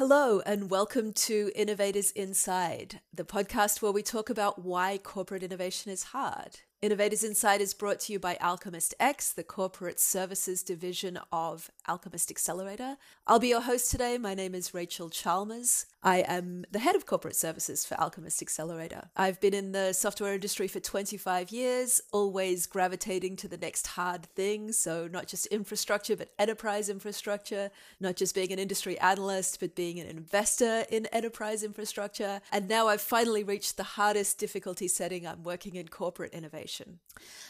Hello, 0.00 0.40
and 0.46 0.70
welcome 0.70 1.12
to 1.12 1.52
Innovators 1.54 2.10
Inside, 2.12 3.00
the 3.12 3.22
podcast 3.22 3.82
where 3.82 3.92
we 3.92 4.02
talk 4.02 4.30
about 4.30 4.64
why 4.64 4.96
corporate 4.96 5.42
innovation 5.42 5.92
is 5.92 6.04
hard. 6.04 6.60
Innovators 6.80 7.22
Inside 7.22 7.60
is 7.60 7.74
brought 7.74 8.00
to 8.00 8.14
you 8.14 8.18
by 8.18 8.38
Alchemist 8.40 8.94
X, 8.98 9.30
the 9.30 9.44
corporate 9.44 10.00
services 10.00 10.62
division 10.62 11.18
of 11.30 11.70
Alchemist 11.90 12.30
Accelerator. 12.30 12.96
I'll 13.26 13.40
be 13.40 13.48
your 13.48 13.62
host 13.62 13.90
today. 13.90 14.16
My 14.16 14.32
name 14.32 14.54
is 14.54 14.72
Rachel 14.72 15.10
Chalmers. 15.10 15.86
I 16.04 16.18
am 16.20 16.64
the 16.70 16.78
head 16.78 16.94
of 16.94 17.04
corporate 17.04 17.34
services 17.34 17.84
for 17.84 18.00
Alchemist 18.00 18.40
Accelerator. 18.40 19.10
I've 19.16 19.40
been 19.40 19.52
in 19.52 19.72
the 19.72 19.92
software 19.92 20.32
industry 20.32 20.68
for 20.68 20.78
25 20.78 21.50
years, 21.50 22.00
always 22.12 22.66
gravitating 22.66 23.34
to 23.38 23.48
the 23.48 23.56
next 23.56 23.88
hard 23.88 24.24
thing. 24.24 24.70
So, 24.70 25.08
not 25.08 25.26
just 25.26 25.46
infrastructure, 25.46 26.16
but 26.16 26.30
enterprise 26.38 26.88
infrastructure, 26.88 27.72
not 27.98 28.14
just 28.14 28.36
being 28.36 28.52
an 28.52 28.60
industry 28.60 28.96
analyst, 29.00 29.58
but 29.58 29.74
being 29.74 29.98
an 29.98 30.06
investor 30.06 30.84
in 30.90 31.06
enterprise 31.06 31.64
infrastructure. 31.64 32.40
And 32.52 32.68
now 32.68 32.86
I've 32.86 33.00
finally 33.00 33.42
reached 33.42 33.76
the 33.76 33.82
hardest 33.82 34.38
difficulty 34.38 34.86
setting. 34.86 35.26
I'm 35.26 35.42
working 35.42 35.74
in 35.74 35.88
corporate 35.88 36.32
innovation. 36.34 37.00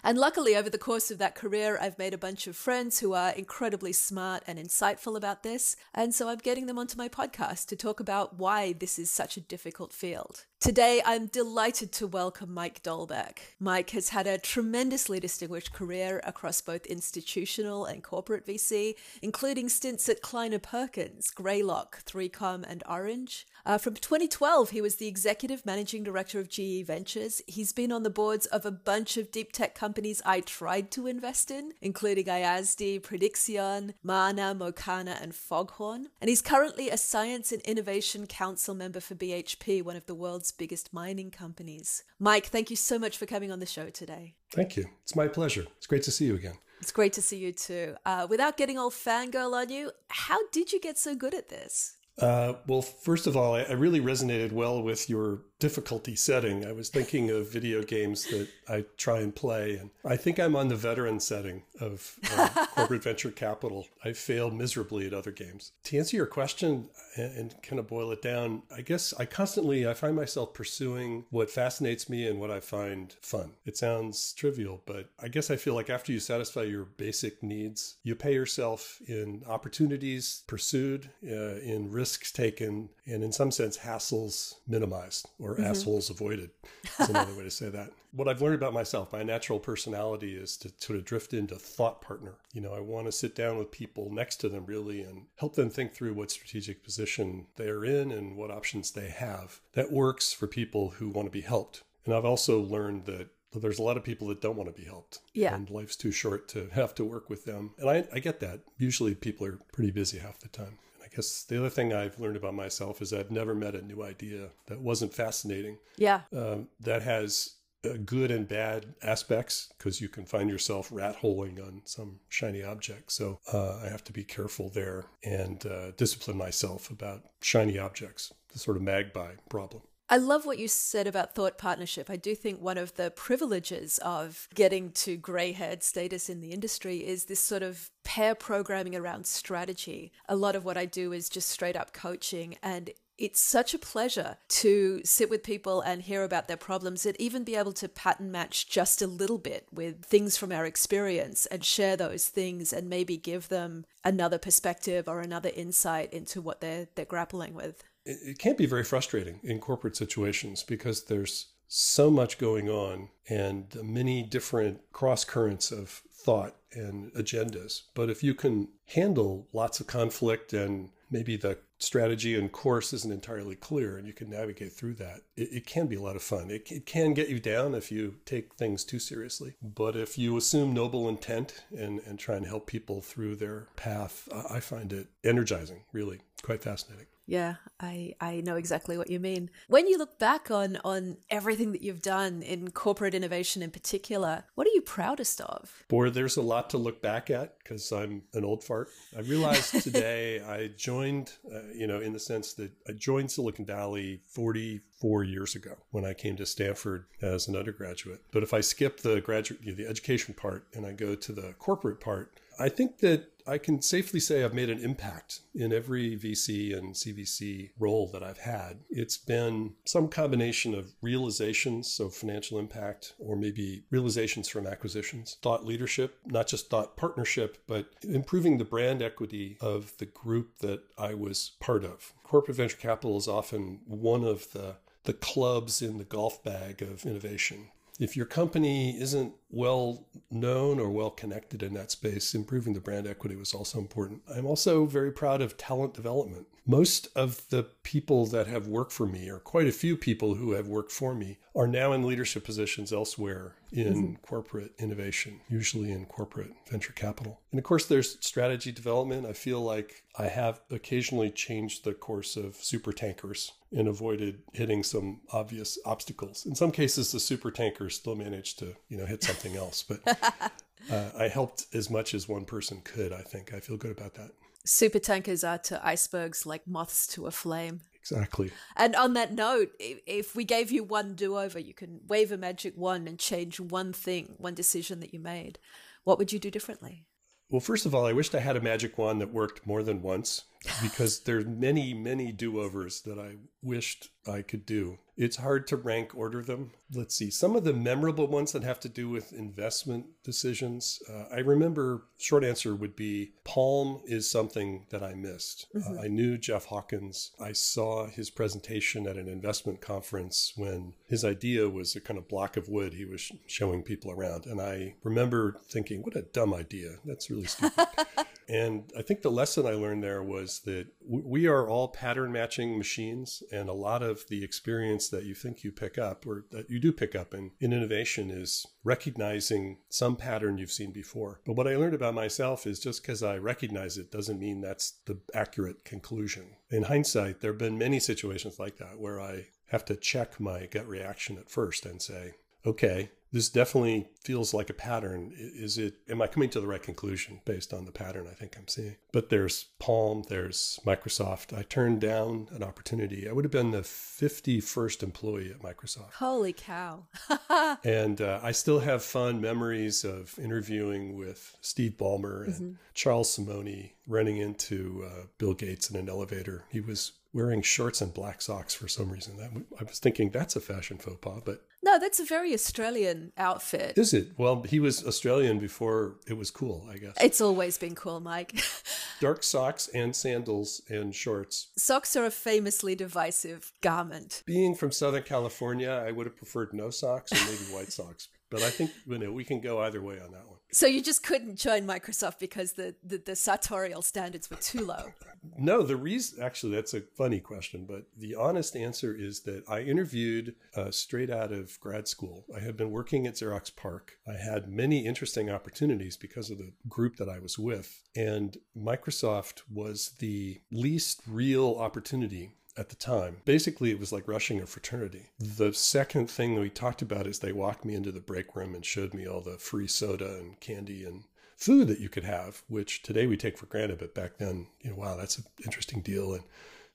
And 0.02 0.16
luckily, 0.16 0.56
over 0.56 0.70
the 0.70 0.78
course 0.78 1.10
of 1.10 1.18
that 1.18 1.34
career, 1.34 1.78
I've 1.80 1.98
made 1.98 2.14
a 2.14 2.18
bunch 2.18 2.46
of 2.46 2.56
friends 2.56 3.00
who 3.00 3.12
are 3.12 3.30
incredibly 3.30 3.92
smart 3.92 4.29
and 4.46 4.58
insightful 4.58 5.16
about 5.16 5.42
this. 5.42 5.76
And 5.94 6.14
so 6.14 6.28
I'm 6.28 6.38
getting 6.38 6.66
them 6.66 6.78
onto 6.78 6.96
my 6.96 7.08
podcast 7.08 7.66
to 7.66 7.76
talk 7.76 8.00
about 8.00 8.38
why 8.38 8.72
this 8.72 8.98
is 8.98 9.10
such 9.10 9.36
a 9.36 9.40
difficult 9.40 9.92
field. 9.92 10.44
Today, 10.60 11.00
I'm 11.06 11.26
delighted 11.26 11.90
to 11.92 12.06
welcome 12.06 12.52
Mike 12.52 12.82
Dolbec. 12.82 13.38
Mike 13.58 13.90
has 13.90 14.10
had 14.10 14.26
a 14.26 14.36
tremendously 14.36 15.18
distinguished 15.18 15.72
career 15.72 16.20
across 16.24 16.60
both 16.60 16.84
institutional 16.84 17.86
and 17.86 18.02
corporate 18.02 18.46
VC, 18.46 18.94
including 19.22 19.70
stints 19.70 20.08
at 20.08 20.20
Kleiner 20.20 20.58
Perkins, 20.58 21.30
Greylock, 21.30 22.04
3Com, 22.04 22.64
and 22.68 22.82
Orange. 22.86 23.46
Uh, 23.64 23.78
from 23.78 23.94
2012, 23.94 24.70
he 24.70 24.80
was 24.80 24.96
the 24.96 25.08
executive 25.08 25.66
managing 25.66 26.02
director 26.02 26.38
of 26.38 26.48
GE 26.48 26.84
Ventures. 26.86 27.42
He's 27.46 27.72
been 27.72 27.92
on 27.92 28.02
the 28.02 28.10
boards 28.10 28.46
of 28.46 28.64
a 28.64 28.70
bunch 28.70 29.16
of 29.16 29.30
deep 29.30 29.52
tech 29.52 29.74
companies 29.74 30.22
I 30.24 30.40
tried 30.40 30.90
to 30.92 31.06
invest 31.06 31.50
in, 31.50 31.72
including 31.80 32.26
IASD, 32.26 33.02
Predixion, 33.02 33.94
Mana, 34.02 34.54
Mocana, 34.54 35.20
and 35.22 35.34
Foghorn. 35.34 36.08
And 36.20 36.28
he's 36.28 36.42
currently 36.42 36.90
a 36.90 36.96
Science 36.96 37.52
and 37.52 37.62
Innovation 37.62 38.26
Council 38.26 38.74
member 38.74 39.00
for 39.00 39.14
BHP, 39.14 39.82
one 39.82 39.96
of 39.96 40.06
the 40.06 40.14
world's 40.14 40.52
biggest 40.52 40.92
mining 40.92 41.30
companies. 41.30 42.04
Mike, 42.18 42.46
thank 42.46 42.70
you 42.70 42.76
so 42.76 42.98
much 42.98 43.16
for 43.16 43.26
coming 43.26 43.50
on 43.50 43.60
the 43.60 43.66
show 43.66 43.90
today. 43.90 44.34
Thank 44.50 44.76
you. 44.76 44.86
It's 45.02 45.14
my 45.14 45.28
pleasure. 45.28 45.66
It's 45.76 45.86
great 45.86 46.02
to 46.04 46.10
see 46.10 46.26
you 46.26 46.34
again. 46.34 46.58
It's 46.80 46.92
great 46.92 47.12
to 47.14 47.22
see 47.22 47.36
you 47.36 47.52
too. 47.52 47.94
Uh, 48.06 48.26
without 48.28 48.56
getting 48.56 48.78
all 48.78 48.90
fangirl 48.90 49.52
on 49.52 49.68
you, 49.68 49.90
how 50.08 50.38
did 50.48 50.72
you 50.72 50.80
get 50.80 50.96
so 50.98 51.14
good 51.14 51.34
at 51.34 51.50
this? 51.50 51.98
Uh, 52.18 52.54
well, 52.66 52.82
first 52.82 53.26
of 53.26 53.36
all, 53.36 53.54
I, 53.54 53.62
I, 53.62 53.72
really 53.72 54.00
resonated 54.00 54.52
well 54.52 54.82
with 54.82 55.08
your 55.08 55.42
difficulty 55.60 56.16
setting. 56.16 56.64
I 56.64 56.72
was 56.72 56.88
thinking 56.88 57.30
of 57.30 57.52
video 57.52 57.82
games 57.82 58.24
that 58.26 58.48
I 58.68 58.86
try 58.96 59.20
and 59.20 59.34
play, 59.34 59.76
and 59.76 59.90
I 60.04 60.16
think 60.16 60.40
I'm 60.40 60.56
on 60.56 60.68
the 60.68 60.74
veteran 60.74 61.20
setting 61.20 61.62
of 61.80 62.18
uh, 62.32 62.66
corporate 62.74 63.04
venture 63.04 63.30
capital. 63.30 63.86
I 64.04 64.14
fail 64.14 64.50
miserably 64.50 65.06
at 65.06 65.12
other 65.12 65.30
games. 65.30 65.72
To 65.84 65.98
answer 65.98 66.16
your 66.16 66.26
question 66.26 66.88
and, 67.16 67.36
and 67.36 67.62
kind 67.62 67.78
of 67.78 67.86
boil 67.86 68.10
it 68.10 68.22
down, 68.22 68.62
I 68.74 68.80
guess 68.80 69.14
I 69.18 69.26
constantly 69.26 69.86
I 69.86 69.94
find 69.94 70.16
myself 70.16 70.54
pursuing 70.54 71.26
what 71.30 71.50
fascinates 71.50 72.08
me 72.08 72.26
and 72.26 72.40
what 72.40 72.50
I 72.50 72.60
find 72.60 73.14
fun. 73.20 73.52
It 73.64 73.76
sounds 73.76 74.32
trivial, 74.32 74.82
but 74.86 75.10
I 75.22 75.28
guess 75.28 75.50
I 75.50 75.56
feel 75.56 75.74
like 75.74 75.90
after 75.90 76.10
you 76.10 76.20
satisfy 76.20 76.62
your 76.62 76.84
basic 76.84 77.42
needs, 77.42 77.96
you 78.02 78.14
pay 78.14 78.32
yourself 78.32 79.00
in 79.06 79.42
opportunities 79.46 80.42
pursued, 80.46 81.10
uh, 81.24 81.56
in 81.60 81.90
risks 81.90 82.32
taken, 82.32 82.88
and 83.10 83.24
in 83.24 83.32
some 83.32 83.50
sense 83.50 83.78
hassles 83.78 84.54
minimized 84.66 85.28
or 85.38 85.54
mm-hmm. 85.54 85.64
assholes 85.64 86.10
avoided. 86.10 86.50
That's 86.98 87.10
another 87.10 87.34
way 87.34 87.44
to 87.44 87.50
say 87.50 87.68
that. 87.68 87.90
What 88.12 88.26
I've 88.26 88.42
learned 88.42 88.56
about 88.56 88.72
myself, 88.72 89.12
my 89.12 89.22
natural 89.22 89.60
personality 89.60 90.34
is 90.34 90.56
to 90.56 90.72
sort 90.78 90.98
of 90.98 91.04
drift 91.04 91.32
into 91.32 91.54
thought 91.54 92.02
partner. 92.02 92.38
You 92.52 92.60
know, 92.60 92.74
I 92.74 92.80
want 92.80 93.06
to 93.06 93.12
sit 93.12 93.36
down 93.36 93.56
with 93.56 93.70
people 93.70 94.12
next 94.12 94.38
to 94.38 94.48
them 94.48 94.66
really 94.66 95.00
and 95.00 95.26
help 95.36 95.54
them 95.54 95.70
think 95.70 95.94
through 95.94 96.14
what 96.14 96.32
strategic 96.32 96.82
position 96.82 97.46
they're 97.54 97.84
in 97.84 98.10
and 98.10 98.36
what 98.36 98.50
options 98.50 98.90
they 98.90 99.10
have. 99.10 99.60
That 99.74 99.92
works 99.92 100.32
for 100.32 100.48
people 100.48 100.90
who 100.90 101.08
want 101.08 101.26
to 101.26 101.30
be 101.30 101.42
helped. 101.42 101.84
And 102.04 102.12
I've 102.12 102.24
also 102.24 102.60
learned 102.60 103.04
that 103.04 103.28
there's 103.54 103.78
a 103.78 103.82
lot 103.84 103.96
of 103.96 104.04
people 104.04 104.28
that 104.28 104.40
don't 104.40 104.56
want 104.56 104.74
to 104.74 104.80
be 104.80 104.86
helped. 104.88 105.20
Yeah. 105.32 105.54
And 105.54 105.68
life's 105.70 105.96
too 105.96 106.12
short 106.12 106.48
to 106.48 106.68
have 106.72 106.94
to 106.96 107.04
work 107.04 107.30
with 107.30 107.44
them. 107.44 107.74
And 107.78 107.88
I, 107.88 108.08
I 108.12 108.18
get 108.18 108.40
that. 108.40 108.60
Usually 108.76 109.14
people 109.14 109.46
are 109.46 109.58
pretty 109.72 109.90
busy 109.90 110.18
half 110.18 110.40
the 110.40 110.48
time. 110.48 110.78
I 111.10 111.16
guess 111.16 111.42
the 111.44 111.58
other 111.58 111.70
thing 111.70 111.92
I've 111.92 112.18
learned 112.18 112.36
about 112.36 112.54
myself 112.54 113.02
is 113.02 113.12
I've 113.12 113.30
never 113.30 113.54
met 113.54 113.74
a 113.74 113.82
new 113.82 114.02
idea 114.02 114.50
that 114.66 114.80
wasn't 114.80 115.12
fascinating. 115.12 115.78
Yeah. 115.96 116.22
Um, 116.32 116.68
that 116.80 117.02
has 117.02 117.56
uh, 117.84 117.94
good 118.04 118.30
and 118.30 118.46
bad 118.46 118.94
aspects 119.02 119.72
because 119.76 120.00
you 120.00 120.08
can 120.08 120.24
find 120.24 120.50
yourself 120.50 120.88
rat 120.92 121.16
holing 121.16 121.60
on 121.60 121.82
some 121.84 122.20
shiny 122.28 122.62
object. 122.62 123.10
So 123.10 123.40
uh, 123.52 123.80
I 123.84 123.88
have 123.88 124.04
to 124.04 124.12
be 124.12 124.22
careful 124.22 124.68
there 124.68 125.06
and 125.24 125.64
uh, 125.66 125.92
discipline 125.92 126.36
myself 126.36 126.90
about 126.90 127.22
shiny 127.40 127.78
objects, 127.78 128.32
the 128.52 128.58
sort 128.58 128.76
of 128.76 128.82
magpie 128.82 129.34
problem. 129.48 129.82
I 130.12 130.16
love 130.16 130.44
what 130.44 130.58
you 130.58 130.66
said 130.66 131.06
about 131.06 131.36
thought 131.36 131.56
partnership. 131.56 132.10
I 132.10 132.16
do 132.16 132.34
think 132.34 132.60
one 132.60 132.78
of 132.78 132.96
the 132.96 133.12
privileges 133.12 133.98
of 133.98 134.48
getting 134.52 134.90
to 134.92 135.16
grey 135.16 135.52
haired 135.52 135.84
status 135.84 136.28
in 136.28 136.40
the 136.40 136.50
industry 136.50 137.06
is 137.06 137.26
this 137.26 137.38
sort 137.38 137.62
of 137.62 137.90
pair 138.02 138.34
programming 138.34 138.96
around 138.96 139.24
strategy. 139.24 140.10
A 140.28 140.34
lot 140.34 140.56
of 140.56 140.64
what 140.64 140.76
I 140.76 140.84
do 140.84 141.12
is 141.12 141.28
just 141.28 141.48
straight 141.48 141.76
up 141.76 141.92
coaching 141.92 142.56
and 142.60 142.90
it's 143.18 143.40
such 143.40 143.72
a 143.72 143.78
pleasure 143.78 144.38
to 144.48 145.00
sit 145.04 145.30
with 145.30 145.44
people 145.44 145.82
and 145.82 146.02
hear 146.02 146.24
about 146.24 146.48
their 146.48 146.56
problems 146.56 147.04
and 147.06 147.20
even 147.20 147.44
be 147.44 147.54
able 147.54 147.74
to 147.74 147.88
pattern 147.88 148.32
match 148.32 148.66
just 148.68 149.02
a 149.02 149.06
little 149.06 149.38
bit 149.38 149.68
with 149.70 150.02
things 150.04 150.36
from 150.36 150.50
our 150.50 150.64
experience 150.64 151.46
and 151.46 151.62
share 151.62 151.96
those 151.96 152.26
things 152.26 152.72
and 152.72 152.88
maybe 152.88 153.16
give 153.18 153.48
them 153.48 153.84
another 154.02 154.38
perspective 154.38 155.06
or 155.06 155.20
another 155.20 155.50
insight 155.54 156.12
into 156.12 156.40
what 156.40 156.60
they're 156.60 156.88
they're 156.94 157.04
grappling 157.04 157.54
with 157.54 157.84
it 158.04 158.38
can't 158.38 158.58
be 158.58 158.66
very 158.66 158.84
frustrating 158.84 159.40
in 159.42 159.58
corporate 159.58 159.96
situations 159.96 160.62
because 160.62 161.04
there's 161.04 161.48
so 161.68 162.10
much 162.10 162.38
going 162.38 162.68
on 162.68 163.08
and 163.28 163.76
many 163.82 164.22
different 164.22 164.80
cross 164.92 165.24
currents 165.24 165.70
of 165.70 166.02
thought 166.12 166.56
and 166.72 167.12
agendas. 167.12 167.82
But 167.94 168.10
if 168.10 168.22
you 168.22 168.34
can 168.34 168.68
handle 168.86 169.48
lots 169.52 169.80
of 169.80 169.86
conflict 169.86 170.52
and 170.52 170.90
maybe 171.10 171.36
the 171.36 171.58
strategy 171.78 172.38
and 172.38 172.52
course 172.52 172.92
isn't 172.92 173.12
entirely 173.12 173.56
clear 173.56 173.96
and 173.96 174.06
you 174.06 174.12
can 174.12 174.30
navigate 174.30 174.72
through 174.72 174.94
that, 174.94 175.20
it, 175.36 175.48
it 175.52 175.66
can 175.66 175.86
be 175.86 175.96
a 175.96 176.02
lot 176.02 176.16
of 176.16 176.22
fun. 176.22 176.50
It, 176.50 176.70
it, 176.70 176.86
can 176.86 177.14
get 177.14 177.28
you 177.28 177.40
down 177.40 177.74
if 177.74 177.90
you 177.90 178.16
take 178.26 178.54
things 178.54 178.84
too 178.84 178.98
seriously. 178.98 179.54
But 179.62 179.96
if 179.96 180.18
you 180.18 180.36
assume 180.36 180.74
noble 180.74 181.08
intent 181.08 181.64
and, 181.76 182.00
and 182.00 182.18
try 182.18 182.36
and 182.36 182.46
help 182.46 182.66
people 182.66 183.00
through 183.00 183.36
their 183.36 183.68
path, 183.76 184.28
I 184.50 184.60
find 184.60 184.92
it 184.92 185.08
energizing, 185.24 185.84
really 185.92 186.20
quite 186.42 186.62
fascinating. 186.62 187.06
Yeah, 187.30 187.54
I, 187.78 188.14
I 188.20 188.40
know 188.40 188.56
exactly 188.56 188.98
what 188.98 189.08
you 189.08 189.20
mean. 189.20 189.50
When 189.68 189.86
you 189.86 189.98
look 189.98 190.18
back 190.18 190.50
on 190.50 190.78
on 190.82 191.16
everything 191.30 191.70
that 191.70 191.80
you've 191.80 192.02
done 192.02 192.42
in 192.42 192.72
corporate 192.72 193.14
innovation 193.14 193.62
in 193.62 193.70
particular, 193.70 194.42
what 194.56 194.66
are 194.66 194.70
you 194.74 194.80
proudest 194.80 195.40
of? 195.40 195.84
Boy, 195.86 196.10
there's 196.10 196.36
a 196.36 196.42
lot 196.42 196.70
to 196.70 196.78
look 196.78 197.00
back 197.00 197.30
at 197.30 197.56
because 197.60 197.92
I'm 197.92 198.22
an 198.34 198.44
old 198.44 198.64
fart. 198.64 198.88
I 199.16 199.20
realized 199.20 199.80
today 199.84 200.40
I 200.40 200.72
joined, 200.76 201.34
uh, 201.54 201.72
you 201.72 201.86
know, 201.86 202.00
in 202.00 202.12
the 202.12 202.18
sense 202.18 202.54
that 202.54 202.72
I 202.88 202.92
joined 202.94 203.30
Silicon 203.30 203.64
Valley 203.64 204.22
44 204.26 205.22
years 205.22 205.54
ago 205.54 205.76
when 205.92 206.04
I 206.04 206.14
came 206.14 206.34
to 206.34 206.46
Stanford 206.46 207.04
as 207.22 207.46
an 207.46 207.54
undergraduate. 207.54 208.22
But 208.32 208.42
if 208.42 208.52
I 208.52 208.60
skip 208.60 209.02
the 209.02 209.20
graduate, 209.20 209.76
the 209.76 209.86
education 209.86 210.34
part, 210.34 210.66
and 210.74 210.84
I 210.84 210.90
go 210.90 211.14
to 211.14 211.32
the 211.32 211.54
corporate 211.60 212.00
part, 212.00 212.40
I 212.60 212.68
think 212.68 212.98
that 212.98 213.30
I 213.46 213.56
can 213.56 213.80
safely 213.80 214.20
say 214.20 214.44
I've 214.44 214.52
made 214.52 214.68
an 214.68 214.84
impact 214.84 215.40
in 215.54 215.72
every 215.72 216.16
VC 216.16 216.76
and 216.76 216.94
CVC 216.94 217.70
role 217.78 218.06
that 218.12 218.22
I've 218.22 218.38
had. 218.38 218.80
It's 218.90 219.16
been 219.16 219.72
some 219.86 220.08
combination 220.08 220.74
of 220.74 220.92
realizations, 221.00 221.90
so 221.90 222.10
financial 222.10 222.58
impact, 222.58 223.14
or 223.18 223.36
maybe 223.36 223.84
realizations 223.90 224.48
from 224.48 224.66
acquisitions, 224.66 225.38
thought 225.42 225.64
leadership, 225.64 226.18
not 226.26 226.48
just 226.48 226.68
thought 226.68 226.98
partnership, 226.98 227.56
but 227.66 227.86
improving 228.02 228.58
the 228.58 228.64
brand 228.64 229.02
equity 229.02 229.56
of 229.60 229.96
the 229.96 230.06
group 230.06 230.58
that 230.58 230.82
I 230.98 231.14
was 231.14 231.52
part 231.60 231.84
of. 231.84 232.12
Corporate 232.22 232.58
venture 232.58 232.76
capital 232.76 233.16
is 233.16 233.26
often 233.26 233.80
one 233.86 234.22
of 234.22 234.52
the 234.52 234.76
the 235.04 235.14
clubs 235.14 235.80
in 235.80 235.96
the 235.96 236.04
golf 236.04 236.44
bag 236.44 236.82
of 236.82 237.06
innovation 237.06 237.68
if 238.00 238.16
your 238.16 238.26
company 238.26 238.98
isn't 238.98 239.34
well 239.50 240.06
known 240.30 240.78
or 240.78 240.90
well 240.90 241.10
connected 241.10 241.62
in 241.62 241.74
that 241.74 241.90
space, 241.90 242.34
improving 242.34 242.74
the 242.74 242.80
brand 242.80 243.06
equity 243.06 243.36
was 243.36 243.54
also 243.54 243.78
important. 243.78 244.22
I'm 244.34 244.46
also 244.46 244.86
very 244.86 245.12
proud 245.12 245.40
of 245.40 245.56
talent 245.56 245.94
development. 245.94 246.46
Most 246.66 247.08
of 247.16 247.48
the 247.48 247.64
people 247.82 248.26
that 248.26 248.46
have 248.46 248.68
worked 248.68 248.92
for 248.92 249.06
me, 249.06 249.28
or 249.28 249.38
quite 249.38 249.66
a 249.66 249.72
few 249.72 249.96
people 249.96 250.34
who 250.34 250.52
have 250.52 250.68
worked 250.68 250.92
for 250.92 251.14
me, 251.14 251.38
are 251.56 251.66
now 251.66 251.92
in 251.92 252.06
leadership 252.06 252.44
positions 252.44 252.92
elsewhere 252.92 253.56
in 253.72 253.94
mm-hmm. 253.94 254.14
corporate 254.22 254.72
innovation, 254.78 255.40
usually 255.48 255.90
in 255.90 256.06
corporate 256.06 256.52
venture 256.70 256.92
capital. 256.92 257.40
And 257.50 257.58
of 257.58 257.64
course, 257.64 257.86
there's 257.86 258.18
strategy 258.24 258.70
development. 258.70 259.26
I 259.26 259.32
feel 259.32 259.60
like 259.60 260.04
I 260.16 260.26
have 260.26 260.60
occasionally 260.70 261.30
changed 261.30 261.84
the 261.84 261.94
course 261.94 262.36
of 262.36 262.56
super 262.56 262.92
tankers 262.92 263.52
and 263.72 263.88
avoided 263.88 264.42
hitting 264.52 264.82
some 264.82 265.20
obvious 265.32 265.78
obstacles. 265.84 266.44
In 266.46 266.54
some 266.54 266.72
cases, 266.72 267.12
the 267.12 267.20
super 267.20 267.50
tankers 267.50 267.96
still 267.96 268.16
managed 268.16 268.58
to, 268.58 268.74
you 268.88 268.96
know, 268.96 269.06
hit 269.06 269.22
something 269.22 269.39
else, 269.56 269.82
but 269.82 270.00
uh, 270.90 271.10
I 271.18 271.28
helped 271.28 271.66
as 271.74 271.90
much 271.90 272.14
as 272.14 272.28
one 272.28 272.44
person 272.44 272.80
could. 272.84 273.12
I 273.12 273.22
think 273.22 273.52
I 273.54 273.60
feel 273.60 273.76
good 273.76 273.96
about 273.96 274.14
that. 274.14 274.30
Super 274.64 274.98
tankers 274.98 275.42
are 275.42 275.58
to 275.58 275.84
icebergs 275.86 276.44
like 276.44 276.66
moths 276.66 277.06
to 277.08 277.26
a 277.26 277.30
flame. 277.30 277.80
Exactly. 277.94 278.50
And 278.76 278.96
on 278.96 279.14
that 279.14 279.32
note, 279.32 279.70
if 279.78 280.34
we 280.34 280.44
gave 280.44 280.70
you 280.70 280.84
one 280.84 281.14
do 281.14 281.38
over, 281.38 281.58
you 281.58 281.74
can 281.74 282.00
wave 282.08 282.32
a 282.32 282.36
magic 282.36 282.76
wand 282.76 283.08
and 283.08 283.18
change 283.18 283.60
one 283.60 283.92
thing, 283.92 284.34
one 284.38 284.54
decision 284.54 285.00
that 285.00 285.12
you 285.12 285.20
made. 285.20 285.58
What 286.04 286.18
would 286.18 286.32
you 286.32 286.38
do 286.38 286.50
differently? 286.50 287.06
Well, 287.50 287.60
first 287.60 287.84
of 287.84 287.94
all, 287.94 288.06
I 288.06 288.12
wished 288.12 288.34
I 288.34 288.40
had 288.40 288.56
a 288.56 288.60
magic 288.60 288.96
wand 288.96 289.20
that 289.20 289.32
worked 289.32 289.66
more 289.66 289.82
than 289.82 290.02
once 290.02 290.44
because 290.82 291.20
there's 291.20 291.46
many, 291.46 291.94
many 291.94 292.32
do 292.32 292.60
overs 292.60 293.00
that 293.02 293.18
I 293.18 293.36
wished 293.62 294.08
I 294.26 294.42
could 294.42 294.66
do. 294.66 294.98
It's 295.16 295.36
hard 295.36 295.66
to 295.68 295.76
rank 295.76 296.14
order 296.14 296.42
them. 296.42 296.72
Let's 296.94 297.14
see. 297.14 297.30
Some 297.30 297.56
of 297.56 297.64
the 297.64 297.72
memorable 297.72 298.26
ones 298.26 298.52
that 298.52 298.62
have 298.62 298.80
to 298.80 298.88
do 298.88 299.08
with 299.08 299.32
investment 299.32 300.06
decisions. 300.24 301.02
Uh, 301.10 301.24
I 301.32 301.40
remember, 301.40 302.04
short 302.18 302.42
answer 302.42 302.74
would 302.74 302.96
be 302.96 303.32
Palm 303.44 304.00
is 304.06 304.30
something 304.30 304.86
that 304.90 305.02
I 305.02 305.14
missed. 305.14 305.66
Mm-hmm. 305.74 305.98
Uh, 305.98 306.02
I 306.02 306.08
knew 306.08 306.38
Jeff 306.38 306.66
Hawkins. 306.66 307.32
I 307.40 307.52
saw 307.52 308.06
his 308.06 308.30
presentation 308.30 309.06
at 309.06 309.16
an 309.16 309.28
investment 309.28 309.80
conference 309.80 310.54
when 310.56 310.94
his 311.06 311.24
idea 311.24 311.68
was 311.68 311.94
a 311.96 312.00
kind 312.00 312.18
of 312.18 312.28
block 312.28 312.56
of 312.56 312.68
wood 312.68 312.94
he 312.94 313.04
was 313.04 313.30
showing 313.46 313.82
people 313.82 314.10
around. 314.10 314.46
And 314.46 314.60
I 314.60 314.94
remember 315.02 315.60
thinking, 315.68 316.02
what 316.02 316.16
a 316.16 316.22
dumb 316.22 316.54
idea. 316.54 316.96
That's 317.04 317.30
really 317.30 317.44
stupid. 317.44 317.86
And 318.50 318.90
I 318.98 319.02
think 319.02 319.22
the 319.22 319.30
lesson 319.30 319.64
I 319.64 319.74
learned 319.74 320.02
there 320.02 320.24
was 320.24 320.60
that 320.64 320.88
we 321.06 321.46
are 321.46 321.68
all 321.68 321.86
pattern 321.86 322.32
matching 322.32 322.76
machines. 322.76 323.44
And 323.52 323.68
a 323.68 323.74
lot 323.74 324.02
of 324.02 324.26
the 324.28 324.42
experience 324.42 325.08
that 325.10 325.24
you 325.24 325.34
think 325.34 325.62
you 325.62 325.70
pick 325.70 325.98
up 325.98 326.26
or 326.26 326.46
that 326.50 326.68
you 326.68 326.80
do 326.80 326.90
pick 326.90 327.14
up 327.14 327.32
in, 327.32 327.52
in 327.60 327.72
innovation 327.72 328.28
is 328.28 328.66
recognizing 328.82 329.78
some 329.88 330.16
pattern 330.16 330.58
you've 330.58 330.72
seen 330.72 330.90
before. 330.90 331.40
But 331.46 331.54
what 331.54 331.68
I 331.68 331.76
learned 331.76 331.94
about 331.94 332.14
myself 332.14 332.66
is 332.66 332.80
just 332.80 333.02
because 333.02 333.22
I 333.22 333.38
recognize 333.38 333.96
it 333.96 334.10
doesn't 334.10 334.40
mean 334.40 334.60
that's 334.60 334.94
the 335.06 335.20
accurate 335.32 335.84
conclusion. 335.84 336.56
In 336.70 336.84
hindsight, 336.84 337.40
there 337.40 337.52
have 337.52 337.58
been 337.58 337.78
many 337.78 338.00
situations 338.00 338.58
like 338.58 338.78
that 338.78 338.98
where 338.98 339.20
I 339.20 339.46
have 339.68 339.84
to 339.84 339.94
check 339.94 340.40
my 340.40 340.66
gut 340.66 340.88
reaction 340.88 341.38
at 341.38 341.50
first 341.50 341.86
and 341.86 342.02
say, 342.02 342.34
okay, 342.66 343.12
this 343.32 343.48
definitely 343.48 344.08
feels 344.22 344.52
like 344.52 344.70
a 344.70 344.74
pattern. 344.74 345.32
Is 345.36 345.78
it, 345.78 345.94
am 346.08 346.20
I 346.20 346.26
coming 346.26 346.50
to 346.50 346.60
the 346.60 346.66
right 346.66 346.82
conclusion 346.82 347.40
based 347.44 347.72
on 347.72 347.84
the 347.84 347.92
pattern 347.92 348.26
I 348.30 348.34
think 348.34 348.56
I'm 348.56 348.68
seeing? 348.68 348.96
But 349.12 349.30
there's 349.30 349.66
Palm, 349.78 350.24
there's 350.28 350.80
Microsoft. 350.84 351.56
I 351.56 351.62
turned 351.62 352.00
down 352.00 352.48
an 352.50 352.62
opportunity. 352.62 353.28
I 353.28 353.32
would 353.32 353.44
have 353.44 353.52
been 353.52 353.70
the 353.70 353.82
51st 353.82 355.02
employee 355.02 355.50
at 355.50 355.62
Microsoft. 355.62 356.14
Holy 356.14 356.52
cow. 356.52 357.06
and 357.84 358.20
uh, 358.20 358.40
I 358.42 358.52
still 358.52 358.80
have 358.80 359.02
fond 359.02 359.40
memories 359.40 360.04
of 360.04 360.38
interviewing 360.38 361.16
with 361.16 361.56
Steve 361.60 361.92
Ballmer 361.98 362.44
and 362.46 362.54
mm-hmm. 362.54 362.72
Charles 362.94 363.36
Simonyi 363.36 363.92
running 364.06 364.38
into 364.38 365.04
uh, 365.06 365.26
Bill 365.38 365.54
Gates 365.54 365.88
in 365.88 365.96
an 365.96 366.08
elevator. 366.08 366.64
He 366.68 366.80
was 366.80 367.12
wearing 367.32 367.62
shorts 367.62 368.00
and 368.00 368.12
black 368.12 368.42
socks 368.42 368.74
for 368.74 368.88
some 368.88 369.10
reason. 369.10 369.36
That, 369.36 369.50
I 369.78 369.84
was 369.84 369.98
thinking 369.98 370.30
that's 370.30 370.56
a 370.56 370.60
fashion 370.60 370.98
faux 370.98 371.18
pas, 371.20 371.42
but 371.44 371.62
no, 371.82 371.98
that's 371.98 372.20
a 372.20 372.24
very 372.24 372.52
Australian 372.52 373.32
outfit. 373.38 373.96
Is 373.96 374.12
it? 374.12 374.32
Well, 374.36 374.62
he 374.62 374.80
was 374.80 375.06
Australian 375.06 375.58
before 375.58 376.16
it 376.26 376.36
was 376.36 376.50
cool, 376.50 376.86
I 376.90 376.98
guess. 376.98 377.14
It's 377.20 377.40
always 377.40 377.78
been 377.78 377.94
cool, 377.94 378.20
Mike. 378.20 378.62
Dark 379.20 379.42
socks 379.42 379.88
and 379.94 380.14
sandals 380.14 380.82
and 380.88 381.14
shorts. 381.14 381.68
Socks 381.76 382.16
are 382.16 382.26
a 382.26 382.30
famously 382.30 382.94
divisive 382.94 383.72
garment. 383.80 384.42
Being 384.46 384.74
from 384.74 384.92
Southern 384.92 385.22
California, 385.22 385.90
I 385.90 386.12
would 386.12 386.26
have 386.26 386.36
preferred 386.36 386.72
no 386.72 386.90
socks 386.90 387.32
or 387.32 387.50
maybe 387.50 387.74
white 387.74 387.92
socks. 387.92 388.28
But 388.50 388.62
I 388.62 388.70
think 388.70 388.90
you 389.06 389.18
know, 389.18 389.32
we 389.32 389.44
can 389.44 389.60
go 389.60 389.80
either 389.80 390.02
way 390.02 390.20
on 390.20 390.32
that 390.32 390.46
one. 390.48 390.58
So 390.72 390.86
you 390.86 391.02
just 391.02 391.22
couldn't 391.22 391.56
join 391.56 391.86
Microsoft 391.86 392.38
because 392.38 392.72
the, 392.72 392.94
the, 393.02 393.18
the 393.18 393.36
sartorial 393.36 394.02
standards 394.02 394.48
were 394.50 394.56
too 394.56 394.84
low. 394.84 395.12
No, 395.58 395.82
the 395.82 395.96
reason 395.96 396.42
actually 396.42 396.74
that's 396.74 396.94
a 396.94 397.00
funny 397.00 397.40
question, 397.40 397.86
but 397.88 398.04
the 398.16 398.34
honest 398.34 398.76
answer 398.76 399.14
is 399.14 399.40
that 399.40 399.64
I 399.68 399.80
interviewed 399.80 400.54
uh, 400.76 400.90
straight 400.90 401.30
out 401.30 401.52
of 401.52 401.78
grad 401.80 402.06
school. 402.06 402.44
I 402.54 402.60
had 402.60 402.76
been 402.76 402.90
working 402.90 403.26
at 403.26 403.34
Xerox 403.34 403.74
PARC. 403.74 404.12
I 404.28 404.34
had 404.34 404.68
many 404.68 405.06
interesting 405.06 405.50
opportunities 405.50 406.16
because 406.16 406.50
of 406.50 406.58
the 406.58 406.72
group 406.88 407.16
that 407.16 407.28
I 407.28 407.38
was 407.38 407.58
with, 407.58 408.02
and 408.14 408.56
Microsoft 408.76 409.62
was 409.72 410.12
the 410.18 410.60
least 410.70 411.22
real 411.26 411.76
opportunity 411.78 412.52
at 412.80 412.88
the 412.88 412.96
time. 412.96 413.36
Basically, 413.44 413.90
it 413.90 414.00
was 414.00 414.10
like 414.10 414.26
rushing 414.26 414.58
a 414.58 414.66
fraternity. 414.66 415.26
The 415.38 415.74
second 415.74 416.30
thing 416.30 416.58
we 416.58 416.70
talked 416.70 417.02
about 417.02 417.26
is 417.26 417.38
they 417.38 417.52
walked 417.52 417.84
me 417.84 417.94
into 417.94 418.10
the 418.10 418.20
break 418.20 418.56
room 418.56 418.74
and 418.74 418.84
showed 418.84 419.12
me 419.12 419.26
all 419.26 419.42
the 419.42 419.58
free 419.58 419.86
soda 419.86 420.38
and 420.38 420.58
candy 420.60 421.04
and 421.04 421.24
food 421.58 421.88
that 421.88 422.00
you 422.00 422.08
could 422.08 422.24
have, 422.24 422.62
which 422.68 423.02
today 423.02 423.26
we 423.26 423.36
take 423.36 423.58
for 423.58 423.66
granted, 423.66 423.98
but 423.98 424.14
back 424.14 424.38
then, 424.38 424.66
you 424.80 424.88
know, 424.88 424.96
wow, 424.96 425.14
that's 425.14 425.36
an 425.36 425.44
interesting 425.62 426.00
deal. 426.00 426.32
And 426.32 426.42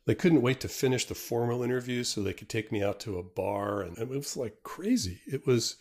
they 0.06 0.16
couldn't 0.16 0.42
wait 0.42 0.60
to 0.62 0.68
finish 0.68 1.06
the 1.06 1.14
formal 1.14 1.62
interview 1.62 2.04
so 2.04 2.22
they 2.22 2.34
could 2.34 2.50
take 2.50 2.72
me 2.72 2.82
out 2.82 3.00
to 3.02 3.20
a 3.20 3.24
bar. 3.24 3.82
And 3.82 3.96
it 4.00 4.10
was 4.10 4.36
like 4.36 4.64
crazy. 4.64 5.22
It 5.28 5.46
was, 5.46 5.76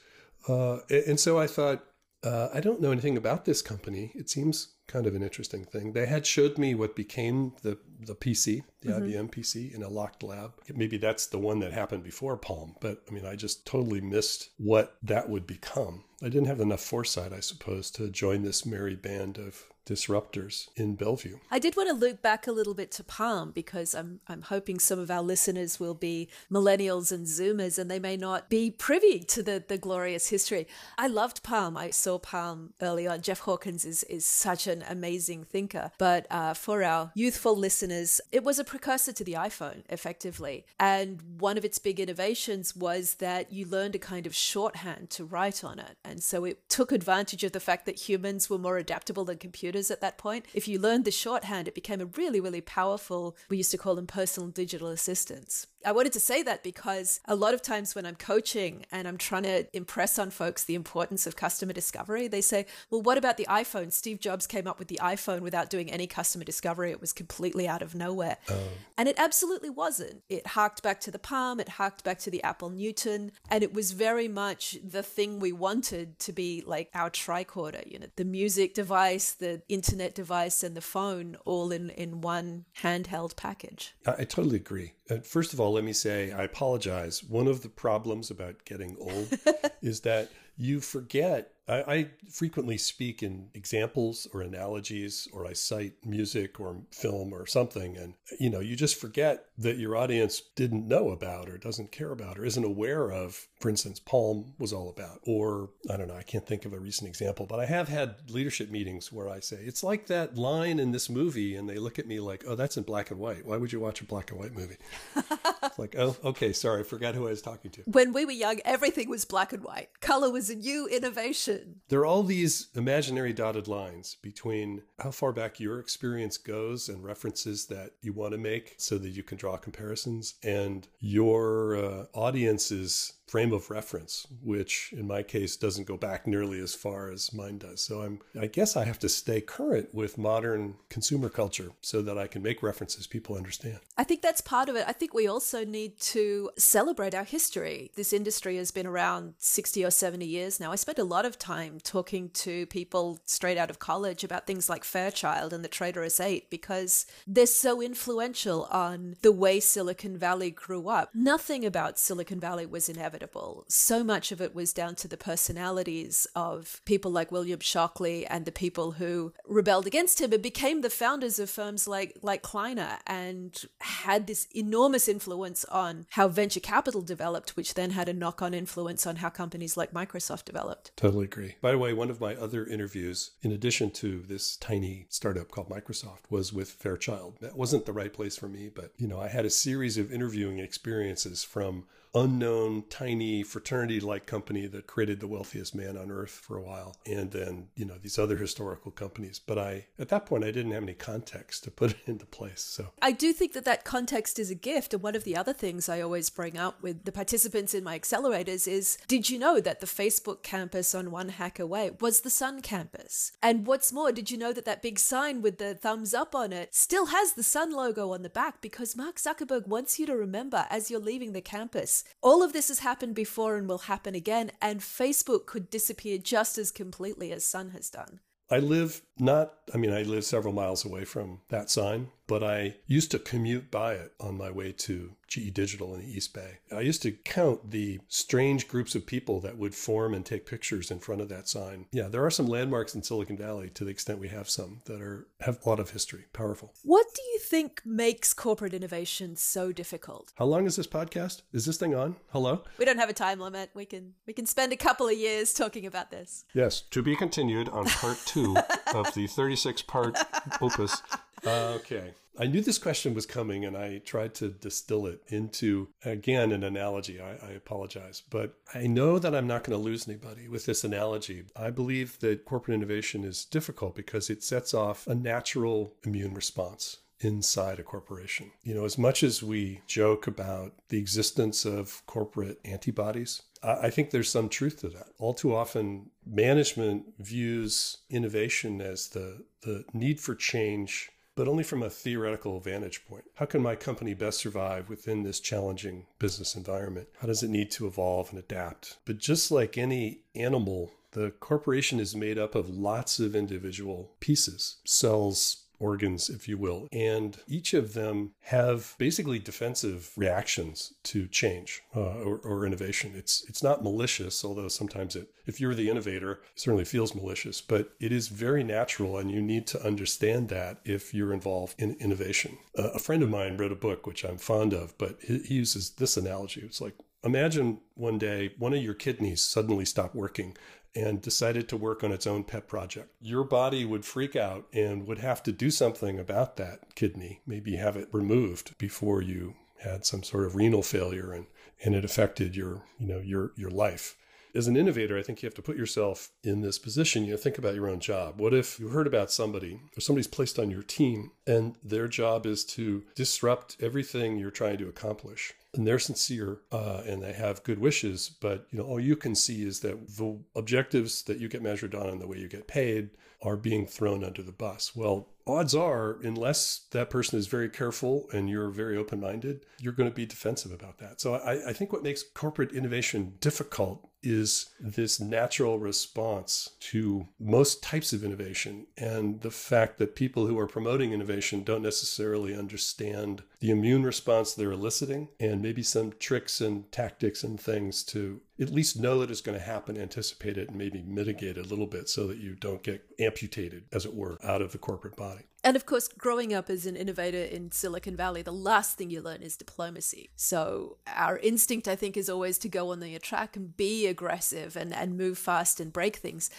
uh, 0.47 0.81
and 0.91 1.19
so 1.19 1.39
I 1.39 1.47
thought, 1.47 1.83
uh, 2.23 2.49
I 2.53 2.61
don't 2.61 2.81
know 2.83 2.93
anything 2.93 3.17
about 3.17 3.47
this 3.47 3.63
company. 3.63 4.13
It 4.15 4.29
seems 4.29 4.75
kind 4.87 5.07
of 5.07 5.15
an 5.15 5.23
interesting 5.23 5.65
thing. 5.65 5.93
They 5.93 6.07
had 6.07 6.27
showed 6.27 6.59
me 6.59 6.75
what 6.75 6.97
became 6.97 7.55
the 7.63 7.79
the 8.01 8.15
PC, 8.15 8.63
the 8.83 8.93
mm-hmm. 8.93 9.05
IBM 9.05 9.31
PC, 9.31 9.75
in 9.75 9.83
a 9.83 9.89
locked 9.89 10.23
lab. 10.23 10.53
Maybe 10.75 10.99
that's 10.99 11.27
the 11.27 11.39
one 11.39 11.61
that 11.61 11.73
happened 11.73 12.03
before 12.03 12.37
Palm, 12.37 12.77
but 12.81 13.03
I 13.09 13.13
mean, 13.13 13.25
I 13.25 13.37
just 13.37 13.67
totally 13.67 14.01
missed 14.01 14.51
what 14.59 14.97
that 15.03 15.29
would 15.29 15.47
become. 15.47 16.05
I 16.23 16.27
didn't 16.27 16.47
have 16.47 16.61
enough 16.61 16.81
foresight, 16.81 17.33
I 17.33 17.41
suppose, 17.41 17.91
to 17.93 18.09
join 18.11 18.43
this 18.43 18.65
merry 18.65 18.95
band 18.95 19.39
of 19.39 19.65
disruptors 19.87 20.69
in 20.77 20.95
Bellevue. 20.95 21.39
I 21.51 21.59
did 21.59 21.77
want 21.77 21.89
to 21.89 21.95
loop 21.95 22.23
back 22.23 22.47
a 22.47 22.53
little 22.53 22.75
bit 22.75 22.91
to 22.93 23.05
Palm 23.05 23.51
because 23.51 23.95
I'm 23.95 24.21
I'm 24.27 24.43
hoping 24.43 24.79
some 24.79 24.99
of 24.99 25.11
our 25.11 25.23
listeners 25.23 25.79
will 25.79 25.95
be 25.95 26.29
millennials 26.51 27.13
and 27.13 27.27
zoomers 27.27 27.79
and 27.79 27.91
they 27.91 27.99
may 27.99 28.17
not 28.17 28.49
be 28.49 28.71
privy 28.71 29.21
to 29.21 29.43
the 29.43 29.63
the 29.67 29.79
glorious 29.79 30.29
history. 30.29 30.67
I 30.97 31.07
loved 31.07 31.43
Palm. 31.43 31.77
I 31.77 31.91
saw 31.91 32.19
Palm 32.19 32.73
early 32.81 33.07
on. 33.07 33.21
Jeff 33.21 33.41
Hawkins 33.41 33.85
is 33.85 34.05
is 34.05 34.25
such 34.25 34.67
an 34.75 34.85
amazing 34.89 35.45
thinker. 35.45 35.91
But 35.99 36.27
uh, 36.31 36.55
for 36.55 36.83
our 36.83 37.13
youthful 37.15 37.57
listeners, 37.57 38.21
it 38.33 38.45
was 38.45 38.59
a 38.59 38.65
precursor 38.65 39.13
to 39.13 39.25
the 39.25 39.35
iPhone, 39.35 39.83
effectively. 39.89 40.67
And 40.79 41.23
one 41.39 41.57
of 41.57 41.65
its 41.65 41.79
big 41.79 42.01
innovations 42.01 42.77
was 42.77 43.15
that 43.15 43.53
you 43.53 43.67
learned 43.67 43.95
a 43.95 43.99
kind 43.99 44.27
of 44.27 44.35
shorthand 44.35 45.11
to 45.11 45.25
write 45.25 45.63
on 45.65 45.79
it. 45.79 45.97
And 46.05 46.23
so 46.23 46.45
it 46.45 46.69
took 46.69 46.93
advantage 46.93 47.45
of 47.45 47.53
the 47.53 47.61
fact 47.61 47.87
that 47.87 48.09
humans 48.09 48.51
were 48.51 48.59
more 48.59 48.79
adaptable 48.79 49.25
than 49.25 49.39
computers 49.39 49.91
at 49.91 50.01
that 50.01 50.19
point. 50.19 50.47
If 50.53 50.69
you 50.69 50.79
learned 50.79 51.05
the 51.05 51.11
shorthand, 51.11 51.69
it 51.69 51.75
became 51.75 52.01
a 52.01 52.07
really, 52.07 52.41
really 52.41 52.61
powerful, 52.61 53.37
we 53.49 53.59
used 53.59 53.71
to 53.71 53.79
call 53.79 53.95
them 53.95 54.07
personal 54.07 54.49
digital 54.51 54.89
assistants. 54.89 55.67
I 55.87 55.93
wanted 55.93 56.15
to 56.15 56.21
say 56.21 56.43
that 56.43 56.63
because 56.63 57.21
a 57.27 57.35
lot 57.37 57.53
of 57.53 57.61
times 57.61 57.95
when 57.95 58.07
I'm 58.07 58.15
coaching 58.15 58.87
and 58.91 59.07
I'm 59.07 59.19
trying 59.19 59.43
to 59.43 59.67
impress 59.77 60.19
on 60.19 60.31
folks 60.31 60.65
the 60.65 60.75
importance 60.75 61.27
of 61.27 61.37
customer 61.37 61.75
discovery, 61.75 62.27
they 62.27 62.41
say, 62.41 62.65
well, 62.91 63.03
what 63.03 63.19
about 63.19 63.37
the 63.37 63.47
iPhone? 63.51 63.93
Steve 63.93 64.19
Jobs 64.19 64.47
came 64.47 64.64
up 64.67 64.79
with 64.79 64.89
the 64.89 64.99
iPhone 65.03 65.41
without 65.41 65.71
doing 65.71 65.91
any 65.91 66.07
customer 66.07 66.45
discovery. 66.45 66.91
It 66.91 67.01
was 67.01 67.13
completely 67.13 67.69
out 67.69 67.83
of 67.83 67.95
nowhere. 67.95 68.39
Oh. 68.49 68.69
And 68.97 69.09
it 69.09 69.19
absolutely 69.19 69.71
wasn't. 69.71 70.23
It 70.29 70.49
harked 70.49 70.83
back 70.83 71.01
to 71.01 71.11
the 71.11 71.19
Palm, 71.19 71.61
it 71.61 71.71
harked 71.71 72.05
back 72.05 72.19
to 72.21 72.31
the 72.31 72.43
Apple 72.43 72.71
Newton, 72.71 73.33
and 73.51 73.63
it 73.63 73.73
was 73.73 73.93
very 73.93 74.29
much 74.29 74.77
the 74.85 75.03
thing 75.03 75.41
we 75.41 75.53
wanted 75.53 76.19
to 76.21 76.33
be 76.33 76.63
like 76.67 76.91
our 76.95 77.11
tricorder, 77.11 77.91
you 77.91 77.99
know, 77.99 78.07
the 78.17 78.25
music 78.25 78.75
device, 78.75 79.33
the 79.33 79.63
internet 79.69 80.15
device, 80.15 80.63
and 80.63 80.77
the 80.77 80.81
phone 80.81 81.37
all 81.45 81.73
in, 81.73 81.91
in 81.91 82.21
one 82.21 82.65
handheld 82.83 83.37
package. 83.37 83.95
I, 84.07 84.13
I 84.13 84.25
totally 84.25 84.57
agree. 84.57 84.93
Uh, 85.11 85.19
first 85.19 85.53
of 85.53 85.61
all, 85.61 85.73
let 85.73 85.85
me 85.85 85.93
say 85.93 86.33
I 86.33 86.45
apologize. 86.45 87.23
One 87.23 87.47
of 87.47 87.63
the 87.63 87.69
problems 87.69 88.31
about 88.31 88.65
getting 88.65 88.97
old 89.01 89.39
is 89.83 90.01
that 90.01 90.31
you 90.57 90.81
forget 90.81 91.54
I, 91.67 91.95
I, 91.95 92.11
frequently 92.31 92.77
speak 92.77 93.23
in 93.23 93.49
examples 93.55 94.27
or 94.35 94.43
analogies, 94.43 95.29
or 95.33 95.47
I 95.47 95.55
cite 95.55 95.95
music 96.05 96.61
or 96.61 96.83
film 96.91 97.33
or 97.33 97.47
something. 97.47 97.97
And, 97.97 98.15
you 98.39 98.51
know, 98.51 98.61
you 98.61 98.77
just 98.77 99.01
forget 99.01 99.47
that 99.59 99.79
your 99.79 99.97
audience 99.97 100.43
didn't 100.57 100.87
know 100.87 101.11
about 101.11 101.49
or 101.49 101.57
doesn't 101.57 101.93
care 101.93 102.11
about 102.11 102.39
or 102.39 102.45
isn't 102.45 102.65
aware 102.65 103.11
of, 103.11 103.47
for 103.61 103.71
instance, 103.71 103.99
Palm 103.99 104.53
was 104.59 104.73
all 104.73 104.91
about. 104.91 105.21
Or, 105.27 105.71
I 105.91 105.97
don't 105.97 106.09
know, 106.09 106.17
I 106.17 106.23
can't 106.23 106.47
think 106.47 106.67
of 106.67 106.73
a 106.75 106.79
recent 106.79 107.09
example, 107.09 107.47
but 107.47 107.61
I 107.61 107.67
have 107.67 107.89
had 107.89 108.17
leadership 108.29 108.71
meetings 108.71 109.11
where 109.11 109.31
I 109.31 109.41
say, 109.41 109.57
it's 109.57 109.83
like 109.83 110.07
that 110.09 110.37
line 110.37 110.79
in 110.79 110.93
this 110.93 111.09
movie. 111.09 111.57
And 111.57 111.69
they 111.69 111.79
look 111.79 111.99
at 111.99 112.07
me 112.07 112.21
like, 112.21 112.45
oh, 112.47 112.57
that's 112.57 112.77
in 112.77 112.83
black 112.83 113.11
and 113.11 113.21
white. 113.21 113.47
Why 113.47 113.57
would 113.57 113.73
you 113.73 113.81
watch 113.81 114.03
a 114.03 114.05
black 114.05 114.31
and 114.31 114.39
white 114.39 114.55
movie? 114.55 114.77
it's 115.17 115.79
like, 115.79 115.95
oh, 115.97 116.17
okay, 116.25 116.53
sorry, 116.53 116.81
I 116.81 116.85
forgot 116.85 117.15
who 117.15 117.27
I 117.27 117.31
was 117.31 117.43
talking 117.43 117.71
to. 117.71 117.83
When 117.87 118.13
we 118.13 118.27
were 118.27 118.33
young, 118.33 118.61
everything 118.65 119.09
was 119.09 119.25
black 119.25 119.53
and 119.53 119.65
white. 119.65 119.89
Color 120.01 120.31
was 120.31 120.51
a 120.51 120.57
new 120.57 120.87
innovation. 120.89 121.54
There 121.89 122.01
are 122.01 122.07
all 122.07 122.23
these 122.23 122.69
imaginary 122.75 123.33
dotted 123.33 123.69
lines 123.69 124.17
between 124.23 124.83
how 124.99 125.11
far 125.11 125.33
back 125.33 125.61
your 125.61 125.79
experience 125.79 126.39
goes 126.39 126.89
and 126.89 127.05
references 127.05 127.67
that 127.67 127.93
you 128.03 128.13
want 128.13 128.33
to 128.33 128.39
make 128.39 128.75
so 128.79 128.99
that 128.99 129.11
you 129.11 129.23
can 129.23 129.39
draw 129.39 129.57
comparisons 129.57 130.35
and 130.43 130.89
your 131.01 131.77
uh, 131.77 132.05
audience's 132.15 133.13
frame 133.27 133.53
of 133.53 133.71
reference, 133.71 134.27
which 134.43 134.93
in 134.97 135.07
my 135.07 135.23
case 135.23 135.57
doesn't 135.57 135.87
go 135.87 135.97
back 135.97 136.27
nearly 136.27 136.61
as 136.61 136.75
far 136.75 137.11
as 137.11 137.33
mine 137.33 137.59
does. 137.59 137.81
So 137.81 138.03
I'm 138.03 138.21
I 138.39 138.47
guess 138.47 138.77
I 138.77 138.85
have 138.85 138.99
to 139.01 139.09
stay 139.09 139.41
current 139.41 139.95
with 139.95 140.19
modern 140.19 140.75
consumer 140.91 141.29
culture 141.29 141.71
so 141.81 142.03
that 142.03 142.19
I 142.19 142.27
can 142.27 142.43
make 142.43 142.63
references 142.63 143.07
people 143.07 143.37
understand. 143.37 143.79
I 143.97 144.05
think 144.05 144.23
that's 144.23 144.41
part 144.41 144.69
of 144.69 144.77
it. 144.77 144.85
I 144.87 144.93
think 144.93 145.15
we 145.15 145.27
also 145.27 145.65
need 145.65 145.99
to 146.01 146.51
celebrate 146.59 147.15
our 147.15 147.25
history. 147.25 147.91
This 147.95 148.13
industry 148.13 148.57
has 148.57 148.71
been 148.71 148.87
around 148.87 149.35
60 149.39 149.85
or 149.85 149.91
70 149.91 150.25
years 150.27 150.61
now. 150.61 150.73
I 150.73 150.77
spent 150.77 150.99
a 150.99 151.05
lot 151.05 151.25
of 151.25 151.39
time 151.39 151.79
talking 151.83 152.29
to 152.31 152.67
people 152.67 153.21
straight 153.25 153.59
out 153.59 153.71
of 153.71 153.79
college 153.79 154.23
about 154.25 154.47
things 154.47 154.69
like 154.69 154.85
Fairchild 154.85 155.53
and 155.53 155.65
the 155.65 155.69
Traitorous 155.69 156.21
8 156.21 156.51
because 156.51 157.07
they're 157.27 157.47
so 157.47 157.81
influential 157.81 158.65
on 158.71 159.17
the 159.23 159.33
way 159.33 159.61
Silicon 159.61 160.19
Valley 160.19 160.51
grew 160.51 160.89
up. 160.89 161.11
Nothing 161.15 161.65
about 161.65 161.99
Silicon 161.99 162.41
Valley 162.41 162.67
was 162.67 162.89
inevitable 162.89 163.14
inevitable. 163.15 163.65
So 163.69 164.03
much 164.03 164.33
of 164.33 164.41
it 164.41 164.55
was 164.55 164.73
down 164.73 164.95
to 164.97 165.09
the 165.09 165.17
personalities 165.17 166.27
of 166.35 166.81
people 166.85 167.11
like 167.11 167.31
William 167.31 167.61
Shockley 167.61 168.27
and 168.27 168.45
the 168.45 168.53
people 168.53 168.93
who 168.93 169.33
rebelled 169.47 169.87
against 169.87 170.21
him 170.21 170.33
and 170.33 170.43
became 170.43 170.81
the 170.81 170.91
founders 170.91 171.39
of 171.39 171.49
firms 171.49 171.87
like 171.87 172.17
like 172.23 172.43
Kleiner 172.43 172.99
and 173.07 173.65
had 173.81 174.27
this 174.27 174.47
enormous 174.55 175.09
influence 175.09 175.65
on 175.67 176.07
how 176.11 176.29
venture 176.29 176.61
capital 176.61 177.03
developed, 177.03 177.57
which 177.57 177.75
then 177.75 177.91
had 177.91 178.09
a 178.09 178.13
knock-on 178.13 178.55
influence 178.55 179.07
on 179.07 179.17
how 179.17 179.31
companies 179.31 179.77
like 179.77 179.93
Microsoft 179.93 180.45
developed. 180.45 180.93
Totally 180.97 181.25
agree. 181.25 181.55
By 181.61 181.73
the 181.73 181.79
way, 181.79 181.93
one 181.93 182.11
of 182.11 182.21
my 182.21 182.35
other 182.35 182.67
interviews, 182.67 183.33
in 183.43 183.53
addition 183.53 183.91
to 183.93 184.21
this 184.21 184.57
tiny 184.57 185.07
startup 185.09 185.51
called 185.51 185.69
Microsoft, 185.69 186.31
was 186.31 186.53
with 186.53 186.71
Fairchild. 186.71 187.37
That 187.41 187.57
wasn't 187.57 187.87
the 187.87 187.93
right 187.93 188.13
place 188.13 188.37
for 188.37 188.49
me, 188.49 188.71
but 188.75 188.93
you 188.97 189.07
know, 189.07 189.21
I 189.21 189.29
had 189.29 189.45
a 189.45 189.51
series 189.51 189.99
of 189.99 190.13
interviewing 190.13 190.59
experiences 190.59 191.45
from 191.45 191.85
unknown, 192.15 192.85
tiny 192.89 193.43
fraternity 193.43 194.01
like 194.01 194.27
company 194.27 194.67
that 194.67 194.87
created 194.87 195.21
the 195.21 195.27
wealthiest 195.27 195.75
man 195.75 195.97
on 195.97 196.11
earth 196.11 196.31
for 196.31 196.57
a 196.57 196.63
while. 196.63 196.97
And 197.07 197.31
then, 197.31 197.69
you 197.75 197.85
know, 197.85 197.97
these 198.01 198.19
other 198.19 198.37
historical 198.37 198.91
companies. 198.91 199.39
But 199.39 199.59
I, 199.59 199.87
at 199.99 200.09
that 200.09 200.27
point, 200.27 200.45
I 200.45 200.51
didn't 200.51 200.73
have 200.73 200.83
any 200.83 200.95
context 200.95 201.65
to 201.65 201.71
put 201.71 201.93
it 201.93 201.99
into 202.07 202.27
place. 202.27 202.63
So 202.63 202.93
I 203.03 203.13
do 203.13 203.33
think 203.33 203.53
that 203.55 203.65
that 203.65 203.85
context 203.85 204.39
is 204.39 204.51
a 204.51 204.55
gift. 204.55 204.95
And 204.95 205.03
one 205.03 205.17
of 205.17 205.25
the 205.25 205.37
other 205.37 205.53
things 205.53 205.89
I 205.89 206.01
always 206.01 206.31
bring 206.31 206.57
up 206.57 206.83
with 206.83 207.05
the 207.05 207.13
participants 207.13 207.75
in 207.75 207.83
my 207.83 207.99
accelerators 207.99 208.69
is 208.69 208.97
did 209.09 209.29
you 209.29 209.39
know 209.39 209.61
that 209.61 209.81
the 209.81 209.87
Facebook 209.87 210.43
campus 210.43 210.95
on 210.95 211.11
One 211.11 211.31
Hacker 211.31 211.67
Way 211.67 211.91
was 212.01 212.21
the 212.21 212.31
Sun 212.31 212.63
campus? 212.63 213.33
And 213.43 213.67
what's 213.67 213.93
more, 213.93 214.13
did 214.13 214.31
you 214.31 214.39
know 214.39 214.53
that 214.53 214.65
that 214.65 214.83
big 214.83 214.99
sign 214.99 215.43
with 215.43 215.59
the 215.59 215.75
thumbs 215.75 216.15
up 216.15 216.35
on 216.35 216.53
it 216.53 216.75
still 216.75 217.07
has 217.07 217.33
the 217.33 217.43
Sun 217.43 217.73
logo 217.73 218.13
on 218.13 218.23
the 218.23 218.29
back 218.29 218.61
because 218.61 218.97
Mark 218.97 219.17
Zuckerberg 219.17 219.67
wants 219.67 219.99
you 219.99 220.07
to 220.07 220.17
remember 220.17 220.67
as 220.71 220.91
you're 220.91 221.01
leaving 221.01 221.33
the 221.33 221.41
campus 221.41 222.04
all 222.23 222.43
of 222.43 222.53
this 222.53 222.69
has 222.69 222.81
happened 222.81 223.15
before 223.15 223.57
and 223.57 223.69
will 223.69 223.79
happen 223.79 224.15
again, 224.15 224.53
and 224.61 224.81
Facebook 224.81 225.47
could 225.47 225.71
disappear 225.71 226.19
just 226.19 226.59
as 226.59 226.71
completely 226.71 227.33
as 227.33 227.45
Sun 227.45 227.71
has 227.71 227.91
done. 227.91 228.21
I 228.51 228.59
live 228.59 229.03
not, 229.19 229.55
I 229.73 229.79
mean, 229.79 229.93
I 229.93 230.03
live 230.03 230.25
several 230.25 230.53
miles 230.53 230.85
away 230.85 231.05
from 231.05 231.41
that 231.49 231.71
sign, 231.71 232.09
but 232.27 232.43
I 232.43 232.77
used 232.87 233.11
to 233.13 233.19
commute 233.19 233.71
by 233.71 233.95
it 233.95 234.13
on 234.21 234.37
my 234.37 234.51
way 234.51 234.73
to 234.73 235.13
GE 235.29 235.53
Digital 235.53 235.95
in 235.95 236.01
the 236.01 236.17
East 236.17 236.33
Bay. 236.35 236.59
I 236.73 236.81
used 236.81 237.03
to 237.03 237.13
count 237.13 237.71
the 237.71 238.01
strange 238.09 238.69
groups 238.69 238.95
of 238.95 239.07
people 239.07 239.41
that 239.41 239.59
would 239.59 239.75
form 239.75 240.15
and 240.15 240.25
take 240.25 240.47
pictures 240.47 240.91
in 240.91 241.01
front 241.01 241.21
of 241.21 241.29
that 241.29 241.49
sign. 241.49 241.87
Yeah, 241.93 242.09
there 242.09 242.25
are 242.25 242.31
some 242.31 242.47
landmarks 242.47 242.95
in 242.95 243.03
Silicon 243.03 243.37
Valley 243.37 243.71
to 243.71 243.85
the 243.85 243.91
extent 243.91 244.19
we 244.19 244.29
have 244.29 244.49
some 244.49 244.81
that 244.87 245.01
are 245.01 245.27
have 245.41 245.59
a 245.65 245.69
lot 245.69 245.81
of 245.81 245.91
history, 245.91 246.27
powerful. 246.33 246.73
What 246.83 247.07
do 247.15 247.23
you 247.33 247.39
think 247.39 247.83
makes 247.85 248.33
corporate 248.33 248.75
innovation 248.75 249.37
so 249.37 249.73
difficult? 249.73 250.33
How 250.37 250.47
long 250.47 250.67
is 250.67 250.77
this 250.77 250.87
podcast? 250.87 251.43
Is 251.53 251.67
this 251.67 251.77
thing 251.77 251.95
on? 251.95 252.17
Hello? 252.31 252.63
We 252.79 252.85
don't 252.85 252.99
have 252.99 253.11
a 253.11 253.15
time 253.15 253.41
limit. 253.41 253.71
We 253.75 253.85
can 253.85 254.15
we 254.27 254.33
can 254.33 254.47
spend 254.47 254.73
a 254.73 254.77
couple 254.77 255.09
of 255.09 255.17
years 255.17 255.53
talking 255.53 255.87
about 255.87 256.11
this. 256.11 256.45
Yes, 256.55 256.81
to 256.91 257.03
be 257.03 257.17
continued 257.17 257.69
on 257.71 257.87
part 257.87 258.19
2 258.27 258.57
of 258.95 259.13
the 259.15 259.27
36 259.27 259.83
part 259.83 260.17
opus 260.61 261.03
okay. 261.47 262.13
I 262.37 262.47
knew 262.47 262.61
this 262.61 262.79
question 262.79 263.15
was 263.15 263.27
coming 263.27 263.65
and 263.65 263.77
I 263.77 263.99
tried 263.99 264.35
to 264.37 264.49
distill 264.49 265.07
it 265.07 265.23
into, 265.29 265.89
again, 266.05 266.51
an 266.51 266.65
analogy. 266.65 267.21
I, 267.21 267.35
I 267.47 267.51
apologize. 267.53 268.23
But 268.29 268.55
I 268.75 268.89
know 268.89 269.21
that 269.21 269.35
I'm 269.35 269.47
not 269.47 269.63
going 269.63 269.79
to 269.79 269.85
lose 269.85 270.09
anybody 270.09 270.49
with 270.49 270.67
this 270.67 270.83
analogy. 270.83 271.45
I 271.55 271.71
believe 271.71 272.19
that 272.21 272.45
corporate 272.45 272.75
innovation 272.75 273.23
is 273.23 273.45
difficult 273.45 273.95
because 273.95 274.31
it 274.31 274.43
sets 274.43 274.75
off 274.75 275.07
a 275.07 275.15
natural 275.15 275.95
immune 276.05 276.35
response 276.35 276.99
inside 277.21 277.79
a 277.79 277.85
corporation. 277.85 278.51
You 278.65 278.75
know, 278.75 278.85
as 278.85 278.99
much 278.99 279.23
as 279.23 279.43
we 279.43 279.81
joke 279.87 280.27
about 280.27 280.73
the 280.89 280.99
existence 280.99 281.65
of 281.65 282.03
corporate 282.07 282.59
antibodies, 282.65 283.43
I 283.63 283.89
think 283.91 284.11
there's 284.11 284.29
some 284.29 284.49
truth 284.51 284.81
to 284.81 284.89
that. 284.91 285.07
All 285.19 285.33
too 285.33 285.55
often, 285.55 286.11
management 286.27 287.05
views 287.19 287.99
innovation 288.11 288.83
as 288.83 289.09
the, 289.09 289.45
the 289.63 289.85
need 289.95 290.21
for 290.21 290.35
change 290.35 291.11
but 291.37 291.49
only 291.49 291.65
from 291.65 291.83
a 291.83 291.91
theoretical 291.91 292.61
vantage 292.61 293.05
point. 293.07 293.25
How 293.35 293.47
can 293.47 293.63
my 293.63 293.75
company 293.75 294.15
best 294.15 294.39
survive 294.39 294.89
within 294.89 295.23
this 295.23 295.41
challenging 295.41 296.07
business 296.19 296.55
environment? 296.55 297.09
How 297.21 297.27
does 297.27 297.43
it 297.43 297.51
need 297.51 297.71
to 297.73 297.87
evolve 297.87 298.31
and 298.31 298.39
adapt? 298.39 298.99
But 299.05 299.19
just 299.19 299.51
like 299.51 299.77
any 299.77 300.21
animal, 300.35 300.93
the 301.13 301.31
corporation 301.31 302.01
is 302.01 302.15
made 302.15 302.39
up 302.39 302.55
of 302.55 302.71
lots 302.71 303.19
of 303.21 303.35
individual 303.37 304.13
pieces, 304.21 304.77
cells, 304.85 305.64
organs, 305.85 306.31
if 306.31 306.49
you 306.49 306.57
will. 306.57 306.89
And 306.93 307.37
each 307.47 307.75
of 307.75 307.93
them 307.93 308.33
have 308.41 308.95
basically 308.99 309.39
defensive 309.39 310.11
reactions 310.17 310.95
to 311.05 311.27
change 311.29 311.83
uh, 311.95 312.01
or, 312.01 312.39
or, 312.39 312.65
innovation. 312.65 313.13
It's 313.15 313.45
it's 313.49 313.63
not 313.63 313.83
malicious, 313.83 314.45
although 314.45 314.69
sometimes 314.69 315.15
it, 315.15 315.29
if 315.47 315.61
you're 315.61 315.75
the 315.75 315.91
innovator, 315.91 316.33
it 316.33 316.41
certainly 316.57 316.87
feels 316.87 317.15
malicious. 317.15 317.61
But 317.61 317.91
it 318.01 318.13
is 318.13 318.29
very 318.29 318.65
natural, 318.65 319.19
and 319.19 319.31
you 319.31 319.43
need 319.43 319.67
to 319.69 319.87
understand 319.87 320.49
that 320.49 320.79
if 320.85 321.13
you're 321.13 321.35
involved 321.35 321.75
in 321.79 321.97
innovation. 322.01 322.57
Uh, 322.79 322.91
a 322.95 322.99
friend 322.99 323.23
of 323.23 323.29
mine 323.29 323.57
wrote 323.59 323.73
a 323.73 323.87
book 323.89 324.07
which 324.07 324.25
I'm 324.25 324.39
fond 324.39 324.73
of, 324.73 324.97
but 324.97 325.19
he, 325.21 325.39
he 325.41 325.55
uses 325.55 325.91
this 325.91 326.17
analogy. 326.17 326.63
It's 326.65 326.81
like 326.81 326.95
imagine 327.23 327.81
one 327.95 328.19
day 328.19 328.55
one 328.59 328.75
of 328.75 328.83
your 328.83 328.95
kidneys 328.95 329.43
suddenly 329.43 329.85
stopped 329.85 330.15
working 330.15 330.57
and 330.95 331.21
decided 331.21 331.69
to 331.69 331.77
work 331.77 332.05
on 332.05 332.13
its 332.13 332.27
own 332.27 332.45
pet 332.45 332.69
project. 332.69 333.11
Your 333.21 333.45
body 333.45 333.85
would 333.85 334.05
freak 334.05 334.37
out 334.37 334.67
and 334.73 335.07
would 335.07 335.19
have 335.19 335.43
to 335.45 335.53
do 335.53 335.71
something 335.71 336.19
about 336.19 336.57
that 336.57 336.95
kidney, 336.95 337.41
maybe 337.47 337.77
have 337.77 337.97
it 337.97 338.09
removed 338.13 338.79
before 338.79 339.21
you 339.21 339.55
had 339.81 340.07
some 340.07 340.23
sort 340.23 340.45
of 340.45 340.55
renal 340.55 340.83
failure 340.83 341.33
and, 341.33 341.47
and 341.85 341.95
it 341.95 342.05
affected 342.05 342.57
your, 342.57 342.85
you 342.99 343.07
know, 343.07 343.19
your, 343.19 343.53
your 343.57 343.71
life. 343.71 344.17
As 344.55 344.69
an 344.69 344.77
innovator, 344.77 345.19
I 345.19 345.23
think 345.23 345.43
you 345.43 345.47
have 345.47 345.55
to 345.55 345.63
put 345.63 345.77
yourself 345.77 346.31
in 346.45 346.61
this 346.61 346.79
position. 346.79 347.25
You 347.25 347.33
know, 347.33 347.37
think 347.37 347.59
about 347.59 347.75
your 347.75 347.89
own 347.89 347.99
job. 347.99 348.39
What 348.39 348.55
if 348.55 348.79
you 348.79 348.89
heard 348.89 349.07
about 349.07 349.33
somebody 349.33 349.81
or 349.97 350.01
somebody's 350.01 350.29
placed 350.29 350.59
on 350.59 350.71
your 350.71 350.83
team 350.83 351.33
and 351.47 351.77
their 351.83 352.07
job 352.07 352.47
is 352.47 352.65
to 352.67 353.03
disrupt 353.17 353.77
everything 353.81 354.39
you're 354.39 354.51
trying 354.51 354.79
to 354.79 354.89
accomplish? 354.89 355.55
and 355.75 355.87
they're 355.87 355.99
sincere 355.99 356.59
uh, 356.73 357.03
and 357.07 357.23
they 357.23 357.33
have 357.33 357.65
good 357.65 357.79
wishes 357.79 358.29
but 358.29 358.67
you 358.71 358.79
know 358.79 358.85
all 358.85 359.01
you 359.01 359.17
can 359.17 359.35
see 359.35 359.65
is 359.65 359.81
that 359.81 360.17
the 360.17 360.39
objectives 360.55 361.23
that 361.25 361.39
you 361.39 361.49
get 361.49 361.63
measured 361.63 361.95
on 361.95 362.09
and 362.09 362.21
the 362.21 362.27
way 362.27 362.39
you 362.39 362.49
get 362.49 362.69
paid 362.69 363.11
are 363.43 363.57
being 363.57 363.87
thrown 363.87 364.25
under 364.25 364.43
the 364.43 364.53
bus 364.53 364.95
well 364.95 365.29
odds 365.47 365.75
are 365.75 366.19
unless 366.23 366.87
that 366.91 367.11
person 367.11 367.39
is 367.39 367.47
very 367.47 367.69
careful 367.69 368.27
and 368.33 368.49
you're 368.49 368.71
very 368.71 368.97
open-minded 368.97 369.65
you're 369.79 369.93
going 369.93 370.09
to 370.09 370.15
be 370.15 370.27
defensive 370.27 370.73
about 370.73 370.99
that 370.99 371.21
so 371.21 371.35
I, 371.35 371.71
I 371.71 371.73
think 371.73 371.93
what 371.93 372.03
makes 372.03 372.23
corporate 372.23 372.73
innovation 372.73 373.35
difficult 373.41 374.09
is 374.25 374.71
this 374.81 375.21
natural 375.21 375.79
response 375.79 376.71
to 376.81 377.29
most 377.39 377.83
types 377.83 378.13
of 378.13 378.25
innovation 378.25 378.87
and 378.97 379.43
the 379.43 379.51
fact 379.51 379.99
that 379.99 380.17
people 380.17 380.47
who 380.47 380.59
are 380.59 380.67
promoting 380.67 381.13
innovation 381.13 381.63
don't 381.63 381.83
necessarily 381.83 382.57
understand 382.57 383.43
the 383.61 383.71
immune 383.71 384.03
response 384.03 384.55
they're 384.55 384.73
eliciting 384.73 385.29
and 385.39 385.61
maybe 385.61 385.83
some 385.83 386.13
tricks 386.19 386.61
and 386.61 386.91
tactics 386.91 387.45
and 387.45 387.61
things 387.61 388.03
to 388.03 388.41
at 388.61 388.71
least 388.71 388.99
know 388.99 389.19
that 389.19 389.31
it's 389.31 389.41
going 389.41 389.59
to 389.59 389.65
happen, 389.65 389.99
anticipate 389.99 390.57
it, 390.57 390.69
and 390.69 390.79
maybe 390.79 391.03
mitigate 391.03 391.57
it 391.57 391.67
a 391.67 391.69
little 391.69 391.87
bit 391.87 392.09
so 392.09 392.27
that 392.29 392.39
you 392.39 392.55
don't 392.55 392.83
get 392.83 393.05
amputated, 393.19 393.85
as 393.93 394.07
it 394.07 394.15
were, 394.15 394.39
out 394.45 394.63
of 394.63 394.73
the 394.73 394.79
corporate 394.79 395.17
body. 395.17 395.34
And 395.63 395.77
of 395.77 395.87
course, 395.87 396.09
growing 396.09 396.53
up 396.53 396.69
as 396.69 396.85
an 396.85 396.95
innovator 396.95 397.43
in 397.43 397.73
Silicon 397.73 398.17
Valley, 398.17 398.43
the 398.43 398.53
last 398.53 398.99
thing 398.99 399.09
you 399.09 399.23
learn 399.23 399.41
is 399.41 399.57
diplomacy. 399.57 400.29
So, 400.37 400.99
our 401.07 401.39
instinct, 401.39 401.89
I 401.89 401.97
think, 401.97 402.19
is 402.19 402.29
always 402.29 402.59
to 402.59 402.69
go 402.69 402.91
on 402.91 403.01
the 403.01 403.15
attack 403.15 403.57
and 403.57 403.75
be 403.75 404.07
aggressive 404.07 404.77
and, 404.77 404.93
and 404.93 405.17
move 405.17 405.39
fast 405.39 405.81
and 405.81 405.91
break 405.91 406.17
things. 406.17 406.51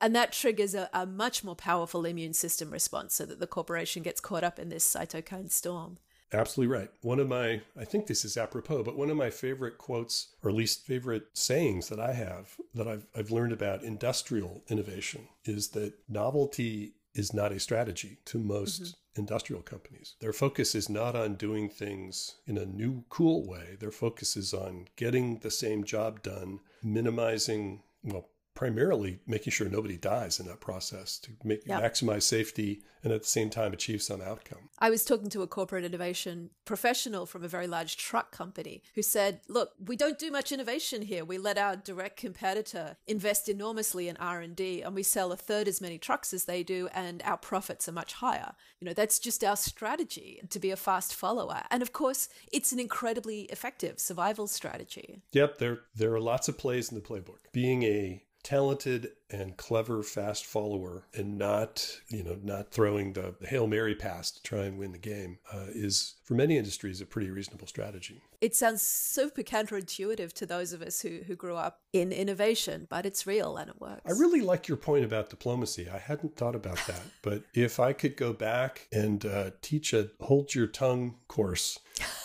And 0.00 0.16
that 0.16 0.32
triggers 0.32 0.74
a, 0.74 0.88
a 0.94 1.04
much 1.04 1.44
more 1.44 1.54
powerful 1.54 2.06
immune 2.06 2.32
system 2.32 2.70
response 2.70 3.14
so 3.14 3.26
that 3.26 3.38
the 3.38 3.46
corporation 3.46 4.02
gets 4.02 4.20
caught 4.20 4.44
up 4.44 4.58
in 4.58 4.70
this 4.70 4.90
cytokine 4.90 5.50
storm. 5.50 5.98
Absolutely 6.32 6.74
right. 6.74 6.90
One 7.02 7.20
of 7.20 7.28
my, 7.28 7.60
I 7.78 7.84
think 7.84 8.06
this 8.06 8.24
is 8.24 8.36
apropos, 8.36 8.82
but 8.82 8.96
one 8.96 9.08
of 9.08 9.16
my 9.16 9.30
favorite 9.30 9.78
quotes, 9.78 10.34
or 10.42 10.50
at 10.50 10.56
least 10.56 10.84
favorite 10.84 11.28
sayings 11.32 11.88
that 11.90 12.00
I 12.00 12.12
have 12.12 12.56
that 12.74 12.88
I've, 12.88 13.06
I've 13.14 13.30
learned 13.30 13.52
about 13.52 13.84
industrial 13.84 14.62
innovation 14.68 15.28
is 15.44 15.68
that 15.68 15.92
novelty 16.08 16.94
is 17.14 17.32
not 17.32 17.52
a 17.52 17.60
strategy 17.60 18.18
to 18.26 18.38
most 18.38 18.82
mm-hmm. 18.82 19.20
industrial 19.20 19.62
companies. 19.62 20.16
Their 20.20 20.32
focus 20.32 20.74
is 20.74 20.88
not 20.88 21.14
on 21.14 21.34
doing 21.34 21.68
things 21.68 22.36
in 22.46 22.58
a 22.58 22.66
new, 22.66 23.04
cool 23.08 23.46
way. 23.46 23.76
Their 23.78 23.92
focus 23.92 24.36
is 24.36 24.52
on 24.52 24.88
getting 24.96 25.38
the 25.38 25.50
same 25.50 25.84
job 25.84 26.22
done, 26.22 26.60
minimizing, 26.82 27.82
well, 28.02 28.28
primarily 28.54 29.18
making 29.26 29.50
sure 29.50 29.68
nobody 29.68 29.96
dies 29.96 30.38
in 30.38 30.46
that 30.46 30.60
process 30.60 31.18
to 31.18 31.32
make 31.42 31.66
yep. 31.66 31.82
maximize 31.82 32.22
safety 32.22 32.82
and 33.02 33.12
at 33.12 33.22
the 33.22 33.28
same 33.28 33.50
time 33.50 33.72
achieve 33.72 34.00
some 34.00 34.22
outcome. 34.22 34.70
I 34.78 34.90
was 34.90 35.04
talking 35.04 35.28
to 35.30 35.42
a 35.42 35.46
corporate 35.46 35.84
innovation 35.84 36.50
professional 36.64 37.26
from 37.26 37.44
a 37.44 37.48
very 37.48 37.66
large 37.66 37.96
truck 37.96 38.30
company 38.30 38.82
who 38.94 39.02
said, 39.02 39.40
"Look, 39.48 39.72
we 39.84 39.96
don't 39.96 40.18
do 40.18 40.30
much 40.30 40.52
innovation 40.52 41.02
here. 41.02 41.24
We 41.24 41.36
let 41.36 41.58
our 41.58 41.76
direct 41.76 42.16
competitor 42.16 42.96
invest 43.06 43.48
enormously 43.48 44.08
in 44.08 44.16
R&D 44.16 44.82
and 44.82 44.94
we 44.94 45.02
sell 45.02 45.32
a 45.32 45.36
third 45.36 45.68
as 45.68 45.80
many 45.80 45.98
trucks 45.98 46.32
as 46.32 46.44
they 46.44 46.62
do 46.62 46.88
and 46.94 47.22
our 47.24 47.36
profits 47.36 47.88
are 47.88 47.92
much 47.92 48.14
higher. 48.14 48.54
You 48.80 48.86
know, 48.86 48.94
that's 48.94 49.18
just 49.18 49.44
our 49.44 49.56
strategy 49.56 50.40
to 50.48 50.58
be 50.58 50.70
a 50.70 50.76
fast 50.76 51.14
follower. 51.14 51.62
And 51.70 51.82
of 51.82 51.92
course, 51.92 52.28
it's 52.52 52.72
an 52.72 52.78
incredibly 52.78 53.42
effective 53.42 53.98
survival 53.98 54.46
strategy." 54.46 55.22
Yep, 55.32 55.58
there 55.58 55.80
there 55.94 56.14
are 56.14 56.20
lots 56.20 56.48
of 56.48 56.56
plays 56.56 56.90
in 56.90 56.94
the 56.94 57.06
playbook. 57.06 57.52
Being 57.52 57.82
a 57.82 58.22
talented 58.44 59.08
and 59.34 59.56
clever 59.56 60.02
fast 60.02 60.46
follower 60.46 61.02
and 61.12 61.36
not 61.36 62.00
you 62.08 62.22
know 62.22 62.38
not 62.42 62.70
throwing 62.70 63.12
the, 63.14 63.34
hail 63.42 63.66
mary 63.66 63.94
pass 63.94 64.30
to 64.30 64.42
try 64.42 64.60
and 64.60 64.78
win 64.78 64.92
the 64.92 64.98
game 64.98 65.38
uh, 65.52 65.66
is 65.74 66.14
for 66.22 66.34
many 66.34 66.56
industries 66.56 67.00
a 67.00 67.06
pretty 67.06 67.30
reasonable 67.30 67.66
strategy. 67.66 68.22
It 68.40 68.54
sounds 68.54 68.82
super 68.82 69.42
counterintuitive 69.42 70.32
to 70.34 70.46
those 70.46 70.72
of 70.72 70.82
us 70.82 71.00
who, 71.00 71.20
who 71.26 71.34
grew 71.34 71.56
up 71.56 71.80
in 71.92 72.12
innovation 72.12 72.86
but 72.88 73.04
it's 73.06 73.26
real 73.26 73.56
and 73.56 73.70
it 73.70 73.80
works. 73.80 74.02
I 74.06 74.12
really 74.12 74.40
like 74.40 74.68
your 74.68 74.76
point 74.76 75.04
about 75.04 75.30
diplomacy. 75.30 75.88
I 75.88 75.98
hadn't 75.98 76.36
thought 76.36 76.54
about 76.54 76.78
that. 76.86 77.02
But 77.22 77.42
if 77.54 77.80
i 77.80 77.92
could 77.92 78.16
go 78.16 78.32
back 78.32 78.86
and 78.92 79.24
uh, 79.24 79.50
teach 79.62 79.92
a 79.92 80.10
hold 80.20 80.54
your 80.54 80.66
tongue 80.66 81.14
course 81.26 81.78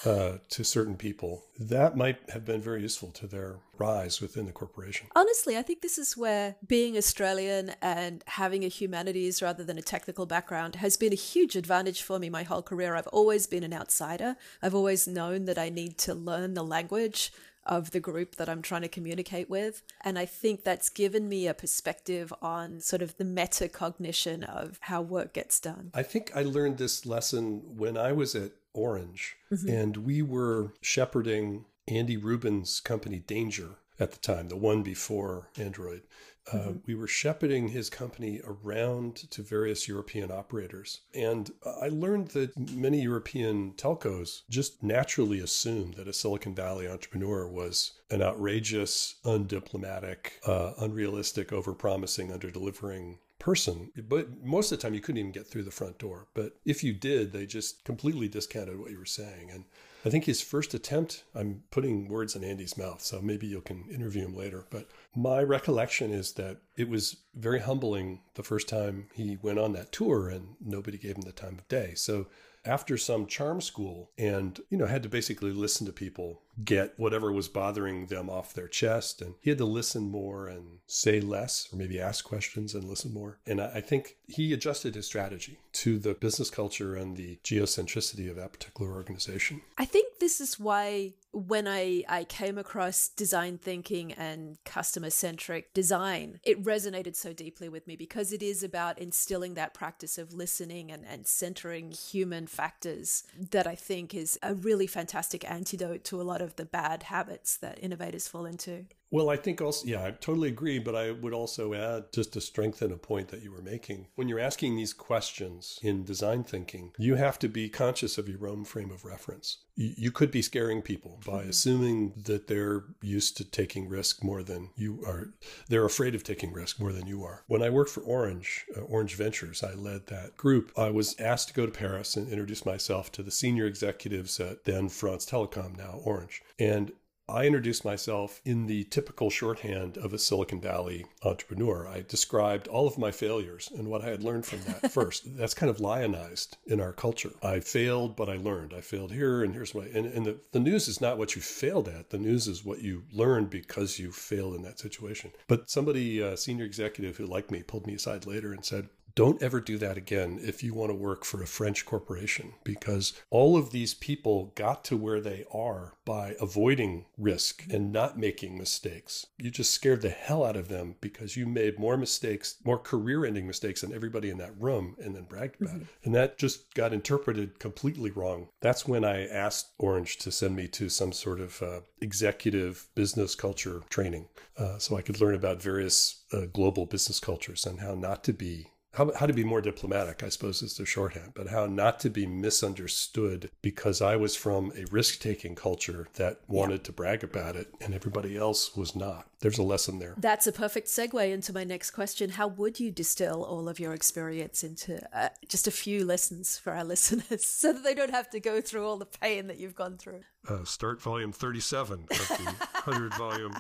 uh, 0.05 0.37
to 0.49 0.63
certain 0.63 0.95
people 0.95 1.43
that 1.59 1.95
might 1.95 2.17
have 2.29 2.45
been 2.45 2.61
very 2.61 2.81
useful 2.81 3.11
to 3.11 3.27
their 3.27 3.59
rise 3.77 4.19
within 4.19 4.45
the 4.45 4.51
corporation. 4.51 5.07
Honestly 5.15 5.57
i 5.57 5.61
think 5.61 5.81
this 5.81 5.97
is 5.97 6.17
where 6.17 6.55
being 6.67 6.95
Australian 6.99 7.71
and 7.81 8.23
having 8.27 8.63
a 8.63 8.67
humanities 8.67 9.41
rather 9.41 9.63
than 9.63 9.79
a 9.79 9.81
technical 9.81 10.27
background 10.27 10.75
has 10.75 10.97
been 10.97 11.13
a 11.13 11.15
huge 11.15 11.55
advantage 11.55 12.03
for 12.03 12.19
me 12.19 12.29
my 12.29 12.43
whole 12.43 12.61
career. 12.61 12.95
I've 12.95 13.07
always 13.07 13.47
been 13.47 13.63
an 13.63 13.73
outsider. 13.73 14.35
I've 14.61 14.75
always 14.75 15.07
known 15.07 15.45
that 15.45 15.57
I 15.57 15.69
need 15.69 15.97
to 15.99 16.13
learn 16.13 16.53
the 16.53 16.63
language 16.63 17.31
of 17.65 17.91
the 17.91 17.99
group 17.99 18.35
that 18.35 18.49
I'm 18.49 18.61
trying 18.61 18.81
to 18.81 18.87
communicate 18.87 19.49
with. 19.49 19.81
And 20.01 20.19
I 20.19 20.25
think 20.25 20.63
that's 20.63 20.89
given 20.89 21.29
me 21.29 21.47
a 21.47 21.53
perspective 21.53 22.33
on 22.41 22.81
sort 22.81 23.01
of 23.01 23.17
the 23.17 23.23
metacognition 23.23 24.43
of 24.43 24.77
how 24.81 25.01
work 25.01 25.33
gets 25.33 25.59
done. 25.59 25.91
I 25.93 26.03
think 26.03 26.31
I 26.35 26.43
learned 26.43 26.77
this 26.77 27.05
lesson 27.05 27.77
when 27.77 27.97
I 27.97 28.11
was 28.11 28.35
at 28.35 28.51
Orange 28.73 29.35
mm-hmm. 29.51 29.69
and 29.69 29.97
we 29.97 30.21
were 30.21 30.73
shepherding 30.81 31.65
Andy 31.87 32.17
Rubin's 32.17 32.79
company 32.79 33.19
Danger 33.19 33.75
at 33.99 34.11
the 34.11 34.19
time, 34.19 34.49
the 34.49 34.55
one 34.55 34.81
before 34.81 35.49
Android. 35.57 36.03
Uh, 36.51 36.57
mm-hmm. 36.57 36.77
we 36.85 36.95
were 36.95 37.07
shepherding 37.07 37.69
his 37.69 37.89
company 37.89 38.41
around 38.43 39.15
to 39.31 39.41
various 39.41 39.87
European 39.87 40.31
operators. 40.31 41.01
And 41.13 41.51
I 41.81 41.89
learned 41.89 42.29
that 42.29 42.57
many 42.71 43.01
European 43.01 43.73
telcos 43.73 44.41
just 44.49 44.81
naturally 44.83 45.39
assumed 45.39 45.95
that 45.95 46.07
a 46.07 46.13
Silicon 46.13 46.55
Valley 46.55 46.87
entrepreneur 46.87 47.47
was 47.47 47.93
an 48.09 48.21
outrageous, 48.21 49.15
undiplomatic, 49.23 50.31
uh, 50.45 50.73
unrealistic, 50.79 51.49
overpromising, 51.49 52.31
underdelivering 52.31 53.17
person. 53.39 53.91
But 54.07 54.43
most 54.43 54.71
of 54.71 54.77
the 54.77 54.81
time, 54.81 54.93
you 54.93 55.01
couldn't 55.01 55.19
even 55.19 55.31
get 55.31 55.47
through 55.47 55.63
the 55.63 55.71
front 55.71 55.97
door. 55.97 56.27
But 56.33 56.57
if 56.65 56.83
you 56.83 56.93
did, 56.93 57.31
they 57.31 57.45
just 57.45 57.83
completely 57.85 58.27
discounted 58.27 58.79
what 58.79 58.91
you 58.91 58.99
were 58.99 59.05
saying. 59.05 59.49
And 59.51 59.63
I 60.05 60.09
think 60.09 60.25
his 60.25 60.41
first 60.41 60.73
attempt, 60.73 61.23
I'm 61.35 61.63
putting 61.71 62.07
words 62.07 62.35
in 62.35 62.43
Andy's 62.43 62.77
mouth, 62.77 63.01
so 63.01 63.21
maybe 63.21 63.47
you 63.47 63.61
can 63.61 63.85
interview 63.89 64.25
him 64.25 64.35
later. 64.35 64.65
But 64.69 64.87
my 65.15 65.41
recollection 65.43 66.11
is 66.11 66.33
that 66.33 66.57
it 66.77 66.87
was 66.87 67.17
very 67.35 67.59
humbling 67.59 68.21
the 68.35 68.43
first 68.43 68.69
time 68.69 69.07
he 69.13 69.37
went 69.41 69.59
on 69.59 69.73
that 69.73 69.91
tour 69.91 70.29
and 70.29 70.55
nobody 70.63 70.97
gave 70.97 71.15
him 71.15 71.23
the 71.23 71.31
time 71.31 71.57
of 71.57 71.67
day. 71.67 71.93
So 71.95 72.27
after 72.65 72.97
some 72.97 73.25
charm 73.25 73.61
school 73.61 74.11
and, 74.17 74.59
you 74.69 74.77
know, 74.77 74.85
had 74.85 75.03
to 75.03 75.09
basically 75.09 75.51
listen 75.51 75.85
to 75.85 75.93
people 75.93 76.41
get 76.63 76.93
whatever 76.97 77.31
was 77.31 77.47
bothering 77.47 78.07
them 78.07 78.29
off 78.29 78.53
their 78.53 78.67
chest. 78.67 79.21
And 79.21 79.35
he 79.41 79.49
had 79.49 79.59
to 79.59 79.65
listen 79.65 80.09
more 80.09 80.47
and 80.47 80.79
say 80.87 81.19
less, 81.19 81.69
or 81.71 81.77
maybe 81.77 81.99
ask 81.99 82.25
questions 82.25 82.73
and 82.73 82.83
listen 82.83 83.13
more. 83.13 83.39
And 83.45 83.61
I 83.61 83.81
think 83.81 84.17
he 84.27 84.53
adjusted 84.53 84.95
his 84.95 85.05
strategy 85.05 85.59
to 85.71 85.99
the 85.99 86.13
business 86.13 86.49
culture 86.49 86.95
and 86.95 87.15
the 87.15 87.39
geocentricity 87.43 88.29
of 88.29 88.35
that 88.35 88.53
particular 88.53 88.93
organization. 88.93 89.61
I 89.77 89.85
think 89.85 90.19
this 90.19 90.41
is 90.41 90.59
why 90.59 91.13
when 91.31 91.67
I, 91.67 92.03
I 92.09 92.23
came 92.23 92.57
across 92.57 93.09
design 93.09 93.57
thinking 93.57 94.13
and 94.13 94.57
customer 94.65 95.11
centric 95.11 95.73
design, 95.73 96.39
it 96.43 96.63
resonated 96.63 97.15
so 97.15 97.33
deeply 97.33 97.69
with 97.69 97.85
me 97.87 97.95
because 97.95 98.33
it 98.33 98.41
is 98.41 98.63
about 98.63 98.97
instilling 98.97 99.53
that 99.53 99.73
practice 99.73 100.17
of 100.17 100.33
listening 100.33 100.91
and, 100.91 101.05
and 101.05 101.27
centering 101.27 101.91
human 101.91 102.47
factors 102.47 103.23
that 103.51 103.67
I 103.67 103.75
think 103.75 104.13
is 104.15 104.39
a 104.41 104.55
really 104.55 104.87
fantastic 104.87 105.49
antidote 105.49 106.03
to 106.05 106.19
a 106.19 106.23
lot 106.23 106.41
of 106.49 106.55
the 106.55 106.65
bad 106.65 107.03
habits 107.03 107.57
that 107.57 107.81
innovators 107.81 108.27
fall 108.27 108.45
into. 108.45 108.85
Well, 109.11 109.29
I 109.29 109.37
think 109.37 109.61
also, 109.61 109.87
yeah, 109.87 110.03
I 110.03 110.11
totally 110.11 110.49
agree. 110.49 110.79
But 110.79 110.95
I 110.95 111.11
would 111.11 111.33
also 111.33 111.73
add, 111.73 112.11
just 112.13 112.33
to 112.33 112.41
strengthen 112.41 112.91
a 112.91 112.97
point 112.97 113.29
that 113.29 113.41
you 113.41 113.51
were 113.51 113.61
making, 113.61 114.07
when 114.15 114.27
you're 114.27 114.39
asking 114.39 114.75
these 114.75 114.93
questions 114.93 115.79
in 115.81 116.03
design 116.03 116.43
thinking, 116.43 116.91
you 116.97 117.15
have 117.15 117.39
to 117.39 117.49
be 117.49 117.69
conscious 117.69 118.17
of 118.17 118.29
your 118.29 118.47
own 118.47 118.65
frame 118.65 118.91
of 118.91 119.05
reference. 119.05 119.57
You 119.75 120.11
could 120.11 120.29
be 120.29 120.41
scaring 120.41 120.81
people 120.81 121.21
by 121.25 121.39
mm-hmm. 121.39 121.49
assuming 121.49 122.13
that 122.25 122.47
they're 122.47 122.83
used 123.01 123.37
to 123.37 123.45
taking 123.45 123.87
risk 123.87 124.21
more 124.23 124.43
than 124.43 124.71
you 124.75 125.01
are. 125.05 125.29
They're 125.69 125.85
afraid 125.85 126.15
of 126.15 126.23
taking 126.23 126.51
risk 126.51 126.81
more 126.81 126.91
than 126.91 127.07
you 127.07 127.23
are. 127.23 127.43
When 127.47 127.63
I 127.63 127.69
worked 127.69 127.91
for 127.91 128.01
Orange, 128.01 128.65
uh, 128.75 128.81
Orange 128.81 129.15
Ventures, 129.15 129.63
I 129.63 129.73
led 129.73 130.07
that 130.07 130.35
group. 130.35 130.73
I 130.77 130.91
was 130.91 131.17
asked 131.19 131.47
to 131.47 131.53
go 131.53 131.65
to 131.65 131.71
Paris 131.71 132.17
and 132.17 132.27
introduce 132.27 132.65
myself 132.65 133.09
to 133.13 133.23
the 133.23 133.31
senior 133.31 133.65
executives 133.65 134.39
at 134.39 134.65
then 134.65 134.89
France 134.89 135.25
Telecom, 135.25 135.77
now 135.77 136.01
Orange. 136.03 136.41
And 136.59 136.91
I 137.29 137.45
introduced 137.45 137.85
myself 137.85 138.41
in 138.43 138.65
the 138.65 138.85
typical 138.85 139.29
shorthand 139.29 139.97
of 139.97 140.13
a 140.13 140.19
Silicon 140.19 140.59
Valley 140.59 141.05
entrepreneur. 141.23 141.87
I 141.87 142.03
described 142.07 142.67
all 142.67 142.87
of 142.87 142.97
my 142.97 143.11
failures 143.11 143.69
and 143.75 143.87
what 143.87 144.01
I 144.01 144.09
had 144.09 144.23
learned 144.23 144.45
from 144.45 144.61
that 144.63 144.91
first. 144.91 145.37
That's 145.37 145.53
kind 145.53 145.69
of 145.69 145.79
lionized 145.79 146.57
in 146.65 146.81
our 146.81 146.93
culture. 146.93 147.31
I 147.43 147.59
failed, 147.59 148.15
but 148.15 148.29
I 148.29 148.37
learned. 148.37 148.73
I 148.73 148.81
failed 148.81 149.11
here, 149.11 149.43
and 149.43 149.53
here's 149.53 149.75
my. 149.75 149.85
And, 149.85 150.07
and 150.07 150.25
the, 150.25 150.39
the 150.51 150.59
news 150.59 150.87
is 150.87 150.99
not 150.99 151.17
what 151.17 151.35
you 151.35 151.41
failed 151.41 151.87
at. 151.87 152.09
The 152.09 152.17
news 152.17 152.47
is 152.47 152.65
what 152.65 152.81
you 152.81 153.03
learned 153.11 153.49
because 153.49 153.99
you 153.99 154.11
failed 154.11 154.55
in 154.55 154.63
that 154.63 154.79
situation. 154.79 155.31
But 155.47 155.69
somebody, 155.69 156.19
a 156.19 156.35
senior 156.35 156.65
executive 156.65 157.17
who 157.17 157.25
liked 157.25 157.51
me, 157.51 157.63
pulled 157.63 157.85
me 157.85 157.93
aside 157.93 158.25
later 158.25 158.51
and 158.51 158.65
said, 158.65 158.89
don't 159.15 159.41
ever 159.41 159.59
do 159.59 159.77
that 159.77 159.97
again 159.97 160.39
if 160.41 160.63
you 160.63 160.73
want 160.73 160.89
to 160.89 160.95
work 160.95 161.25
for 161.25 161.41
a 161.41 161.47
French 161.47 161.85
corporation 161.85 162.53
because 162.63 163.13
all 163.29 163.57
of 163.57 163.71
these 163.71 163.93
people 163.93 164.53
got 164.55 164.83
to 164.85 164.97
where 164.97 165.21
they 165.21 165.45
are 165.51 165.93
by 166.05 166.35
avoiding 166.41 167.05
risk 167.17 167.63
and 167.69 167.91
not 167.91 168.17
making 168.17 168.57
mistakes. 168.57 169.27
You 169.37 169.51
just 169.51 169.71
scared 169.71 170.01
the 170.01 170.09
hell 170.09 170.43
out 170.43 170.55
of 170.55 170.67
them 170.67 170.95
because 171.01 171.37
you 171.37 171.45
made 171.45 171.79
more 171.79 171.97
mistakes, 171.97 172.55
more 172.63 172.79
career 172.79 173.25
ending 173.25 173.47
mistakes 173.47 173.81
than 173.81 173.93
everybody 173.93 174.29
in 174.29 174.37
that 174.39 174.59
room 174.59 174.95
and 174.99 175.15
then 175.15 175.23
bragged 175.23 175.61
about 175.61 175.75
mm-hmm. 175.75 175.83
it. 175.83 175.87
And 176.03 176.15
that 176.15 176.37
just 176.37 176.73
got 176.73 176.93
interpreted 176.93 177.59
completely 177.59 178.11
wrong. 178.11 178.49
That's 178.61 178.87
when 178.87 179.03
I 179.03 179.27
asked 179.27 179.73
Orange 179.77 180.17
to 180.17 180.31
send 180.31 180.55
me 180.55 180.67
to 180.69 180.89
some 180.89 181.11
sort 181.11 181.39
of 181.39 181.61
uh, 181.61 181.81
executive 182.01 182.87
business 182.95 183.35
culture 183.35 183.83
training 183.89 184.27
uh, 184.57 184.77
so 184.77 184.97
I 184.97 185.01
could 185.01 185.21
learn 185.21 185.35
about 185.35 185.61
various 185.61 186.23
uh, 186.33 186.45
global 186.51 186.85
business 186.85 187.19
cultures 187.19 187.65
and 187.65 187.79
how 187.79 187.95
not 187.95 188.23
to 188.25 188.33
be 188.33 188.67
how, 188.93 189.11
how 189.13 189.25
to 189.25 189.33
be 189.33 189.43
more 189.43 189.61
diplomatic, 189.61 190.23
I 190.23 190.29
suppose 190.29 190.61
is 190.61 190.77
the 190.77 190.85
shorthand, 190.85 191.33
but 191.35 191.47
how 191.47 191.65
not 191.67 191.99
to 192.01 192.09
be 192.09 192.25
misunderstood 192.25 193.51
because 193.61 194.01
I 194.01 194.15
was 194.15 194.35
from 194.35 194.71
a 194.75 194.85
risk 194.91 195.19
taking 195.19 195.55
culture 195.55 196.07
that 196.15 196.39
wanted 196.47 196.81
yeah. 196.81 196.83
to 196.85 196.91
brag 196.91 197.23
about 197.23 197.55
it 197.55 197.73
and 197.81 197.93
everybody 197.93 198.35
else 198.35 198.75
was 198.75 198.95
not. 198.95 199.27
There's 199.41 199.57
a 199.57 199.63
lesson 199.63 199.99
there. 199.99 200.15
That's 200.17 200.47
a 200.47 200.51
perfect 200.51 200.87
segue 200.87 201.31
into 201.31 201.53
my 201.53 201.63
next 201.63 201.91
question. 201.91 202.31
How 202.31 202.47
would 202.47 202.79
you 202.79 202.91
distill 202.91 203.43
all 203.43 203.69
of 203.69 203.79
your 203.79 203.93
experience 203.93 204.63
into 204.63 204.99
uh, 205.17 205.29
just 205.47 205.67
a 205.67 205.71
few 205.71 206.03
lessons 206.03 206.57
for 206.57 206.73
our 206.73 206.83
listeners 206.83 207.45
so 207.45 207.71
that 207.71 207.83
they 207.83 207.93
don't 207.93 208.11
have 208.11 208.29
to 208.31 208.39
go 208.39 208.59
through 208.59 208.85
all 208.85 208.97
the 208.97 209.05
pain 209.05 209.47
that 209.47 209.57
you've 209.57 209.75
gone 209.75 209.97
through? 209.97 210.21
Uh, 210.47 210.63
start 210.63 211.01
volume 211.01 211.31
37 211.31 212.07
of 212.09 212.27
the 212.27 212.43
100 212.85 213.13
volume. 213.15 213.53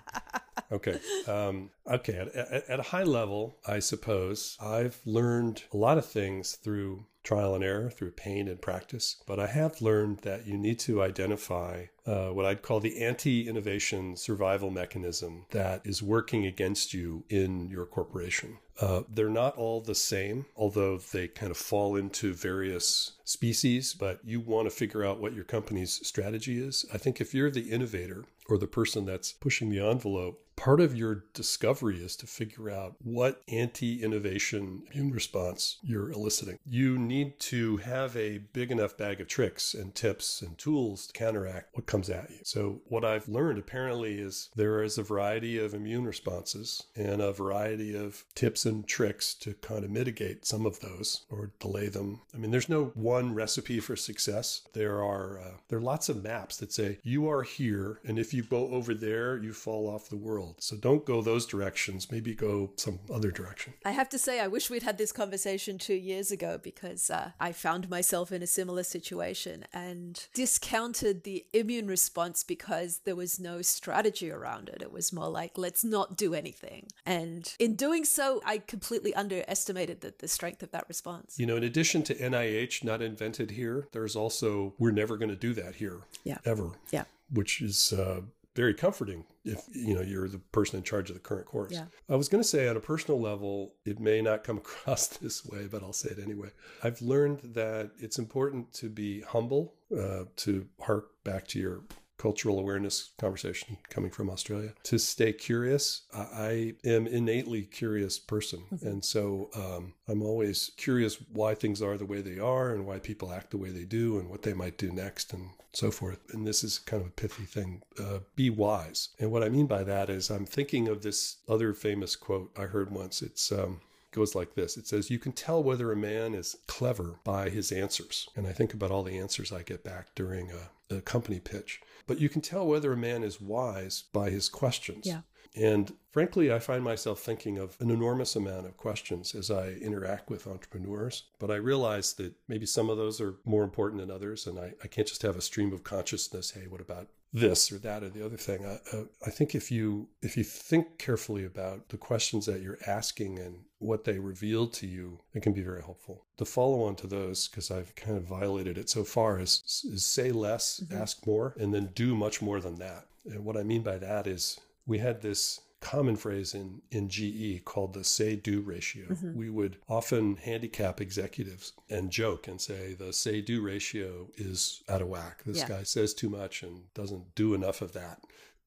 Okay. 0.71 0.99
Um, 1.27 1.71
okay. 1.87 2.17
At, 2.17 2.35
at, 2.35 2.69
at 2.69 2.79
a 2.79 2.83
high 2.83 3.03
level, 3.03 3.57
I 3.67 3.79
suppose 3.79 4.57
I've 4.61 4.99
learned 5.05 5.63
a 5.73 5.77
lot 5.77 5.97
of 5.97 6.05
things 6.05 6.53
through 6.55 7.05
trial 7.23 7.53
and 7.53 7.63
error, 7.63 7.89
through 7.89 8.11
pain 8.11 8.47
and 8.47 8.61
practice. 8.61 9.21
But 9.27 9.39
I 9.39 9.47
have 9.47 9.81
learned 9.81 10.19
that 10.19 10.47
you 10.47 10.57
need 10.57 10.79
to 10.79 11.01
identify 11.01 11.85
uh, 12.09 12.29
what 12.29 12.45
I'd 12.45 12.63
call 12.63 12.79
the 12.79 13.03
anti 13.03 13.47
innovation 13.47 14.15
survival 14.15 14.71
mechanism 14.71 15.45
that 15.51 15.81
is 15.85 16.01
working 16.01 16.45
against 16.45 16.91
you 16.91 17.23
in 17.29 17.69
your 17.69 17.85
corporation. 17.85 18.57
Uh, 18.81 19.01
they're 19.13 19.29
not 19.29 19.55
all 19.57 19.79
the 19.81 19.93
same, 19.93 20.45
although 20.55 20.97
they 20.97 21.27
kind 21.27 21.51
of 21.51 21.57
fall 21.57 21.95
into 21.95 22.33
various 22.33 23.11
species, 23.25 23.93
but 23.93 24.19
you 24.23 24.39
want 24.39 24.65
to 24.65 24.75
figure 24.75 25.05
out 25.05 25.19
what 25.19 25.33
your 25.33 25.43
company's 25.43 26.05
strategy 26.07 26.59
is. 26.59 26.83
I 26.91 26.97
think 26.97 27.21
if 27.21 27.33
you're 27.33 27.51
the 27.51 27.69
innovator 27.69 28.25
or 28.49 28.57
the 28.57 28.67
person 28.67 29.05
that's 29.05 29.31
pushing 29.31 29.69
the 29.69 29.79
envelope, 29.79 30.41
part 30.59 30.81
of 30.81 30.93
your 30.93 31.23
discovery 31.33 32.03
is 32.03 32.17
to 32.17 32.27
figure 32.27 32.69
out 32.69 32.95
what 33.01 33.41
anti 33.47 34.03
innovation 34.03 34.83
immune 34.91 35.11
response 35.11 35.77
you're 35.81 36.11
eliciting. 36.11 36.59
You 36.65 36.97
need 36.97 37.39
to 37.41 37.77
have 37.77 38.15
a 38.17 38.39
big 38.39 38.69
enough 38.69 38.97
bag 38.97 39.21
of 39.21 39.29
tricks 39.29 39.73
and 39.73 39.95
tips 39.95 40.41
and 40.41 40.57
tools 40.57 41.07
to 41.07 41.13
counteract 41.13 41.69
what 41.73 41.85
comes 41.85 42.09
at 42.09 42.29
you. 42.29 42.39
So, 42.43 42.81
what 42.89 43.05
I've 43.05 43.29
learned 43.29 43.57
apparently 43.57 44.19
is 44.19 44.49
there 44.55 44.83
is 44.83 44.97
a 44.97 45.03
variety 45.03 45.57
of 45.57 45.73
immune 45.73 46.03
responses 46.03 46.83
and 46.93 47.21
a 47.21 47.31
variety 47.31 47.95
of 47.95 48.25
tips 48.35 48.65
and 48.65 48.85
tricks 48.85 49.33
to 49.35 49.53
kind 49.53 49.85
of 49.85 49.91
mitigate 49.91 50.45
some 50.45 50.65
of 50.65 50.81
those 50.81 51.25
or 51.29 51.51
delay 51.61 51.87
them. 51.87 52.21
I 52.33 52.37
mean, 52.37 52.51
there's 52.51 52.67
no 52.67 52.91
one 52.95 53.33
recipe 53.33 53.79
for 53.79 53.95
success. 53.95 54.61
There 54.73 55.01
are 55.01 55.39
uh, 55.39 55.51
there 55.69 55.79
are 55.79 55.81
lots 55.81 56.09
of 56.09 56.21
maps 56.21 56.57
that 56.57 56.73
say 56.73 56.99
you 57.01 57.29
are 57.29 57.43
here, 57.43 58.01
and 58.03 58.19
if 58.19 58.33
you 58.33 58.38
go 58.43 58.69
over 58.69 58.93
there, 58.93 59.37
you 59.37 59.53
fall 59.53 59.87
off 59.87 60.09
the 60.09 60.17
world 60.17 60.29
world. 60.29 60.55
So 60.59 60.75
don't 60.75 61.05
go 61.05 61.21
those 61.21 61.45
directions. 61.45 62.11
Maybe 62.11 62.33
go 62.33 62.71
some 62.75 62.99
other 63.11 63.31
direction. 63.31 63.73
I 63.83 63.91
have 63.91 64.09
to 64.09 64.19
say, 64.19 64.39
I 64.39 64.47
wish 64.47 64.69
we'd 64.69 64.83
had 64.83 64.97
this 64.97 65.11
conversation 65.11 65.77
two 65.77 65.95
years 65.95 66.31
ago 66.31 66.59
because 66.61 67.09
uh, 67.09 67.31
I 67.39 67.51
found 67.51 67.89
myself 67.89 68.31
in 68.31 68.43
a 68.43 68.47
similar 68.47 68.83
situation 68.83 69.65
and 69.73 70.27
discounted 70.33 71.23
the 71.23 71.45
immune 71.53 71.87
response 71.87 72.43
because 72.43 73.01
there 73.05 73.15
was 73.15 73.39
no 73.39 73.61
strategy 73.61 74.31
around 74.31 74.69
it. 74.69 74.81
It 74.81 74.91
was 74.91 75.11
more 75.11 75.29
like, 75.29 75.57
let's 75.57 75.83
not 75.83 76.15
do 76.15 76.33
anything. 76.33 76.87
And 77.05 77.51
in 77.59 77.75
doing 77.75 78.05
so, 78.05 78.41
I 78.45 78.59
completely 78.59 79.13
underestimated 79.15 80.01
the, 80.01 80.13
the 80.17 80.27
strength 80.27 80.63
of 80.63 80.71
that 80.71 80.85
response. 80.87 81.39
You 81.39 81.47
know, 81.47 81.57
in 81.57 81.63
addition 81.63 82.03
to 82.03 82.15
NIH 82.15 82.83
not 82.83 83.01
invented 83.01 83.51
here, 83.51 83.87
there's 83.91 84.15
also, 84.15 84.73
we're 84.77 84.91
never 84.91 85.17
going 85.17 85.29
to 85.29 85.35
do 85.35 85.53
that 85.53 85.75
here. 85.75 86.01
Yeah. 86.23 86.37
Ever. 86.45 86.71
Yeah. 86.91 87.05
Which 87.31 87.61
is 87.61 87.93
uh, 87.93 88.21
very 88.55 88.73
comforting 88.73 89.23
if 89.45 89.63
you 89.71 89.95
know 89.95 90.01
you're 90.01 90.27
the 90.27 90.39
person 90.39 90.77
in 90.77 90.83
charge 90.83 91.09
of 91.09 91.15
the 91.15 91.21
current 91.21 91.45
course. 91.45 91.71
Yeah. 91.71 91.85
I 92.09 92.15
was 92.15 92.27
going 92.27 92.43
to 92.43 92.47
say 92.47 92.67
on 92.67 92.75
a 92.75 92.81
personal 92.81 93.19
level, 93.19 93.73
it 93.85 93.99
may 93.99 94.21
not 94.21 94.43
come 94.43 94.57
across 94.65 95.07
this 95.07 95.45
way, 95.45 95.67
but 95.71 95.81
I'll 95.83 95.93
say 95.93 96.09
it 96.09 96.19
anyway. 96.19 96.49
I've 96.83 97.01
learned 97.01 97.39
that 97.53 97.91
it's 97.97 98.19
important 98.19 98.73
to 98.73 98.89
be 98.89 99.21
humble, 99.21 99.75
uh, 99.97 100.25
to 100.37 100.67
hark 100.81 101.11
back 101.23 101.47
to 101.49 101.59
your 101.59 101.83
cultural 102.19 102.59
awareness 102.59 103.11
conversation 103.17 103.77
coming 103.89 104.11
from 104.11 104.29
Australia. 104.29 104.73
To 104.83 104.99
stay 104.99 105.33
curious, 105.33 106.03
I 106.13 106.75
am 106.83 107.07
innately 107.07 107.63
curious 107.63 108.19
person, 108.19 108.63
mm-hmm. 108.71 108.85
and 108.85 109.03
so 109.03 109.49
um, 109.55 109.93
I'm 110.07 110.21
always 110.21 110.71
curious 110.77 111.17
why 111.31 111.55
things 111.55 111.81
are 111.81 111.97
the 111.97 112.05
way 112.05 112.21
they 112.21 112.37
are, 112.37 112.71
and 112.71 112.85
why 112.85 112.99
people 112.99 113.31
act 113.31 113.49
the 113.49 113.57
way 113.57 113.69
they 113.69 113.85
do, 113.85 114.19
and 114.19 114.29
what 114.29 114.43
they 114.43 114.53
might 114.53 114.77
do 114.77 114.91
next, 114.91 115.33
and 115.33 115.49
so 115.73 115.89
forth. 115.89 116.19
And 116.31 116.45
this 116.45 116.63
is 116.63 116.77
kind 116.79 117.01
of 117.01 117.07
a 117.07 117.11
pithy 117.11 117.43
thing. 117.43 117.81
Uh, 117.97 118.19
be 118.35 118.49
wise, 118.49 119.09
and 119.17 119.31
what 119.31 119.43
I 119.43 119.49
mean 119.49 119.65
by 119.65 119.83
that 119.83 120.09
is 120.09 120.29
I'm 120.29 120.45
thinking 120.45 120.87
of 120.87 121.01
this 121.01 121.37
other 121.47 121.73
famous 121.73 122.15
quote 122.15 122.51
I 122.57 122.63
heard 122.63 122.91
once. 122.91 123.21
It's 123.21 123.51
um, 123.51 123.79
goes 124.11 124.33
like 124.33 124.55
this 124.55 124.75
it 124.75 124.87
says 124.87 125.11
you 125.11 125.19
can 125.19 125.31
tell 125.31 125.61
whether 125.61 125.91
a 125.91 125.95
man 125.95 126.33
is 126.33 126.57
clever 126.65 127.19
by 127.23 127.47
his 127.47 127.71
answers 127.71 128.27
and 128.35 128.47
i 128.47 128.51
think 128.51 128.73
about 128.73 128.89
all 128.89 129.03
the 129.03 129.19
answers 129.19 129.51
i 129.51 129.61
get 129.61 129.83
back 129.83 130.07
during 130.15 130.49
a, 130.49 130.95
a 130.95 131.01
company 131.01 131.39
pitch 131.39 131.79
but 132.09 132.19
you 132.19 132.27
can 132.27 132.41
tell 132.41 132.65
whether 132.65 132.91
a 132.91 132.97
man 132.97 133.23
is 133.23 133.39
wise 133.39 134.03
by 134.11 134.31
his 134.31 134.49
questions. 134.49 135.05
Yeah. 135.05 135.21
And 135.55 135.93
frankly, 136.11 136.51
I 136.51 136.57
find 136.57 136.83
myself 136.83 137.19
thinking 137.19 137.59
of 137.59 137.77
an 137.79 137.91
enormous 137.91 138.35
amount 138.35 138.65
of 138.65 138.77
questions 138.77 139.35
as 139.35 139.51
I 139.51 139.73
interact 139.73 140.27
with 140.27 140.47
entrepreneurs. 140.47 141.25
But 141.37 141.51
I 141.51 141.55
realize 141.55 142.13
that 142.13 142.33
maybe 142.47 142.65
some 142.65 142.89
of 142.89 142.97
those 142.97 143.21
are 143.21 143.35
more 143.45 143.63
important 143.63 144.01
than 144.01 144.09
others. 144.09 144.47
And 144.47 144.57
I, 144.57 144.73
I 144.83 144.87
can't 144.87 145.07
just 145.07 145.21
have 145.21 145.35
a 145.35 145.41
stream 145.41 145.71
of 145.71 145.83
consciousness. 145.83 146.51
Hey, 146.51 146.65
what 146.67 146.81
about 146.81 147.09
this 147.31 147.71
or 147.71 147.77
that 147.79 148.03
or 148.03 148.09
the 148.09 148.25
other 148.25 148.37
thing. 148.37 148.65
I, 148.65 148.79
uh, 148.95 149.03
I 149.25 149.29
think 149.29 149.53
if 149.53 149.71
you 149.71 150.09
if 150.21 150.35
you 150.35 150.43
think 150.43 150.97
carefully 150.97 151.45
about 151.45 151.89
the 151.89 151.97
questions 151.97 152.45
that 152.45 152.61
you're 152.61 152.79
asking 152.87 153.39
and 153.39 153.65
what 153.77 154.03
they 154.03 154.19
reveal 154.19 154.67
to 154.67 154.87
you, 154.87 155.19
it 155.33 155.41
can 155.41 155.53
be 155.53 155.61
very 155.61 155.81
helpful. 155.81 156.25
The 156.37 156.45
follow 156.45 156.83
on 156.83 156.95
to 156.97 157.07
those, 157.07 157.47
because 157.47 157.71
I've 157.71 157.95
kind 157.95 158.17
of 158.17 158.23
violated 158.23 158.77
it 158.77 158.89
so 158.89 159.03
far, 159.03 159.39
is, 159.39 159.61
is 159.89 160.05
say 160.05 160.31
less, 160.31 160.79
mm-hmm. 160.79 161.01
ask 161.01 161.25
more, 161.25 161.55
and 161.57 161.73
then 161.73 161.91
do 161.95 162.15
much 162.15 162.41
more 162.41 162.59
than 162.59 162.75
that. 162.79 163.05
And 163.25 163.45
what 163.45 163.57
I 163.57 163.63
mean 163.63 163.83
by 163.83 163.97
that 163.97 164.27
is 164.27 164.59
we 164.85 164.97
had 164.97 165.21
this 165.21 165.61
common 165.81 166.15
phrase 166.15 166.53
in, 166.53 166.81
in 166.91 167.09
GE 167.09 167.63
called 167.65 167.93
the 167.93 168.03
say 168.03 168.35
do 168.35 168.61
ratio. 168.61 169.07
Mm-hmm. 169.07 169.37
We 169.37 169.49
would 169.49 169.77
often 169.87 170.35
handicap 170.37 170.99
executives 170.99 171.73
and 171.89 172.11
joke 172.11 172.47
and 172.47 172.59
say 172.59 172.93
the 172.93 173.13
say 173.13 173.41
do 173.41 173.61
ratio 173.61 174.27
is 174.35 174.83
out 174.89 175.01
of 175.01 175.07
whack. 175.07 175.43
This 175.45 175.59
yeah. 175.59 175.67
guy 175.67 175.83
says 175.83 176.13
too 176.13 176.29
much 176.29 176.63
and 176.63 176.93
doesn't 176.93 177.35
do 177.35 177.53
enough 177.53 177.81
of 177.81 177.93
that. 177.93 178.21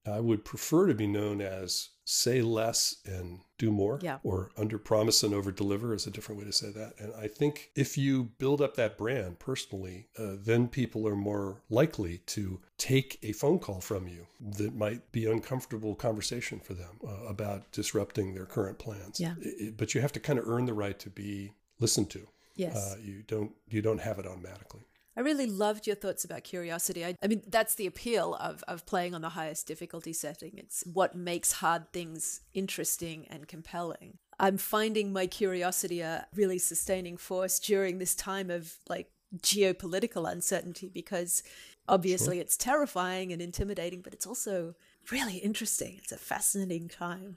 I 0.06 0.20
would 0.20 0.44
prefer 0.44 0.86
to 0.86 0.94
be 0.94 1.06
known 1.06 1.40
as 1.40 1.90
say 2.04 2.42
less 2.42 2.96
and 3.06 3.40
do 3.58 3.70
more 3.70 4.00
yeah. 4.02 4.18
or 4.24 4.50
under 4.56 4.76
promise 4.78 5.22
and 5.22 5.32
over 5.32 5.52
deliver 5.52 5.94
is 5.94 6.06
a 6.06 6.10
different 6.10 6.38
way 6.38 6.44
to 6.44 6.52
say 6.52 6.70
that. 6.70 6.94
And 6.98 7.12
i 7.14 7.28
think 7.28 7.70
if 7.76 7.96
you 7.96 8.24
build 8.24 8.60
up 8.60 8.76
that 8.76 8.98
brand 8.98 9.38
personally 9.38 10.08
uh, 10.18 10.34
then 10.38 10.68
people 10.68 11.06
are 11.06 11.16
more 11.16 11.62
likely 11.70 12.18
to 12.18 12.60
take 12.76 13.18
a 13.22 13.32
phone 13.32 13.58
call 13.58 13.80
from 13.80 14.08
you 14.08 14.26
that 14.40 14.74
might 14.74 15.12
be 15.12 15.30
uncomfortable 15.30 15.94
conversation 15.94 16.58
for 16.58 16.74
them 16.74 16.98
uh, 17.06 17.26
about 17.28 17.70
disrupting 17.70 18.34
their 18.34 18.46
current 18.46 18.78
plans. 18.78 19.20
Yeah. 19.20 19.34
It, 19.40 19.76
but 19.76 19.94
you 19.94 20.00
have 20.00 20.12
to 20.12 20.20
kind 20.20 20.38
of 20.38 20.48
earn 20.48 20.66
the 20.66 20.74
right 20.74 20.98
to 20.98 21.10
be 21.10 21.52
listened 21.78 22.10
to. 22.10 22.26
Yes. 22.56 22.76
Uh, 22.76 22.96
you 23.00 23.22
don't 23.26 23.52
you 23.68 23.80
don't 23.80 24.00
have 24.00 24.18
it 24.18 24.26
automatically 24.26 24.82
I 25.16 25.20
really 25.20 25.46
loved 25.46 25.86
your 25.86 25.96
thoughts 25.96 26.24
about 26.24 26.44
curiosity. 26.44 27.04
I, 27.04 27.16
I, 27.22 27.26
mean, 27.26 27.42
that's 27.46 27.74
the 27.74 27.86
appeal 27.86 28.34
of, 28.34 28.64
of 28.66 28.86
playing 28.86 29.14
on 29.14 29.20
the 29.20 29.30
highest 29.30 29.66
difficulty 29.66 30.12
setting. 30.12 30.52
It's 30.56 30.84
what 30.90 31.14
makes 31.14 31.52
hard 31.52 31.92
things 31.92 32.40
interesting 32.54 33.26
and 33.28 33.46
compelling. 33.46 34.18
I'm 34.38 34.56
finding 34.56 35.12
my 35.12 35.26
curiosity 35.26 36.00
a 36.00 36.26
really 36.34 36.58
sustaining 36.58 37.16
force 37.16 37.58
during 37.58 37.98
this 37.98 38.14
time 38.14 38.50
of 38.50 38.74
like 38.88 39.10
geopolitical 39.38 40.30
uncertainty 40.30 40.88
because 40.88 41.42
obviously 41.88 42.36
sure. 42.36 42.42
it's 42.42 42.56
terrifying 42.56 43.32
and 43.32 43.42
intimidating, 43.42 44.00
but 44.00 44.14
it's 44.14 44.26
also 44.26 44.74
really 45.10 45.36
interesting. 45.36 45.96
It's 45.98 46.12
a 46.12 46.18
fascinating 46.18 46.88
time. 46.88 47.36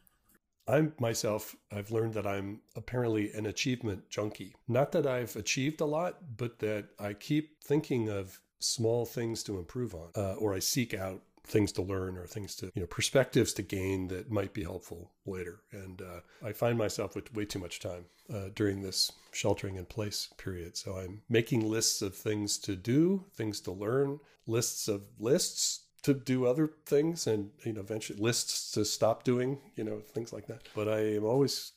I 0.67 0.87
myself, 0.99 1.55
I've 1.71 1.91
learned 1.91 2.13
that 2.15 2.27
I'm 2.27 2.61
apparently 2.75 3.31
an 3.33 3.45
achievement 3.45 4.09
junkie. 4.09 4.55
Not 4.67 4.91
that 4.93 5.05
I've 5.05 5.35
achieved 5.35 5.81
a 5.81 5.85
lot, 5.85 6.37
but 6.37 6.59
that 6.59 6.87
I 6.99 7.13
keep 7.13 7.63
thinking 7.63 8.09
of 8.09 8.39
small 8.59 9.05
things 9.05 9.43
to 9.43 9.59
improve 9.59 9.93
on, 9.93 10.09
uh, 10.15 10.33
or 10.33 10.53
I 10.53 10.59
seek 10.59 10.93
out 10.93 11.21
things 11.45 11.71
to 11.73 11.81
learn 11.81 12.17
or 12.17 12.25
things 12.25 12.55
to, 12.55 12.71
you 12.73 12.81
know, 12.81 12.87
perspectives 12.87 13.53
to 13.53 13.61
gain 13.61 14.07
that 14.07 14.31
might 14.31 14.53
be 14.53 14.63
helpful 14.63 15.11
later. 15.25 15.61
And 15.71 16.01
uh, 16.01 16.21
I 16.43 16.51
find 16.51 16.77
myself 16.77 17.15
with 17.15 17.33
way 17.33 17.45
too 17.45 17.59
much 17.59 17.79
time 17.79 18.05
uh, 18.33 18.49
during 18.55 18.81
this 18.81 19.11
sheltering 19.31 19.75
in 19.75 19.85
place 19.85 20.29
period. 20.37 20.75
So 20.75 20.97
I'm 20.97 21.21
making 21.29 21.69
lists 21.69 22.01
of 22.01 22.15
things 22.15 22.57
to 22.59 22.75
do, 22.75 23.25
things 23.35 23.61
to 23.61 23.71
learn, 23.71 24.19
lists 24.47 24.87
of 24.87 25.03
lists 25.19 25.84
to 26.05 26.13
do 26.13 26.45
other 26.45 26.69
things 26.85 27.25
and 27.25 27.49
you 27.63 27.73
know 27.73 27.81
eventually 27.81 28.19
lists 28.19 28.69
to 28.71 28.85
stop 28.85 29.23
doing 29.23 29.57
you 29.75 29.83
know 29.83 30.01
things 30.13 30.31
like 30.31 30.45
that. 30.45 30.61
But 30.75 30.87
i 30.87 30.99
am 30.99 31.25
always 31.25 31.71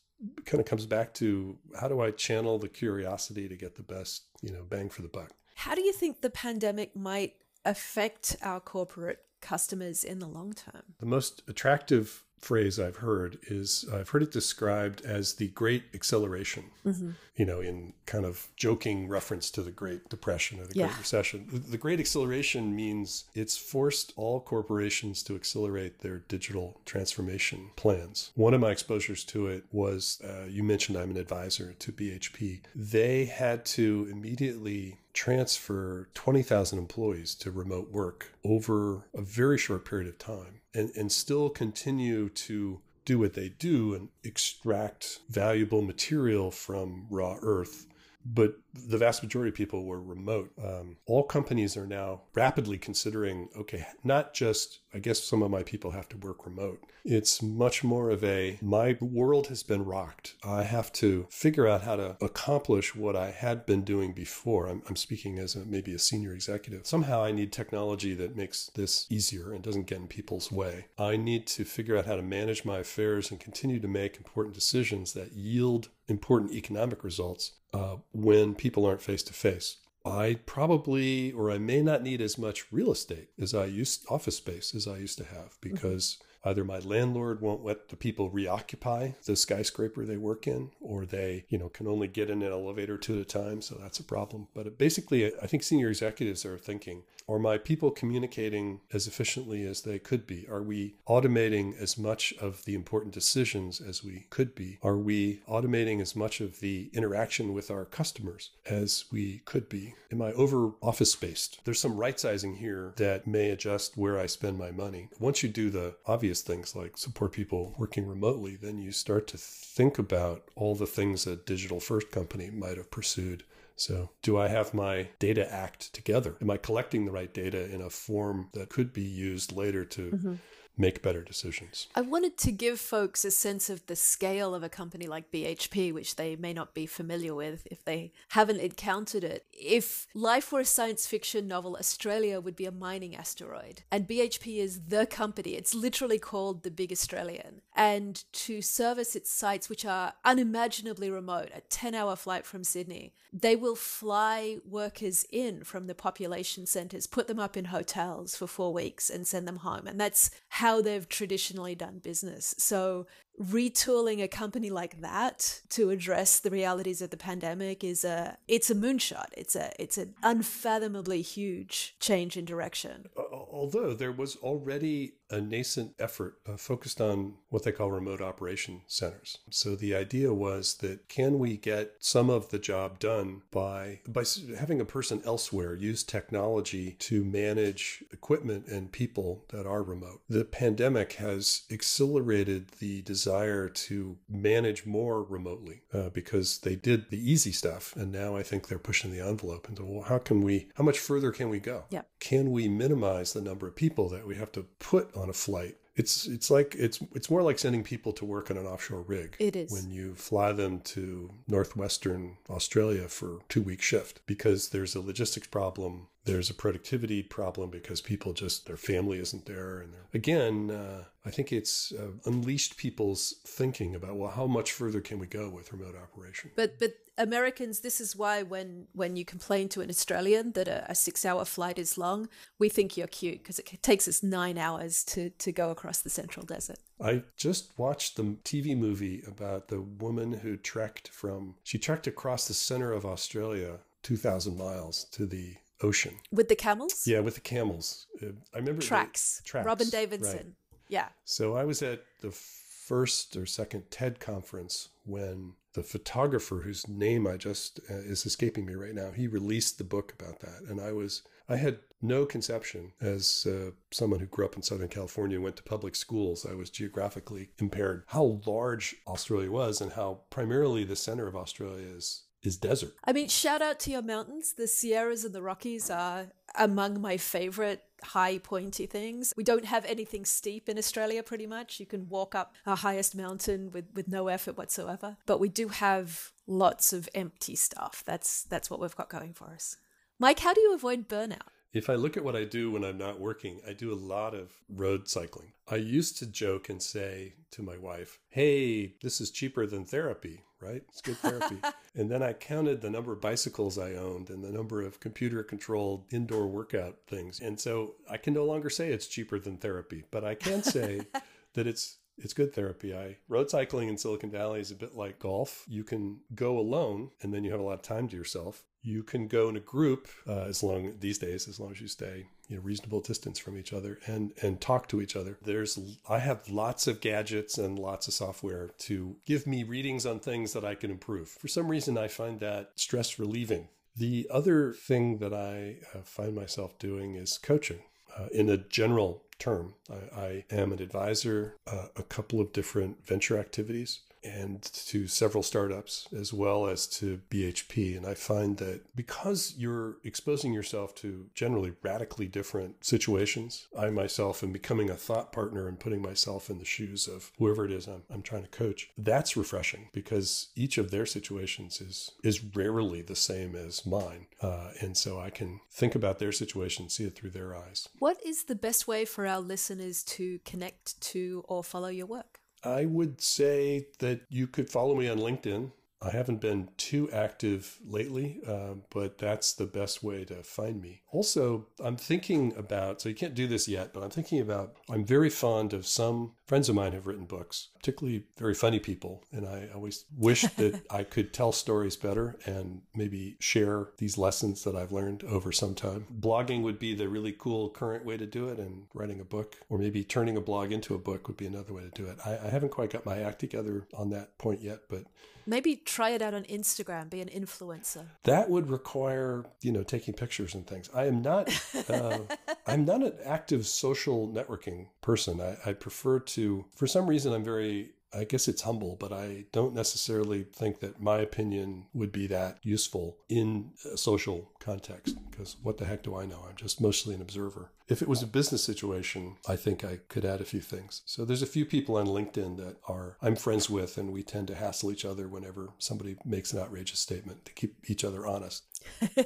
kind 0.45 0.61
of 0.61 0.67
comes 0.67 0.85
back 0.85 1.15
to 1.15 1.57
how 1.81 1.89
do 1.89 2.01
i 2.01 2.11
channel 2.11 2.59
the 2.59 2.69
curiosity 2.69 3.49
to 3.49 3.57
get 3.57 3.77
the 3.77 3.83
best 3.83 4.25
you 4.43 4.53
know 4.53 4.63
bang 4.69 4.91
for 4.91 5.01
the 5.01 5.09
buck? 5.09 5.31
How 5.55 5.75
do 5.75 5.81
you 5.81 5.95
think 5.95 6.21
the 6.21 6.29
pandemic 6.29 6.95
might 6.95 7.37
affect 7.65 8.37
our 8.43 8.61
corporate 8.61 9.21
customers 9.41 10.05
in 10.05 10.19
the 10.19 10.29
long 10.29 10.53
term? 10.53 10.83
The 10.99 11.07
most 11.07 11.43
attractive 11.49 12.23
phrase 12.41 12.79
I've 12.79 12.97
heard 12.97 13.39
is 13.45 13.85
I've 13.93 14.11
heard 14.11 14.23
it 14.23 14.31
described 14.31 15.03
as 15.05 15.35
the 15.35 15.49
Great 15.49 15.85
Acceleration, 15.95 16.65
mm-hmm. 16.87 17.11
you 17.37 17.45
know, 17.45 17.61
in 17.61 17.95
kind 18.07 18.25
of 18.25 18.49
joking 18.57 19.09
reference 19.09 19.51
to 19.53 19.63
the 19.63 19.71
Great 19.71 20.09
Depression 20.09 20.61
or 20.61 20.67
the 20.67 20.75
yeah. 20.75 20.87
Great 20.87 20.99
Recession. 20.99 21.65
The 21.69 21.79
Great 21.79 22.01
Acceleration 22.01 22.75
means 22.75 23.25
it's 23.35 23.57
forced 23.57 24.13
all 24.17 24.41
corporations 24.41 25.23
to 25.25 25.35
accelerate 25.35 26.01
their 26.01 26.19
digital 26.29 26.81
transformation 26.85 27.71
plans. 27.77 28.31
One 28.35 28.55
of 28.55 28.61
my 28.61 28.71
exposures 28.71 29.25
to 29.25 29.49
it 29.49 29.65
was 29.73 30.21
uh, 30.25 30.47
you 30.49 30.63
mentioned 30.63 30.99
I'm 30.99 31.11
an 31.11 31.17
advisor 31.17 31.75
to 31.79 31.93
BHP. 31.93 32.61
They 32.75 33.27
had 33.27 33.65
to 33.67 34.09
immediately 34.11 34.99
transfer 35.13 36.09
20,000 36.15 36.79
employees 36.79 37.35
to 37.35 37.51
remote 37.51 37.91
work 37.91 38.33
over 38.45 39.09
a 39.15 39.21
very 39.21 39.59
short 39.59 39.85
period 39.85 40.09
of 40.09 40.17
time 40.17 40.58
and, 40.75 40.91
and 40.97 41.11
still 41.11 41.51
continue 41.51 42.29
to 42.29 42.81
do 43.05 43.19
what 43.19 43.35
they 43.35 43.49
do 43.49 43.95
and 43.95 44.09
extract 44.23 45.21
valuable 45.31 45.83
material 45.83 46.51
from 46.51 47.07
raw 47.11 47.37
earth 47.41 47.87
but 48.35 48.59
the 48.75 48.99
vast 48.99 49.23
majority 49.23 49.49
of 49.51 49.55
people 49.55 49.85
were 49.85 50.01
remote. 50.01 50.53
Um, 50.63 50.97
all 51.07 51.23
companies 51.23 51.77
are 51.77 51.87
now 51.87 52.23
rapidly 52.35 52.79
considering 52.79 53.49
okay, 53.57 53.87
not 54.05 54.35
just, 54.35 54.81
I 54.93 54.99
guess 54.99 55.23
some 55.23 55.43
of 55.43 55.51
my 55.51 55.63
people 55.63 55.91
have 55.91 56.09
to 56.11 56.17
work 56.17 56.47
remote. 56.47 56.83
It's 57.05 57.43
much 57.43 57.85
more 57.85 58.11
of 58.11 58.25
a 58.25 58.59
my 58.61 58.97
world 59.01 59.49
has 59.49 59.63
been 59.63 59.85
rocked. 59.85 60.35
I 60.45 60.65
have 60.65 60.93
to 60.95 61.27
figure 61.31 61.67
out 61.67 61.83
how 61.83 61.97
to 61.97 62.17
accomplish 62.21 62.95
what 62.95 63.17
I 63.17 63.31
had 63.31 63.67
been 63.67 63.83
doing 63.83 64.13
before. 64.13 64.67
I'm, 64.67 64.83
I'm 64.89 64.97
speaking 64.97 65.39
as 65.39 65.55
a, 65.55 65.65
maybe 65.65 65.95
a 65.95 65.99
senior 65.99 66.33
executive. 66.33 66.87
Somehow 66.87 67.23
I 67.23 67.33
need 67.33 67.53
technology 67.53 68.15
that 68.15 68.37
makes 68.37 68.71
this 68.75 69.07
easier 69.11 69.53
and 69.53 69.63
doesn't 69.63 69.87
get 69.87 69.99
in 69.99 70.09
people's 70.09 70.51
way. 70.51 70.87
I 70.99 71.17
need 71.17 71.47
to 71.49 71.65
figure 71.65 71.97
out 71.97 72.07
how 72.07 72.17
to 72.17 72.23
manage 72.23 72.65
my 72.65 72.79
affairs 72.79 73.31
and 73.31 73.41
continue 73.41 73.81
to 73.81 73.89
make 73.89 74.17
important 74.17 74.55
decisions 74.55 75.13
that 75.13 75.33
yield 75.33 75.89
important 76.09 76.53
economic 76.53 77.05
results 77.05 77.53
uh, 77.75 77.97
when 78.13 78.55
people 78.55 78.87
aren't 78.87 79.03
face 79.03 79.23
to 79.25 79.33
face. 79.33 79.77
I 80.09 80.35
probably, 80.47 81.33
or 81.33 81.51
I 81.51 81.59
may 81.59 81.83
not 81.83 82.03
need 82.03 82.21
as 82.21 82.39
much 82.39 82.67
real 82.73 82.91
estate 82.93 83.29
as 83.41 83.55
I 83.55 83.67
used, 83.67 84.07
office 84.09 84.37
space 84.37 84.75
as 84.75 84.87
I 84.87 84.99
used 84.99 85.19
to 85.19 85.25
have 85.25 85.59
because 85.61 86.15
mm-hmm. 86.15 86.28
Either 86.45 86.65
my 86.65 86.79
landlord 86.79 87.41
won't 87.41 87.65
let 87.65 87.89
the 87.89 87.97
people 87.97 88.31
reoccupy 88.31 89.11
the 89.25 89.37
skyscraper 89.37 90.05
they 90.05 90.17
work 90.17 90.47
in, 90.47 90.71
or 90.81 91.05
they, 91.05 91.45
you 91.49 91.59
know, 91.59 91.69
can 91.69 91.87
only 91.87 92.09
get 92.09 92.31
in 92.31 92.43
an 92.43 92.53
elevator 92.53 92.97
two 92.97 93.15
at 93.15 93.21
a 93.21 93.25
time. 93.25 93.61
So 93.63 93.77
that's 93.81 93.99
a 93.99 94.05
problem. 94.05 94.49
But 94.55 94.79
basically, 94.79 95.27
I 95.43 95.47
think 95.47 95.63
senior 95.63 95.89
executives 95.89 96.45
are 96.45 96.59
thinking, 96.59 97.03
are 97.29 97.39
my 97.39 97.59
people 97.59 97.91
communicating 97.91 98.81
as 98.91 99.07
efficiently 99.07 99.67
as 99.67 99.83
they 99.83 99.99
could 99.99 100.27
be? 100.27 100.47
Are 100.49 100.63
we 100.63 100.95
automating 101.07 101.79
as 101.79 101.99
much 101.99 102.33
of 102.41 102.65
the 102.65 102.75
important 102.75 103.13
decisions 103.13 103.83
as 103.83 104.03
we 104.03 104.27
could 104.31 104.55
be? 104.55 104.79
Are 104.83 104.97
we 104.97 105.43
automating 105.47 106.01
as 106.01 106.17
much 106.17 106.41
of 106.41 106.61
the 106.61 106.89
interaction 106.95 107.53
with 107.53 107.71
our 107.71 107.85
customers 107.85 108.51
as 108.65 109.05
we 109.13 109.43
could 109.45 109.69
be? 109.69 109.95
Am 110.11 110.23
I 110.23 110.33
over 110.33 110.73
office 110.81 111.13
spaced? 111.13 111.61
There's 111.65 111.81
some 111.81 111.99
right 111.99 112.19
sizing 112.19 112.57
here 112.57 112.95
that 112.97 113.27
may 113.27 113.51
adjust 113.51 113.99
where 113.99 114.19
I 114.19 114.25
spend 114.25 114.57
my 114.57 114.71
money. 114.71 115.11
Once 115.19 115.43
you 115.43 115.51
do 115.51 115.69
the 115.69 115.97
obvious 116.07 116.28
things 116.35 116.77
like 116.77 116.97
support 116.97 117.33
people 117.33 117.75
working 117.79 118.07
remotely, 118.07 118.57
then 118.57 118.79
you 118.79 118.93
start 118.93 119.27
to 119.29 119.39
think 119.39 119.99
about 119.99 120.45
all 120.55 120.75
the 120.75 120.87
things 120.87 121.27
a 121.27 121.37
digital 121.37 121.81
first 121.81 122.11
company 122.11 122.51
might 122.51 122.77
have 122.77 122.91
pursued 122.91 123.45
so, 123.79 124.11
do 124.23 124.37
I 124.37 124.49
have 124.49 124.75
my 124.75 125.07
data 125.21 125.51
act 125.55 125.95
together? 125.95 126.35
Am 126.43 126.51
I 126.51 126.57
collecting 126.57 127.05
the 127.05 127.13
right 127.13 127.33
data 127.33 127.73
in 127.73 127.81
a 127.81 127.89
form 127.89 128.49
that 128.53 128.71
could 128.71 128.93
be 128.93 129.05
used 129.05 129.53
later 129.53 129.85
to 129.85 130.11
mm-hmm 130.11 130.35
make 130.79 131.03
better 131.03 131.23
decisions. 131.23 131.89
I 131.95 132.03
wanted 132.03 132.39
to 132.39 132.53
give 132.53 132.79
folks 132.79 133.25
a 133.25 133.31
sense 133.31 133.69
of 133.69 133.85
the 133.87 133.97
scale 133.97 134.55
of 134.55 134.63
a 134.63 134.69
company 134.69 135.07
like 135.07 135.33
BHP, 135.33 135.93
which 135.93 136.17
they 136.17 136.37
may 136.37 136.53
not 136.53 136.75
be 136.75 136.87
familiar 136.87 137.35
with 137.35 137.67
if 137.71 137.85
they 137.85 138.13
haven't 138.31 138.61
encountered 138.61 139.25
it. 139.25 139.45
If 139.53 140.07
life 140.15 140.53
were 140.53 140.61
a 140.61 140.65
science 140.65 141.07
fiction 141.07 141.49
novel, 141.49 141.77
Australia 141.77 142.41
would 142.41 142.57
be 142.57 142.67
a 142.67 142.73
mining 142.73 143.17
asteroid. 143.17 143.83
And 143.91 144.07
BHP 144.07 144.59
is 144.59 144.83
the 144.89 145.07
company. 145.07 145.55
It's 145.55 145.75
literally 145.75 146.19
called 146.19 146.63
the 146.63 146.71
Big 146.71 146.93
Australian. 146.93 147.63
And 147.75 148.23
to 148.33 148.63
service 148.63 149.17
its 149.17 149.31
sites, 149.31 149.69
which 149.69 149.85
are 149.85 150.15
unimaginably 150.25 151.11
remote, 151.11 151.51
a 151.55 151.61
10 151.63 151.95
hour 151.95 152.17
flight 152.17 152.47
from 152.47 152.65
Sydney, 152.65 153.15
they 153.33 153.57
will 153.57 153.77
fly 153.77 154.59
workers 154.65 155.25
in 155.31 155.65
from 155.65 155.87
the 155.87 155.95
population 155.95 156.67
centres, 156.67 157.07
put 157.07 157.27
them 157.27 157.39
up 157.39 157.57
in 157.57 157.67
hotels 157.67 158.37
for 158.37 158.47
four 158.47 158.73
weeks, 158.73 159.11
and 159.11 159.27
send 159.27 159.47
them 159.47 159.57
home. 159.57 159.87
And 159.87 160.01
that's 160.01 160.31
how 160.49 160.68
how 160.69 160.83
they've 160.83 161.09
traditionally 161.09 161.75
done 161.75 161.99
business. 161.99 162.55
So 162.59 163.07
retooling 163.41 164.23
a 164.23 164.29
company 164.29 164.71
like 164.71 165.01
that 165.01 165.61
to 165.71 165.91
address 165.91 166.41
the 166.41 166.51
realities 166.51 167.01
of 167.01 167.11
the 167.11 167.17
pandemic 167.17 167.85
is 167.85 168.05
a 168.05 168.37
it's 168.49 168.71
a 168.71 168.75
moonshot. 168.75 169.29
It's 169.37 169.55
a 169.55 169.71
it's 169.81 169.99
an 169.99 170.15
unfathomably 170.23 171.23
huge 171.23 171.97
change 172.01 172.37
in 172.37 172.45
direction. 172.45 173.09
Although 173.17 173.95
there 173.95 174.13
was 174.13 174.37
already 174.37 175.15
a 175.31 175.41
nascent 175.41 175.95
effort 175.99 176.39
uh, 176.49 176.57
focused 176.57 177.01
on 177.01 177.35
what 177.51 177.63
they 177.63 177.73
call 177.73 177.91
remote 177.91 178.21
operation 178.21 178.81
centers. 178.87 179.39
So 179.51 179.77
the 179.77 179.95
idea 179.95 180.33
was 180.33 180.75
that 180.77 181.09
can 181.09 181.39
we 181.39 181.57
get 181.57 181.95
some 181.99 182.31
of 182.31 182.51
the 182.51 182.59
job 182.59 182.99
done 182.99 183.43
by 183.51 184.01
by 184.09 184.25
having 184.59 184.81
a 184.81 184.85
person 184.85 185.23
elsewhere 185.25 185.75
use 185.75 186.03
technology 186.03 186.97
to 187.01 187.25
manage 187.25 188.03
equipment 188.13 188.67
and 188.67 188.91
people 188.91 189.45
that 189.49 189.67
are 189.67 189.83
remote. 189.83 190.23
The 190.29 190.45
pandemic 190.45 191.15
has 191.15 191.63
accelerated 191.71 192.69
the 192.81 193.03
design 193.03 193.28
desire 193.29 193.69
to 193.69 194.17
manage 194.29 194.87
more 194.87 195.23
remotely 195.23 195.83
uh, 195.93 196.09
because 196.11 196.59
they 196.61 196.75
did 196.75 197.11
the 197.11 197.31
easy 197.31 197.53
stuff. 197.53 197.95
And 197.95 198.11
now 198.11 198.37
I 198.37 198.43
think 198.43 198.69
they're 198.69 198.79
pushing 198.79 199.11
the 199.13 199.21
envelope 199.21 199.69
into, 199.69 199.85
well, 199.85 200.03
how 200.03 200.19
can 200.19 200.41
we, 200.41 200.69
how 200.77 200.85
much 200.85 200.99
further 200.99 201.31
can 201.31 201.51
we 201.51 201.59
go? 201.59 201.85
Yeah. 201.91 202.03
Can 202.21 202.51
we 202.51 202.69
minimize 202.69 203.35
the 203.35 203.43
number 203.43 203.69
of 203.69 203.77
people 203.77 204.09
that 204.11 204.27
we 204.27 204.37
have 204.37 204.51
to 204.53 204.63
put 204.79 205.15
on 205.15 205.29
a 205.29 205.35
flight 205.35 205.77
it's 205.99 206.29
it's 206.29 206.49
like 206.49 206.77
it's 206.79 207.01
it's 207.13 207.29
more 207.29 207.43
like 207.43 207.59
sending 207.59 207.83
people 207.83 208.13
to 208.13 208.25
work 208.25 208.53
on 208.53 208.57
an 208.57 208.67
offshore 208.67 209.03
rig. 209.03 209.35
It 209.41 209.57
is 209.57 209.73
when 209.73 209.91
you 209.91 210.15
fly 210.15 210.53
them 210.53 210.79
to 210.95 211.29
northwestern 211.49 212.37
Australia 212.49 213.09
for 213.09 213.41
two 213.49 213.63
week 213.63 213.83
shift 213.83 214.21
because 214.25 214.69
there's 214.69 214.95
a 214.95 215.01
logistics 215.01 215.49
problem, 215.49 216.07
there's 216.29 216.51
a 216.51 216.55
productivity 216.55 217.23
problem 217.23 217.71
because 217.71 218.01
people 218.01 218.33
just 218.33 218.67
their 218.67 218.77
family 218.77 219.19
isn't 219.19 219.47
there, 219.47 219.81
and 219.81 219.93
again, 220.13 220.71
uh, 220.71 221.05
I 221.25 221.31
think 221.31 221.53
it's 221.53 221.93
uh, 221.93 222.11
unleashed 222.27 222.77
people's 222.77 223.35
thinking 223.47 223.95
about 223.95 224.17
well, 224.17 224.31
how 224.31 224.47
much 224.47 224.73
further 224.73 225.01
can 225.01 225.19
we 225.19 225.27
go 225.27 225.49
with 225.49 225.73
remote 225.73 225.97
operation? 225.97 226.51
But 226.55 226.79
but 226.79 226.93
Americans, 227.17 227.81
this 227.81 228.01
is 228.01 228.15
why 228.15 228.43
when 228.43 228.87
when 228.93 229.17
you 229.17 229.25
complain 229.25 229.69
to 229.71 229.81
an 229.81 229.89
Australian 229.89 230.53
that 230.53 230.69
a, 230.69 230.91
a 230.91 230.95
six 230.95 231.25
hour 231.25 231.45
flight 231.45 231.79
is 231.79 231.97
long, 231.97 232.29
we 232.59 232.69
think 232.69 232.97
you're 232.97 233.07
cute 233.07 233.39
because 233.39 233.59
it 233.59 233.83
takes 233.83 234.07
us 234.07 234.23
nine 234.23 234.59
hours 234.59 235.05
to 235.05 235.31
to 235.31 235.51
go 235.51 235.71
across 235.71 236.03
the 236.03 236.11
central 236.11 236.45
desert. 236.45 236.79
I 237.01 237.23
just 237.37 237.73
watched 237.79 238.17
the 238.17 238.37
TV 238.45 238.77
movie 238.77 239.23
about 239.27 239.69
the 239.69 239.81
woman 239.81 240.33
who 240.35 240.57
trekked 240.57 241.09
from 241.09 241.55
she 241.65 241.79
trekked 241.79 242.07
across 242.07 242.47
the 242.47 242.55
center 242.55 242.93
of 242.93 243.07
Australia, 243.07 243.79
two 244.03 244.17
thousand 244.17 244.59
miles 244.59 245.05
to 245.13 245.27
the 245.27 245.57
ocean 245.83 246.17
with 246.33 246.49
the 246.49 246.57
camels. 246.57 247.05
Yeah, 247.07 247.21
with 247.21 247.35
the 247.35 247.41
camels. 247.41 248.07
Uh, 248.23 248.29
I 248.55 248.59
remember 248.59 248.83
tracks. 248.83 249.39
The, 249.39 249.49
tracks. 249.49 249.67
Robyn 249.67 249.91
Davidson. 249.91 250.37
Right. 250.37 250.55
Yeah. 250.89 251.09
So 251.25 251.55
I 251.55 251.65
was 251.65 251.83
at 251.83 252.05
the 252.21 252.31
first 252.31 253.37
or 253.37 253.45
second 253.45 253.91
TED 253.91 254.19
conference 254.19 254.89
when 255.05 255.53
the 255.75 255.83
photographer 255.83 256.57
whose 256.57 256.89
name 256.89 257.27
I 257.27 257.37
just 257.37 257.81
uh, 257.91 257.95
is 257.95 258.25
escaping 258.27 258.65
me 258.65 258.75
right 258.75 258.95
now, 258.95 259.11
he 259.11 259.29
released 259.29 259.79
the 259.79 259.85
book 259.85 260.13
about 260.19 260.41
that. 260.41 260.63
And 260.69 260.81
I 260.81 260.93
was, 260.93 261.23
I 261.49 261.57
had 261.57 261.79
no 262.01 262.25
conception 262.25 262.93
as 263.01 263.47
uh, 263.47 263.73
someone 263.91 264.21
who 264.21 264.27
grew 264.27 264.45
up 264.45 264.57
in 264.57 264.63
Southern 264.63 264.89
California 264.89 265.41
went 265.41 265.57
to 265.57 265.63
public 265.63 265.95
schools. 265.95 266.47
I 266.47 266.55
was 266.55 266.71
geographically 266.71 267.51
impaired, 267.59 268.05
how 268.09 268.41
large 268.47 268.97
Australia 269.07 269.51
was 269.51 269.81
and 269.81 269.93
how 269.93 270.21
primarily 270.31 270.85
the 270.85 270.97
center 270.97 271.27
of 271.27 271.37
Australia 271.37 271.87
is 271.87 272.25
is 272.43 272.57
desert. 272.57 272.93
I 273.05 273.13
mean, 273.13 273.29
shout 273.29 273.63
out 273.63 273.81
to 273.81 273.91
your 273.91 274.03
mountains. 274.03 274.55
The 274.55 274.69
Sierras 274.69 275.25
and 275.25 275.35
the 275.35 275.43
Rockies 275.43 275.91
are 275.91 276.29
among 276.57 277.01
my 277.01 277.17
favorite 277.17 277.85
high 278.03 278.39
pointy 278.39 278.87
things. 278.87 279.35
We 279.37 279.45
don't 279.45 279.65
have 279.65 279.85
anything 279.85 280.25
steep 280.25 280.69
in 280.69 280.79
Australia 280.79 281.23
pretty 281.23 281.47
much. 281.47 281.81
You 281.81 281.87
can 281.87 282.09
walk 282.09 282.35
up 282.35 282.55
our 282.67 282.77
highest 282.77 283.17
mountain 283.17 283.71
with, 283.73 283.87
with 283.95 284.09
no 284.09 284.29
effort 284.29 284.57
whatsoever. 284.57 285.17
But 285.27 285.41
we 285.41 285.49
do 285.49 285.69
have 285.69 286.33
lots 286.47 286.93
of 286.93 287.09
empty 287.15 287.57
stuff. 287.57 288.03
That's 288.07 288.45
that's 288.45 288.71
what 288.71 288.81
we've 288.81 288.97
got 288.97 289.09
going 289.11 289.35
for 289.35 289.49
us. 289.49 289.77
Mike, 290.19 290.41
how 290.41 290.55
do 290.55 290.61
you 290.61 290.75
avoid 290.75 291.09
burnout? 291.09 291.49
If 291.73 291.91
I 291.91 291.95
look 291.95 292.17
at 292.17 292.25
what 292.25 292.37
I 292.37 292.45
do 292.45 292.71
when 292.71 292.85
I'm 292.85 292.97
not 292.97 293.21
working, 293.21 293.61
I 293.67 293.75
do 293.75 293.93
a 293.93 293.95
lot 293.95 294.35
of 294.35 294.53
road 294.71 295.07
cycling. 295.07 295.53
I 295.69 295.77
used 295.77 296.17
to 296.19 296.27
joke 296.27 296.71
and 296.71 296.83
say 296.83 297.35
to 297.51 297.63
my 297.63 297.77
wife, 297.77 298.19
Hey, 298.31 298.95
this 299.03 299.21
is 299.21 299.31
cheaper 299.31 299.67
than 299.67 299.85
therapy, 299.85 300.45
right? 300.61 300.83
It's 300.89 301.03
good 301.03 301.19
therapy. 301.19 301.59
and 301.95 302.11
then 302.11 302.23
I 302.23 302.33
counted 302.33 302.81
the 302.81 302.89
number 302.89 303.13
of 303.13 303.21
bicycles 303.21 303.79
I 303.79 303.95
owned 303.95 304.31
and 304.31 304.43
the 304.43 304.51
number 304.51 304.81
of 304.81 304.99
computer 305.01 305.43
controlled 305.43 306.07
indoor 306.11 306.47
workout 306.47 307.01
things. 307.07 307.39
And 307.41 307.61
so 307.61 307.97
I 308.09 308.17
can 308.17 308.33
no 308.33 308.45
longer 308.45 308.71
say 308.71 308.89
it's 308.89 309.07
cheaper 309.07 309.39
than 309.39 309.59
therapy, 309.59 310.05
but 310.11 310.25
I 310.25 310.35
can 310.37 310.63
say 310.63 311.03
that 311.53 311.67
it's 311.67 311.99
it's 312.19 312.35
good 312.35 312.55
therapy. 312.55 312.95
I 312.95 313.17
road 313.29 313.51
cycling 313.51 313.89
in 313.89 313.99
Silicon 313.99 314.31
Valley 314.31 314.61
is 314.61 314.71
a 314.71 314.77
bit 314.77 314.95
like 314.95 315.19
golf. 315.19 315.65
You 315.69 315.85
can 315.85 316.21
go 316.35 316.59
alone 316.59 317.11
and 317.23 317.33
then 317.33 317.45
you 317.45 317.51
have 317.51 317.61
a 317.61 317.65
lot 317.65 317.75
of 317.75 317.83
time 317.83 318.09
to 318.09 318.17
yourself. 318.17 318.65
You 318.83 319.03
can 319.03 319.27
go 319.29 319.49
in 319.49 319.57
a 319.57 319.61
group 319.61 320.09
uh, 320.27 320.43
as 320.43 320.63
long 320.63 320.95
these 321.01 321.19
days, 321.19 321.49
as 321.49 321.59
long 321.61 321.73
as 321.73 321.81
you 321.81 321.89
stay 321.89 322.27
you 322.49 322.57
know 322.57 322.63
reasonable 322.63 323.01
distance 323.01 323.39
from 323.39 323.57
each 323.57 323.73
other 323.73 323.99
and 324.07 324.33
and 324.43 324.61
talk 324.61 324.89
to 324.89 325.01
each 325.01 325.17
other. 325.17 325.39
There's 325.43 325.79
I 326.09 326.19
have 326.19 326.49
lots 326.49 326.87
of 326.87 327.01
gadgets 327.01 327.59
and 327.59 327.79
lots 327.79 328.09
of 328.09 328.15
software 328.15 328.71
to 328.79 329.17
give 329.27 329.47
me 329.47 329.63
readings 329.63 330.07
on 330.07 330.19
things 330.19 330.53
that 330.55 330.65
I 330.65 330.75
can 330.75 330.91
improve. 330.91 331.29
For 331.29 331.49
some 331.49 331.69
reason, 331.69 331.97
I 331.97 332.09
find 332.09 332.41
that 332.41 332.73
stress 332.77 333.19
relieving. 333.19 333.69
The 333.97 334.29
other 334.31 334.73
thing 334.73 335.19
that 335.19 335.35
I 335.35 335.79
uh, 335.95 336.03
find 336.03 336.35
myself 336.35 336.79
doing 336.79 337.17
is 337.17 337.37
coaching 337.37 337.81
uh, 338.19 338.27
in 338.33 338.49
a 338.49 338.57
general 338.57 339.23
term. 339.39 339.75
I, 339.91 340.21
I 340.21 340.45
am 340.51 340.73
an 340.73 340.83
advisor, 340.83 341.55
uh, 341.67 341.87
a 341.97 342.03
couple 342.03 342.41
of 342.41 342.53
different 342.53 343.07
venture 343.07 343.39
activities 343.39 344.01
and 344.29 344.63
to 344.63 345.07
several 345.07 345.43
startups 345.43 346.09
as 346.17 346.33
well 346.33 346.67
as 346.67 346.87
to 346.87 347.21
BHP. 347.31 347.97
And 347.97 348.07
I 348.07 348.15
find 348.15 348.57
that 348.59 348.95
because 348.95 349.55
you're 349.57 349.97
exposing 350.05 350.53
yourself 350.53 350.95
to 350.97 351.27
generally 351.35 351.73
radically 351.83 352.27
different 352.27 352.85
situations, 352.85 353.69
I 353.77 353.91
myself 353.91 354.43
am 354.43 354.53
becoming 354.53 354.91
a 354.91 354.95
thought 354.95 355.33
partner 355.33 355.69
and 355.69 355.81
putting 355.81 356.03
myself 356.03 356.51
in 356.51 356.59
the 356.59 356.65
shoes 356.65 357.09
of 357.09 357.33
whoever 357.39 357.65
it 357.65 357.73
is 357.73 357.87
I'm, 357.87 358.03
I'm 358.11 358.23
trying 358.23 358.43
to 358.43 358.49
coach. 358.49 358.91
That's 358.97 359.37
refreshing 359.37 359.89
because 359.93 360.49
each 360.55 360.79
of 360.79 360.91
their 360.91 361.07
situations 361.07 361.81
is 361.81 362.13
is 362.23 362.43
rarely 362.43 363.03
the 363.03 363.17
same 363.17 363.55
as 363.55 363.87
mine. 363.87 364.27
Uh, 364.41 364.71
and 364.81 364.97
so 364.97 365.21
I 365.21 365.31
can 365.31 365.61
think 365.71 365.95
about 365.95 366.19
their 366.19 366.33
situation, 366.33 366.89
see 366.89 367.05
it 367.05 367.17
through 367.17 367.31
their 367.31 367.57
eyes. 367.57 367.89
What 367.99 368.19
is 368.25 368.45
the 368.45 368.55
best 368.55 368.87
way 368.87 369.05
for 369.05 369.27
our 369.27 369.41
listeners 369.41 370.03
to 370.05 370.39
connect 370.45 371.01
to 371.01 371.45
or 371.49 371.65
follow 371.65 371.89
your 371.89 372.07
work? 372.07 372.38
I 372.65 372.85
would 372.85 373.21
say 373.21 373.89
that 373.99 374.23
you 374.29 374.47
could 374.47 374.71
follow 374.71 374.95
me 374.95 375.09
on 375.09 375.19
LinkedIn. 375.19 375.73
I 376.01 376.11
haven't 376.11 376.41
been 376.41 376.69
too 376.77 377.11
active 377.11 377.79
lately, 377.85 378.41
uh, 378.47 378.75
but 378.91 379.19
that's 379.19 379.53
the 379.53 379.67
best 379.67 380.03
way 380.03 380.25
to 380.27 380.45
find 380.45 380.81
me. 380.81 381.03
Also, 381.11 381.67
I'm 381.83 381.97
thinking 381.97 382.55
about, 382.57 383.01
so 383.01 383.09
you 383.09 383.17
can't 383.17 383.35
do 383.35 383.49
this 383.49 383.67
yet, 383.67 383.93
but 383.93 384.05
I'm 384.05 384.11
thinking 384.11 384.41
about, 384.41 384.77
I'm 384.89 385.05
very 385.05 385.31
fond 385.31 385.73
of 385.73 385.87
some 385.87 386.35
friends 386.49 386.69
of 386.71 386.75
mine 386.75 386.93
have 386.93 387.07
written 387.07 387.27
books, 387.27 387.69
particularly 387.77 388.25
very 388.39 388.55
funny 388.55 388.79
people. 388.79 389.23
And 389.31 389.47
I 389.47 389.69
always 389.75 390.07
wish 390.17 390.43
that 390.57 390.81
I 390.91 391.05
could 391.05 391.33
tell 391.33 391.53
stories 391.53 391.95
better 391.95 392.37
and 392.47 392.81
maybe 392.95 393.37
share 393.39 393.91
these 393.99 394.19
lessons 394.19 394.65
that 394.65 394.75
I've 394.75 394.91
learned 394.91 395.23
over 395.25 395.53
some 395.53 395.75
time. 395.75 396.07
Blogging 396.21 396.63
would 396.63 396.79
be 396.79 396.95
the 396.95 397.09
really 397.09 397.33
cool 397.33 397.69
current 397.69 398.05
way 398.05 398.17
to 398.17 398.27
do 398.27 398.49
it, 398.49 398.59
and 398.59 398.87
writing 398.95 399.21
a 399.21 399.25
book, 399.25 399.57
or 399.69 399.79
maybe 399.79 400.03
turning 400.03 400.37
a 400.37 400.41
blog 400.41 400.73
into 400.73 400.95
a 400.95 400.99
book 400.99 401.29
would 401.29 401.37
be 401.37 401.47
another 401.47 401.75
way 401.75 401.83
to 401.83 401.91
do 401.91 402.07
it. 402.07 402.19
I, 402.25 402.39
I 402.39 402.49
haven't 402.49 402.71
quite 402.71 402.91
got 402.91 403.05
my 403.05 403.21
act 403.21 403.39
together 403.39 403.87
on 403.95 404.11
that 404.11 404.39
point 404.39 404.63
yet, 404.63 404.81
but 404.89 405.05
maybe 405.49 405.77
try 405.77 406.11
it 406.11 406.23
out 406.23 406.35
on 406.35 406.45
Instagram, 406.45 407.11
be 407.11 407.21
an 407.21 407.29
influencer. 407.29 408.05
That 408.25 408.51
would 408.51 408.71
require, 408.71 409.47
you 409.63 409.73
know, 409.73 409.83
taking 409.83 410.15
pictures 410.15 410.55
and 410.55 410.67
things. 410.67 410.89
I 410.95 411.07
am 411.07 411.23
not, 411.23 411.49
uh, 411.89 412.19
I'm 412.67 412.85
not 412.85 413.03
an 413.03 413.15
active 413.25 413.67
social 413.67 414.29
networking 414.29 414.87
person. 415.01 415.41
I, 415.41 415.57
I 415.65 415.73
prefer 415.73 416.21
to, 416.21 416.38
for 416.75 416.87
some 416.87 417.07
reason, 417.07 417.33
I'm 417.33 417.45
very 417.45 417.91
I 418.13 418.25
guess 418.25 418.49
it's 418.49 418.63
humble, 418.63 418.97
but 418.99 419.13
I 419.13 419.45
don't 419.53 419.75
necessarily 419.75 420.43
think 420.43 420.81
that 420.81 421.01
my 421.01 421.19
opinion 421.19 421.87
would 421.93 422.11
be 422.11 422.27
that 422.29 422.59
useful 422.63 423.19
in 423.29 423.73
a 423.93 423.99
social 423.99 424.51
context 424.61 425.17
because 425.31 425.57
what 425.63 425.79
the 425.79 425.85
heck 425.85 426.03
do 426.03 426.17
I 426.17 426.25
know? 426.25 426.45
I'm 426.49 426.57
just 426.57 426.81
mostly 426.81 427.15
an 427.15 427.21
observer. 427.21 427.71
If 427.87 428.01
it 428.01 428.09
was 428.09 428.23
a 428.23 428.27
business 428.27 428.63
situation, 428.65 429.37
I 429.47 429.57
think 429.57 429.85
I 429.85 430.01
could 430.09 430.25
add 430.25 430.41
a 430.41 430.47
few 430.47 430.61
things. 430.61 431.03
So 431.05 431.25
there's 431.25 431.43
a 431.43 431.47
few 431.47 431.65
people 431.65 431.97
on 431.97 432.07
LinkedIn 432.07 432.57
that 432.57 432.77
are 432.87 433.19
I'm 433.21 433.37
friends 433.37 433.69
with 433.69 433.99
and 433.99 434.13
we 434.13 434.23
tend 434.23 434.49
to 434.49 434.55
hassle 434.55 434.91
each 434.91 435.05
other 435.05 435.29
whenever 435.29 435.71
somebody 435.79 436.17
makes 436.25 436.53
an 436.53 436.61
outrageous 436.61 437.01
statement 437.01 437.45
to 437.45 437.53
keep 437.53 437.77
each 437.91 438.05
other 438.05 438.27
honest. 438.27 438.65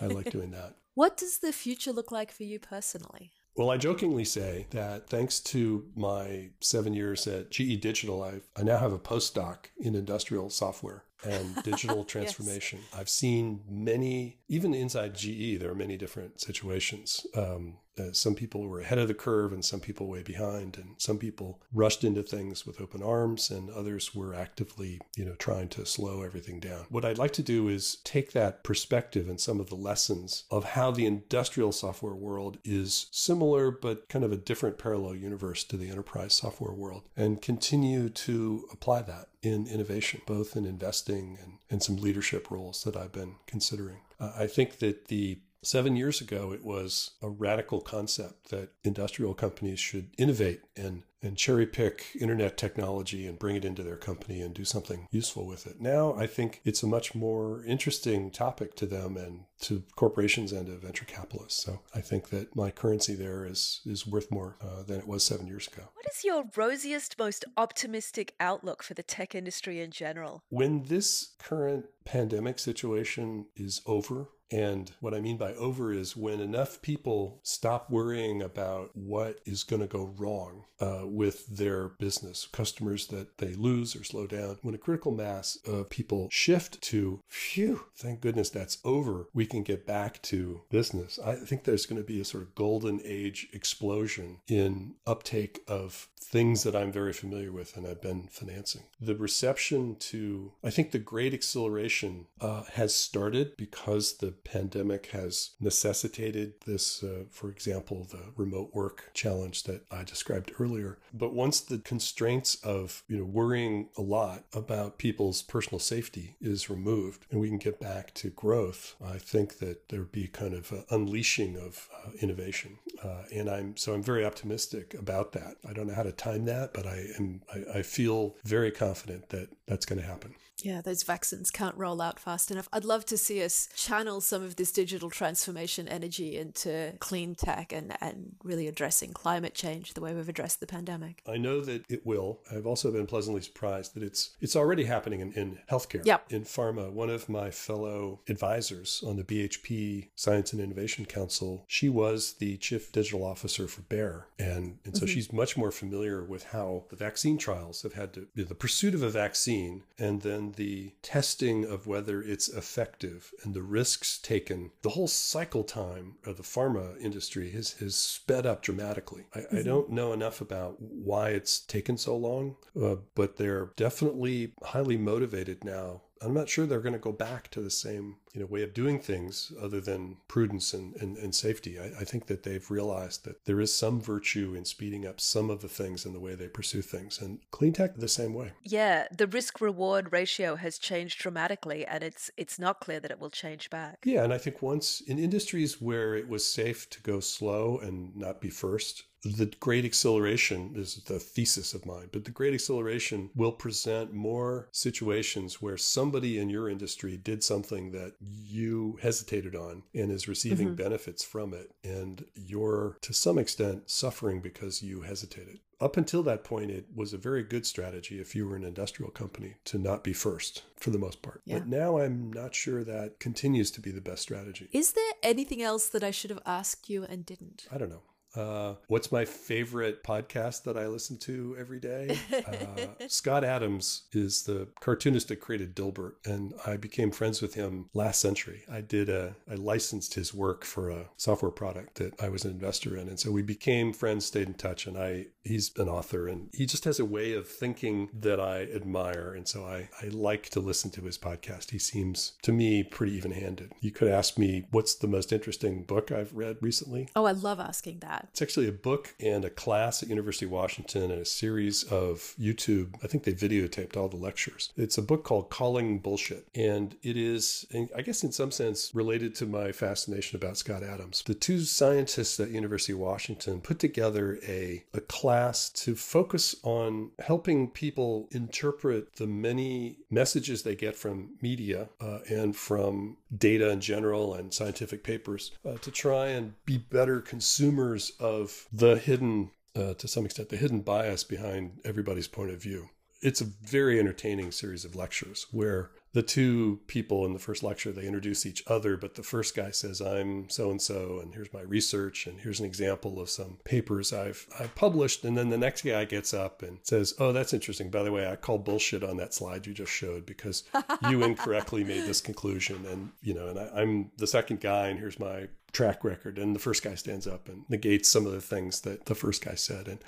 I 0.00 0.06
like 0.06 0.30
doing 0.32 0.50
that. 0.52 0.74
What 0.94 1.16
does 1.16 1.38
the 1.38 1.52
future 1.52 1.92
look 1.92 2.10
like 2.10 2.32
for 2.32 2.42
you 2.42 2.58
personally? 2.58 3.32
Well, 3.54 3.70
I 3.70 3.76
jokingly 3.76 4.24
say 4.24 4.66
that 4.70 5.10
thanks 5.10 5.38
to 5.40 5.86
my 5.94 6.50
seven 6.60 6.94
years 6.94 7.26
at 7.26 7.50
GE 7.50 7.80
Digital, 7.80 8.22
I've, 8.22 8.48
I 8.56 8.62
now 8.62 8.78
have 8.78 8.92
a 8.92 8.98
postdoc 8.98 9.66
in 9.78 9.94
industrial 9.94 10.48
software 10.48 11.04
and 11.24 11.62
digital 11.62 12.04
transformation. 12.14 12.80
yes. 12.82 13.00
I've 13.00 13.08
seen 13.08 13.62
many, 13.68 14.38
even 14.48 14.74
inside 14.74 15.14
GE, 15.14 15.58
there 15.58 15.70
are 15.70 15.74
many 15.74 15.96
different 15.96 16.40
situations. 16.40 17.26
Um, 17.34 17.78
uh, 17.98 18.12
some 18.12 18.34
people 18.34 18.66
were 18.66 18.80
ahead 18.80 18.98
of 18.98 19.08
the 19.08 19.14
curve 19.14 19.52
and 19.52 19.64
some 19.64 19.80
people 19.80 20.06
way 20.06 20.22
behind 20.22 20.78
and 20.78 20.94
some 20.98 21.18
people 21.18 21.60
rushed 21.72 22.04
into 22.04 22.22
things 22.22 22.66
with 22.66 22.80
open 22.80 23.02
arms 23.02 23.50
and 23.50 23.68
others 23.70 24.14
were 24.14 24.34
actively 24.34 25.00
you 25.16 25.24
know 25.24 25.34
trying 25.34 25.68
to 25.68 25.84
slow 25.84 26.22
everything 26.22 26.58
down 26.58 26.86
what 26.88 27.04
i'd 27.04 27.18
like 27.18 27.32
to 27.32 27.42
do 27.42 27.68
is 27.68 27.96
take 28.04 28.32
that 28.32 28.64
perspective 28.64 29.28
and 29.28 29.40
some 29.40 29.60
of 29.60 29.68
the 29.68 29.74
lessons 29.74 30.44
of 30.50 30.64
how 30.64 30.90
the 30.90 31.06
industrial 31.06 31.72
software 31.72 32.14
world 32.14 32.58
is 32.64 33.06
similar 33.10 33.70
but 33.70 34.08
kind 34.08 34.24
of 34.24 34.32
a 34.32 34.36
different 34.36 34.78
parallel 34.78 35.14
universe 35.14 35.62
to 35.64 35.76
the 35.76 35.90
enterprise 35.90 36.34
software 36.34 36.72
world 36.72 37.02
and 37.16 37.42
continue 37.42 38.08
to 38.08 38.66
apply 38.72 39.02
that 39.02 39.28
in 39.42 39.66
innovation 39.66 40.20
both 40.26 40.56
in 40.56 40.64
investing 40.64 41.36
and, 41.42 41.58
and 41.70 41.82
some 41.82 41.96
leadership 41.96 42.50
roles 42.50 42.84
that 42.84 42.96
i've 42.96 43.12
been 43.12 43.34
considering. 43.46 43.98
Uh, 44.20 44.32
i 44.38 44.46
think 44.46 44.78
that 44.78 45.08
the 45.08 45.38
Seven 45.64 45.94
years 45.94 46.20
ago, 46.20 46.52
it 46.52 46.64
was 46.64 47.12
a 47.22 47.28
radical 47.28 47.80
concept 47.80 48.50
that 48.50 48.70
industrial 48.82 49.32
companies 49.32 49.78
should 49.78 50.10
innovate 50.18 50.62
and, 50.76 51.04
and 51.22 51.36
cherry 51.36 51.66
pick 51.66 52.06
internet 52.20 52.56
technology 52.56 53.26
and 53.26 53.38
bring 53.38 53.56
it 53.56 53.64
into 53.64 53.82
their 53.82 53.96
company 53.96 54.40
and 54.40 54.54
do 54.54 54.64
something 54.64 55.06
useful 55.10 55.46
with 55.46 55.66
it. 55.66 55.80
Now, 55.80 56.14
I 56.14 56.26
think 56.26 56.60
it's 56.64 56.82
a 56.82 56.86
much 56.86 57.14
more 57.14 57.64
interesting 57.64 58.30
topic 58.30 58.74
to 58.76 58.86
them 58.86 59.16
and 59.16 59.44
to 59.62 59.84
corporations 59.96 60.52
and 60.52 60.66
to 60.66 60.76
venture 60.76 61.04
capitalists. 61.04 61.62
So 61.62 61.80
I 61.94 62.00
think 62.00 62.30
that 62.30 62.56
my 62.56 62.70
currency 62.70 63.14
there 63.14 63.46
is, 63.46 63.80
is 63.86 64.06
worth 64.06 64.30
more 64.30 64.56
uh, 64.60 64.82
than 64.82 64.98
it 64.98 65.06
was 65.06 65.24
seven 65.24 65.46
years 65.46 65.68
ago. 65.68 65.84
What 65.94 66.06
is 66.10 66.24
your 66.24 66.44
rosiest, 66.56 67.18
most 67.18 67.44
optimistic 67.56 68.34
outlook 68.40 68.82
for 68.82 68.94
the 68.94 69.02
tech 69.02 69.34
industry 69.34 69.80
in 69.80 69.90
general? 69.90 70.42
When 70.48 70.84
this 70.84 71.34
current 71.38 71.86
pandemic 72.04 72.58
situation 72.58 73.46
is 73.54 73.80
over, 73.86 74.28
and 74.52 74.92
what 75.00 75.14
I 75.14 75.20
mean 75.20 75.38
by 75.38 75.54
over 75.54 75.92
is 75.92 76.16
when 76.16 76.40
enough 76.40 76.82
people 76.82 77.40
stop 77.42 77.90
worrying 77.90 78.42
about 78.42 78.90
what 78.94 79.40
is 79.46 79.64
going 79.64 79.80
to 79.80 79.88
go 79.88 80.14
wrong 80.18 80.64
uh, 80.78 81.02
with 81.04 81.46
their 81.46 81.88
business, 81.88 82.46
customers 82.52 83.06
that 83.06 83.38
they 83.38 83.54
lose 83.54 83.96
or 83.96 84.04
slow 84.04 84.26
down, 84.26 84.58
when 84.62 84.74
a 84.74 84.78
critical 84.78 85.12
mass 85.12 85.56
of 85.66 85.88
people 85.88 86.28
shift 86.30 86.82
to, 86.82 87.22
phew, 87.28 87.84
thank 87.96 88.20
goodness 88.20 88.50
that's 88.50 88.78
over, 88.84 89.28
we 89.32 89.46
can 89.46 89.62
get 89.62 89.86
back 89.86 90.20
to 90.22 90.62
business. 90.70 91.18
I 91.24 91.36
think 91.36 91.64
there's 91.64 91.86
going 91.86 92.00
to 92.00 92.06
be 92.06 92.20
a 92.20 92.24
sort 92.24 92.42
of 92.42 92.54
golden 92.54 93.00
age 93.04 93.48
explosion 93.52 94.40
in 94.48 94.96
uptake 95.06 95.60
of 95.66 96.08
things 96.20 96.62
that 96.62 96.76
I'm 96.76 96.92
very 96.92 97.12
familiar 97.12 97.52
with 97.52 97.76
and 97.76 97.86
I've 97.86 98.00
been 98.00 98.28
financing. 98.30 98.82
The 99.00 99.14
reception 99.14 99.96
to, 99.96 100.52
I 100.64 100.70
think 100.70 100.90
the 100.90 100.98
great 100.98 101.34
acceleration 101.34 102.26
uh, 102.40 102.64
has 102.74 102.94
started 102.94 103.56
because 103.56 104.18
the 104.18 104.32
pandemic 104.44 105.06
has 105.06 105.50
necessitated 105.60 106.54
this, 106.66 107.02
uh, 107.02 107.24
for 107.30 107.50
example, 107.50 108.06
the 108.10 108.32
remote 108.36 108.74
work 108.74 109.10
challenge 109.14 109.64
that 109.64 109.84
I 109.90 110.04
described 110.04 110.52
earlier. 110.58 110.98
But 111.12 111.34
once 111.34 111.60
the 111.60 111.78
constraints 111.78 112.56
of, 112.56 113.02
you 113.08 113.18
know, 113.18 113.24
worrying 113.24 113.88
a 113.96 114.02
lot 114.02 114.44
about 114.52 114.98
people's 114.98 115.42
personal 115.42 115.78
safety 115.78 116.36
is 116.40 116.70
removed 116.70 117.26
and 117.30 117.40
we 117.40 117.48
can 117.48 117.58
get 117.58 117.80
back 117.80 118.14
to 118.14 118.30
growth, 118.30 118.96
I 119.04 119.18
think 119.18 119.58
that 119.58 119.88
there 119.88 120.00
would 120.00 120.12
be 120.12 120.28
kind 120.28 120.54
of 120.54 120.84
unleashing 120.90 121.56
of 121.56 121.88
uh, 122.04 122.10
innovation. 122.20 122.78
Uh, 123.02 123.24
and 123.34 123.48
I'm, 123.48 123.76
so 123.76 123.94
I'm 123.94 124.02
very 124.02 124.24
optimistic 124.24 124.94
about 124.94 125.32
that. 125.32 125.56
I 125.68 125.72
don't 125.72 125.86
know 125.86 125.94
how 125.94 126.02
to 126.02 126.12
time 126.12 126.44
that, 126.46 126.72
but 126.72 126.86
I 126.86 127.04
am, 127.18 127.42
I, 127.52 127.78
I 127.78 127.82
feel 127.82 128.36
very 128.44 128.70
confident 128.70 129.30
that 129.30 129.48
that's 129.66 129.86
going 129.86 130.00
to 130.00 130.06
happen. 130.06 130.34
Yeah, 130.62 130.80
those 130.80 131.02
vaccines 131.02 131.50
can't 131.50 131.76
roll 131.76 132.00
out 132.00 132.18
fast 132.18 132.50
enough. 132.50 132.68
I'd 132.72 132.84
love 132.84 133.04
to 133.06 133.18
see 133.18 133.42
us 133.44 133.68
channel 133.74 134.20
some 134.20 134.42
of 134.42 134.56
this 134.56 134.72
digital 134.72 135.10
transformation 135.10 135.88
energy 135.88 136.36
into 136.36 136.94
clean 137.00 137.34
tech 137.34 137.72
and, 137.72 137.96
and 138.00 138.36
really 138.44 138.68
addressing 138.68 139.12
climate 139.12 139.54
change 139.54 139.94
the 139.94 140.00
way 140.00 140.14
we've 140.14 140.28
addressed 140.28 140.60
the 140.60 140.66
pandemic. 140.66 141.22
I 141.26 141.36
know 141.36 141.60
that 141.60 141.84
it 141.88 142.06
will. 142.06 142.40
I've 142.50 142.66
also 142.66 142.90
been 142.92 143.06
pleasantly 143.06 143.42
surprised 143.42 143.94
that 143.94 144.02
it's 144.02 144.30
it's 144.40 144.56
already 144.56 144.84
happening 144.84 145.20
in, 145.20 145.32
in 145.32 145.58
healthcare. 145.70 146.04
Yep. 146.04 146.32
In 146.32 146.42
pharma. 146.42 146.90
One 146.90 147.10
of 147.10 147.28
my 147.28 147.50
fellow 147.50 148.20
advisors 148.28 149.02
on 149.06 149.16
the 149.16 149.24
BHP 149.24 150.08
Science 150.14 150.52
and 150.52 150.62
Innovation 150.62 151.06
Council, 151.06 151.64
she 151.66 151.88
was 151.88 152.34
the 152.34 152.56
chief 152.58 152.92
digital 152.92 153.24
officer 153.24 153.66
for 153.66 153.82
Bayer. 153.82 154.26
And, 154.38 154.78
and 154.84 154.96
so 154.96 155.04
mm-hmm. 155.04 155.14
she's 155.14 155.32
much 155.32 155.56
more 155.56 155.70
familiar 155.70 156.22
with 156.22 156.44
how 156.44 156.84
the 156.90 156.96
vaccine 156.96 157.38
trials 157.38 157.82
have 157.82 157.94
had 157.94 158.12
to, 158.14 158.26
the 158.34 158.54
pursuit 158.54 158.94
of 158.94 159.02
a 159.02 159.10
vaccine 159.10 159.82
and 159.98 160.22
then 160.22 160.51
the 160.54 160.92
testing 161.02 161.64
of 161.64 161.86
whether 161.86 162.22
it's 162.22 162.48
effective 162.48 163.32
and 163.42 163.54
the 163.54 163.62
risks 163.62 164.18
taken, 164.18 164.70
the 164.82 164.90
whole 164.90 165.08
cycle 165.08 165.64
time 165.64 166.16
of 166.26 166.36
the 166.36 166.42
pharma 166.42 166.98
industry 167.00 167.50
has, 167.50 167.72
has 167.74 167.94
sped 167.94 168.46
up 168.46 168.62
dramatically. 168.62 169.26
I, 169.34 169.40
mm-hmm. 169.40 169.56
I 169.58 169.62
don't 169.62 169.90
know 169.90 170.12
enough 170.12 170.40
about 170.40 170.76
why 170.78 171.30
it's 171.30 171.60
taken 171.60 171.96
so 171.96 172.16
long, 172.16 172.56
uh, 172.80 172.96
but 173.14 173.36
they're 173.36 173.70
definitely 173.76 174.52
highly 174.62 174.96
motivated 174.96 175.64
now 175.64 176.02
I'm 176.24 176.34
not 176.34 176.48
sure 176.48 176.66
they're 176.66 176.80
going 176.80 176.92
to 176.92 176.98
go 176.98 177.12
back 177.12 177.50
to 177.50 177.60
the 177.60 177.70
same 177.70 178.16
you 178.32 178.40
know 178.40 178.46
way 178.46 178.62
of 178.62 178.72
doing 178.72 178.98
things 178.98 179.52
other 179.60 179.80
than 179.80 180.16
prudence 180.28 180.72
and, 180.72 180.94
and, 180.96 181.16
and 181.18 181.34
safety. 181.34 181.78
I, 181.78 182.00
I, 182.00 182.04
think 182.04 182.26
that 182.26 182.42
they've 182.42 182.70
realized 182.70 183.24
that 183.24 183.44
there 183.44 183.60
is 183.60 183.74
some 183.74 184.00
virtue 184.00 184.54
in 184.54 184.64
speeding 184.64 185.06
up 185.06 185.20
some 185.20 185.50
of 185.50 185.60
the 185.60 185.68
things 185.68 186.06
in 186.06 186.12
the 186.12 186.20
way 186.20 186.34
they 186.34 186.48
pursue 186.48 186.82
things. 186.82 187.20
And 187.20 187.40
clean 187.50 187.72
tech 187.72 187.96
the 187.96 188.08
same 188.08 188.34
way. 188.34 188.52
Yeah, 188.64 189.06
the 189.16 189.26
risk 189.26 189.60
reward 189.60 190.12
ratio 190.12 190.56
has 190.56 190.78
changed 190.78 191.18
dramatically 191.18 191.84
and 191.84 192.02
it's 192.02 192.30
it's 192.36 192.58
not 192.58 192.80
clear 192.80 193.00
that 193.00 193.10
it 193.10 193.20
will 193.20 193.30
change 193.30 193.68
back. 193.70 193.98
Yeah, 194.04 194.24
and 194.24 194.32
I 194.32 194.38
think 194.38 194.62
once 194.62 195.02
in 195.02 195.18
industries 195.18 195.80
where 195.80 196.14
it 196.14 196.28
was 196.28 196.46
safe 196.46 196.88
to 196.90 197.00
go 197.02 197.20
slow 197.20 197.78
and 197.78 198.16
not 198.16 198.40
be 198.40 198.50
first, 198.50 199.04
the 199.24 199.46
great 199.60 199.84
acceleration 199.84 200.72
is 200.74 200.96
the 201.04 201.20
thesis 201.20 201.74
of 201.74 201.86
mine, 201.86 202.08
but 202.12 202.24
the 202.24 202.30
great 202.30 202.54
acceleration 202.54 203.30
will 203.36 203.52
present 203.52 204.12
more 204.12 204.68
situations 204.72 205.62
where 205.62 205.76
somebody 205.76 206.38
in 206.38 206.50
your 206.50 206.68
industry 206.68 207.16
did 207.16 207.44
something 207.44 207.92
that 207.92 208.14
you 208.22 208.98
hesitated 209.02 209.54
on 209.54 209.82
and 209.94 210.10
is 210.10 210.28
receiving 210.28 210.68
mm-hmm. 210.68 210.76
benefits 210.76 211.24
from 211.24 211.54
it. 211.54 211.70
And 211.82 212.24
you're 212.34 212.98
to 213.02 213.12
some 213.12 213.38
extent 213.38 213.90
suffering 213.90 214.40
because 214.40 214.82
you 214.82 215.02
hesitated. 215.02 215.60
Up 215.80 215.96
until 215.96 216.22
that 216.22 216.44
point, 216.44 216.70
it 216.70 216.86
was 216.94 217.12
a 217.12 217.18
very 217.18 217.42
good 217.42 217.66
strategy 217.66 218.20
if 218.20 218.36
you 218.36 218.46
were 218.46 218.54
an 218.54 218.62
industrial 218.62 219.10
company 219.10 219.56
to 219.64 219.78
not 219.78 220.04
be 220.04 220.12
first 220.12 220.62
for 220.76 220.90
the 220.90 220.98
most 220.98 221.22
part. 221.22 221.42
Yeah. 221.44 221.58
But 221.58 221.66
now 221.66 221.98
I'm 221.98 222.32
not 222.32 222.54
sure 222.54 222.84
that 222.84 223.18
continues 223.18 223.72
to 223.72 223.80
be 223.80 223.90
the 223.90 224.00
best 224.00 224.22
strategy. 224.22 224.68
Is 224.70 224.92
there 224.92 225.12
anything 225.24 225.60
else 225.60 225.88
that 225.88 226.04
I 226.04 226.12
should 226.12 226.30
have 226.30 226.42
asked 226.46 226.88
you 226.88 227.02
and 227.02 227.26
didn't? 227.26 227.66
I 227.72 227.78
don't 227.78 227.90
know. 227.90 228.02
Uh, 228.34 228.74
what's 228.86 229.12
my 229.12 229.24
favorite 229.24 230.02
podcast 230.02 230.62
that 230.64 230.76
I 230.76 230.86
listen 230.86 231.18
to 231.18 231.56
every 231.58 231.80
day? 231.80 232.18
Uh, 232.32 232.86
Scott 233.08 233.44
Adams 233.44 234.02
is 234.12 234.44
the 234.44 234.68
cartoonist 234.80 235.28
that 235.28 235.36
created 235.36 235.74
Dilbert, 235.74 236.14
and 236.24 236.54
I 236.66 236.76
became 236.76 237.10
friends 237.10 237.42
with 237.42 237.54
him 237.54 237.90
last 237.92 238.20
century. 238.20 238.64
I 238.70 238.80
did 238.80 239.08
a, 239.08 239.36
I 239.50 239.54
licensed 239.54 240.14
his 240.14 240.32
work 240.32 240.64
for 240.64 240.90
a 240.90 241.08
software 241.16 241.50
product 241.50 241.96
that 241.96 242.20
I 242.20 242.28
was 242.28 242.44
an 242.44 242.50
investor 242.52 242.96
in, 242.96 243.08
and 243.08 243.18
so 243.18 243.30
we 243.30 243.42
became 243.42 243.92
friends, 243.92 244.26
stayed 244.26 244.46
in 244.46 244.54
touch, 244.54 244.86
and 244.86 244.96
I, 244.96 245.26
he's 245.42 245.70
an 245.76 245.88
author, 245.88 246.28
and 246.28 246.48
he 246.52 246.66
just 246.66 246.84
has 246.84 246.98
a 246.98 247.04
way 247.04 247.34
of 247.34 247.48
thinking 247.48 248.08
that 248.14 248.40
I 248.40 248.62
admire, 248.62 249.34
and 249.34 249.46
so 249.46 249.66
I, 249.66 249.88
I 250.02 250.08
like 250.08 250.48
to 250.50 250.60
listen 250.60 250.90
to 250.92 251.02
his 251.02 251.18
podcast. 251.18 251.70
He 251.70 251.78
seems 251.78 252.32
to 252.42 252.52
me 252.52 252.82
pretty 252.82 253.14
even-handed. 253.14 253.72
You 253.80 253.90
could 253.90 254.08
ask 254.08 254.38
me 254.38 254.66
what's 254.70 254.94
the 254.94 255.08
most 255.08 255.32
interesting 255.32 255.82
book 255.82 256.10
I've 256.10 256.32
read 256.32 256.56
recently. 256.60 257.08
Oh, 257.14 257.24
I 257.24 257.32
love 257.32 257.60
asking 257.60 257.98
that 258.00 258.21
that? 258.22 258.28
It's 258.30 258.42
actually 258.42 258.68
a 258.68 258.72
book 258.72 259.14
and 259.20 259.44
a 259.44 259.50
class 259.50 260.02
at 260.02 260.08
University 260.08 260.46
of 260.46 260.52
Washington 260.52 261.10
and 261.10 261.22
a 261.22 261.24
series 261.24 261.84
of 261.84 262.34
YouTube. 262.40 262.94
I 263.02 263.06
think 263.06 263.24
they 263.24 263.32
videotaped 263.32 263.96
all 263.96 264.08
the 264.08 264.16
lectures. 264.16 264.72
It's 264.76 264.98
a 264.98 265.02
book 265.02 265.24
called 265.24 265.50
Calling 265.50 265.98
Bullshit. 265.98 266.48
And 266.54 266.96
it 267.02 267.16
is, 267.16 267.66
I 267.96 268.02
guess, 268.02 268.22
in 268.22 268.32
some 268.32 268.50
sense, 268.50 268.94
related 268.94 269.34
to 269.36 269.46
my 269.46 269.72
fascination 269.72 270.36
about 270.36 270.56
Scott 270.56 270.82
Adams. 270.82 271.22
The 271.26 271.34
two 271.34 271.60
scientists 271.60 272.38
at 272.40 272.50
University 272.50 272.92
of 272.92 272.98
Washington 272.98 273.60
put 273.60 273.78
together 273.78 274.38
a, 274.46 274.84
a 274.94 275.00
class 275.00 275.68
to 275.70 275.94
focus 275.94 276.56
on 276.62 277.10
helping 277.18 277.70
people 277.70 278.28
interpret 278.30 279.16
the 279.16 279.26
many 279.26 279.98
messages 280.10 280.62
they 280.62 280.76
get 280.76 280.96
from 280.96 281.30
media 281.40 281.88
uh, 282.00 282.20
and 282.28 282.54
from 282.56 283.16
data 283.36 283.70
in 283.70 283.80
general 283.80 284.34
and 284.34 284.52
scientific 284.52 285.04
papers 285.04 285.52
uh, 285.66 285.74
to 285.78 285.90
try 285.90 286.28
and 286.28 286.54
be 286.64 286.78
better 286.78 287.20
consumers 287.20 288.12
of 288.20 288.66
the 288.72 288.96
hidden, 288.96 289.50
uh, 289.74 289.94
to 289.94 290.08
some 290.08 290.24
extent, 290.24 290.48
the 290.48 290.56
hidden 290.56 290.80
bias 290.80 291.24
behind 291.24 291.80
everybody's 291.84 292.28
point 292.28 292.50
of 292.50 292.62
view. 292.62 292.88
It's 293.22 293.40
a 293.40 293.46
very 293.62 293.98
entertaining 294.00 294.50
series 294.50 294.84
of 294.84 294.96
lectures 294.96 295.46
where 295.52 295.90
the 296.12 296.22
two 296.22 296.80
people 296.86 297.24
in 297.24 297.32
the 297.32 297.38
first 297.38 297.62
lecture 297.62 297.92
they 297.92 298.06
introduce 298.06 298.44
each 298.44 298.62
other 298.66 298.96
but 298.96 299.14
the 299.14 299.22
first 299.22 299.54
guy 299.56 299.70
says 299.70 300.00
i'm 300.00 300.48
so 300.50 300.70
and 300.70 300.82
so 300.82 301.20
and 301.20 301.34
here's 301.34 301.52
my 301.52 301.62
research 301.62 302.26
and 302.26 302.40
here's 302.40 302.60
an 302.60 302.66
example 302.66 303.20
of 303.20 303.30
some 303.30 303.58
papers 303.64 304.12
i've 304.12 304.46
i've 304.58 304.74
published. 304.74 305.24
And 305.24 305.36
then 305.36 305.50
the 305.50 305.58
next 305.58 305.82
guy 305.82 306.04
gets 306.04 306.34
up 306.34 306.62
and 306.62 306.78
says 306.82 307.14
oh 307.18 307.32
that's 307.32 307.52
interesting. 307.52 307.90
By 307.90 308.02
the 308.02 308.12
way 308.12 308.28
i 308.28 308.36
call 308.36 308.58
bullshit 308.58 309.02
on 309.04 309.16
that 309.18 309.34
slide 309.34 309.66
you 309.66 309.74
just 309.74 309.92
showed 309.92 310.26
because 310.26 310.64
you 311.08 311.22
incorrectly 311.30 311.84
made 311.84 312.06
this 312.06 312.20
conclusion. 312.20 312.84
And 312.86 313.10
you 313.22 313.34
know 313.34 313.48
and 313.48 313.58
I, 313.58 313.68
i'm 313.74 314.10
the 314.18 314.26
second 314.26 314.60
guy 314.60 314.88
and 314.88 314.98
here's 314.98 315.18
my 315.18 315.48
track 315.72 316.04
record. 316.04 316.38
And 316.38 316.54
the 316.54 316.60
first 316.60 316.82
guy 316.82 316.94
stands 316.94 317.26
up 317.26 317.48
and 317.48 317.64
negates 317.68 318.08
some 318.08 318.26
of 318.26 318.32
the 318.32 318.40
things 318.40 318.82
that 318.82 319.06
the 319.06 319.14
first 319.14 319.44
guy 319.44 319.54
said. 319.54 319.88
And 319.88 320.00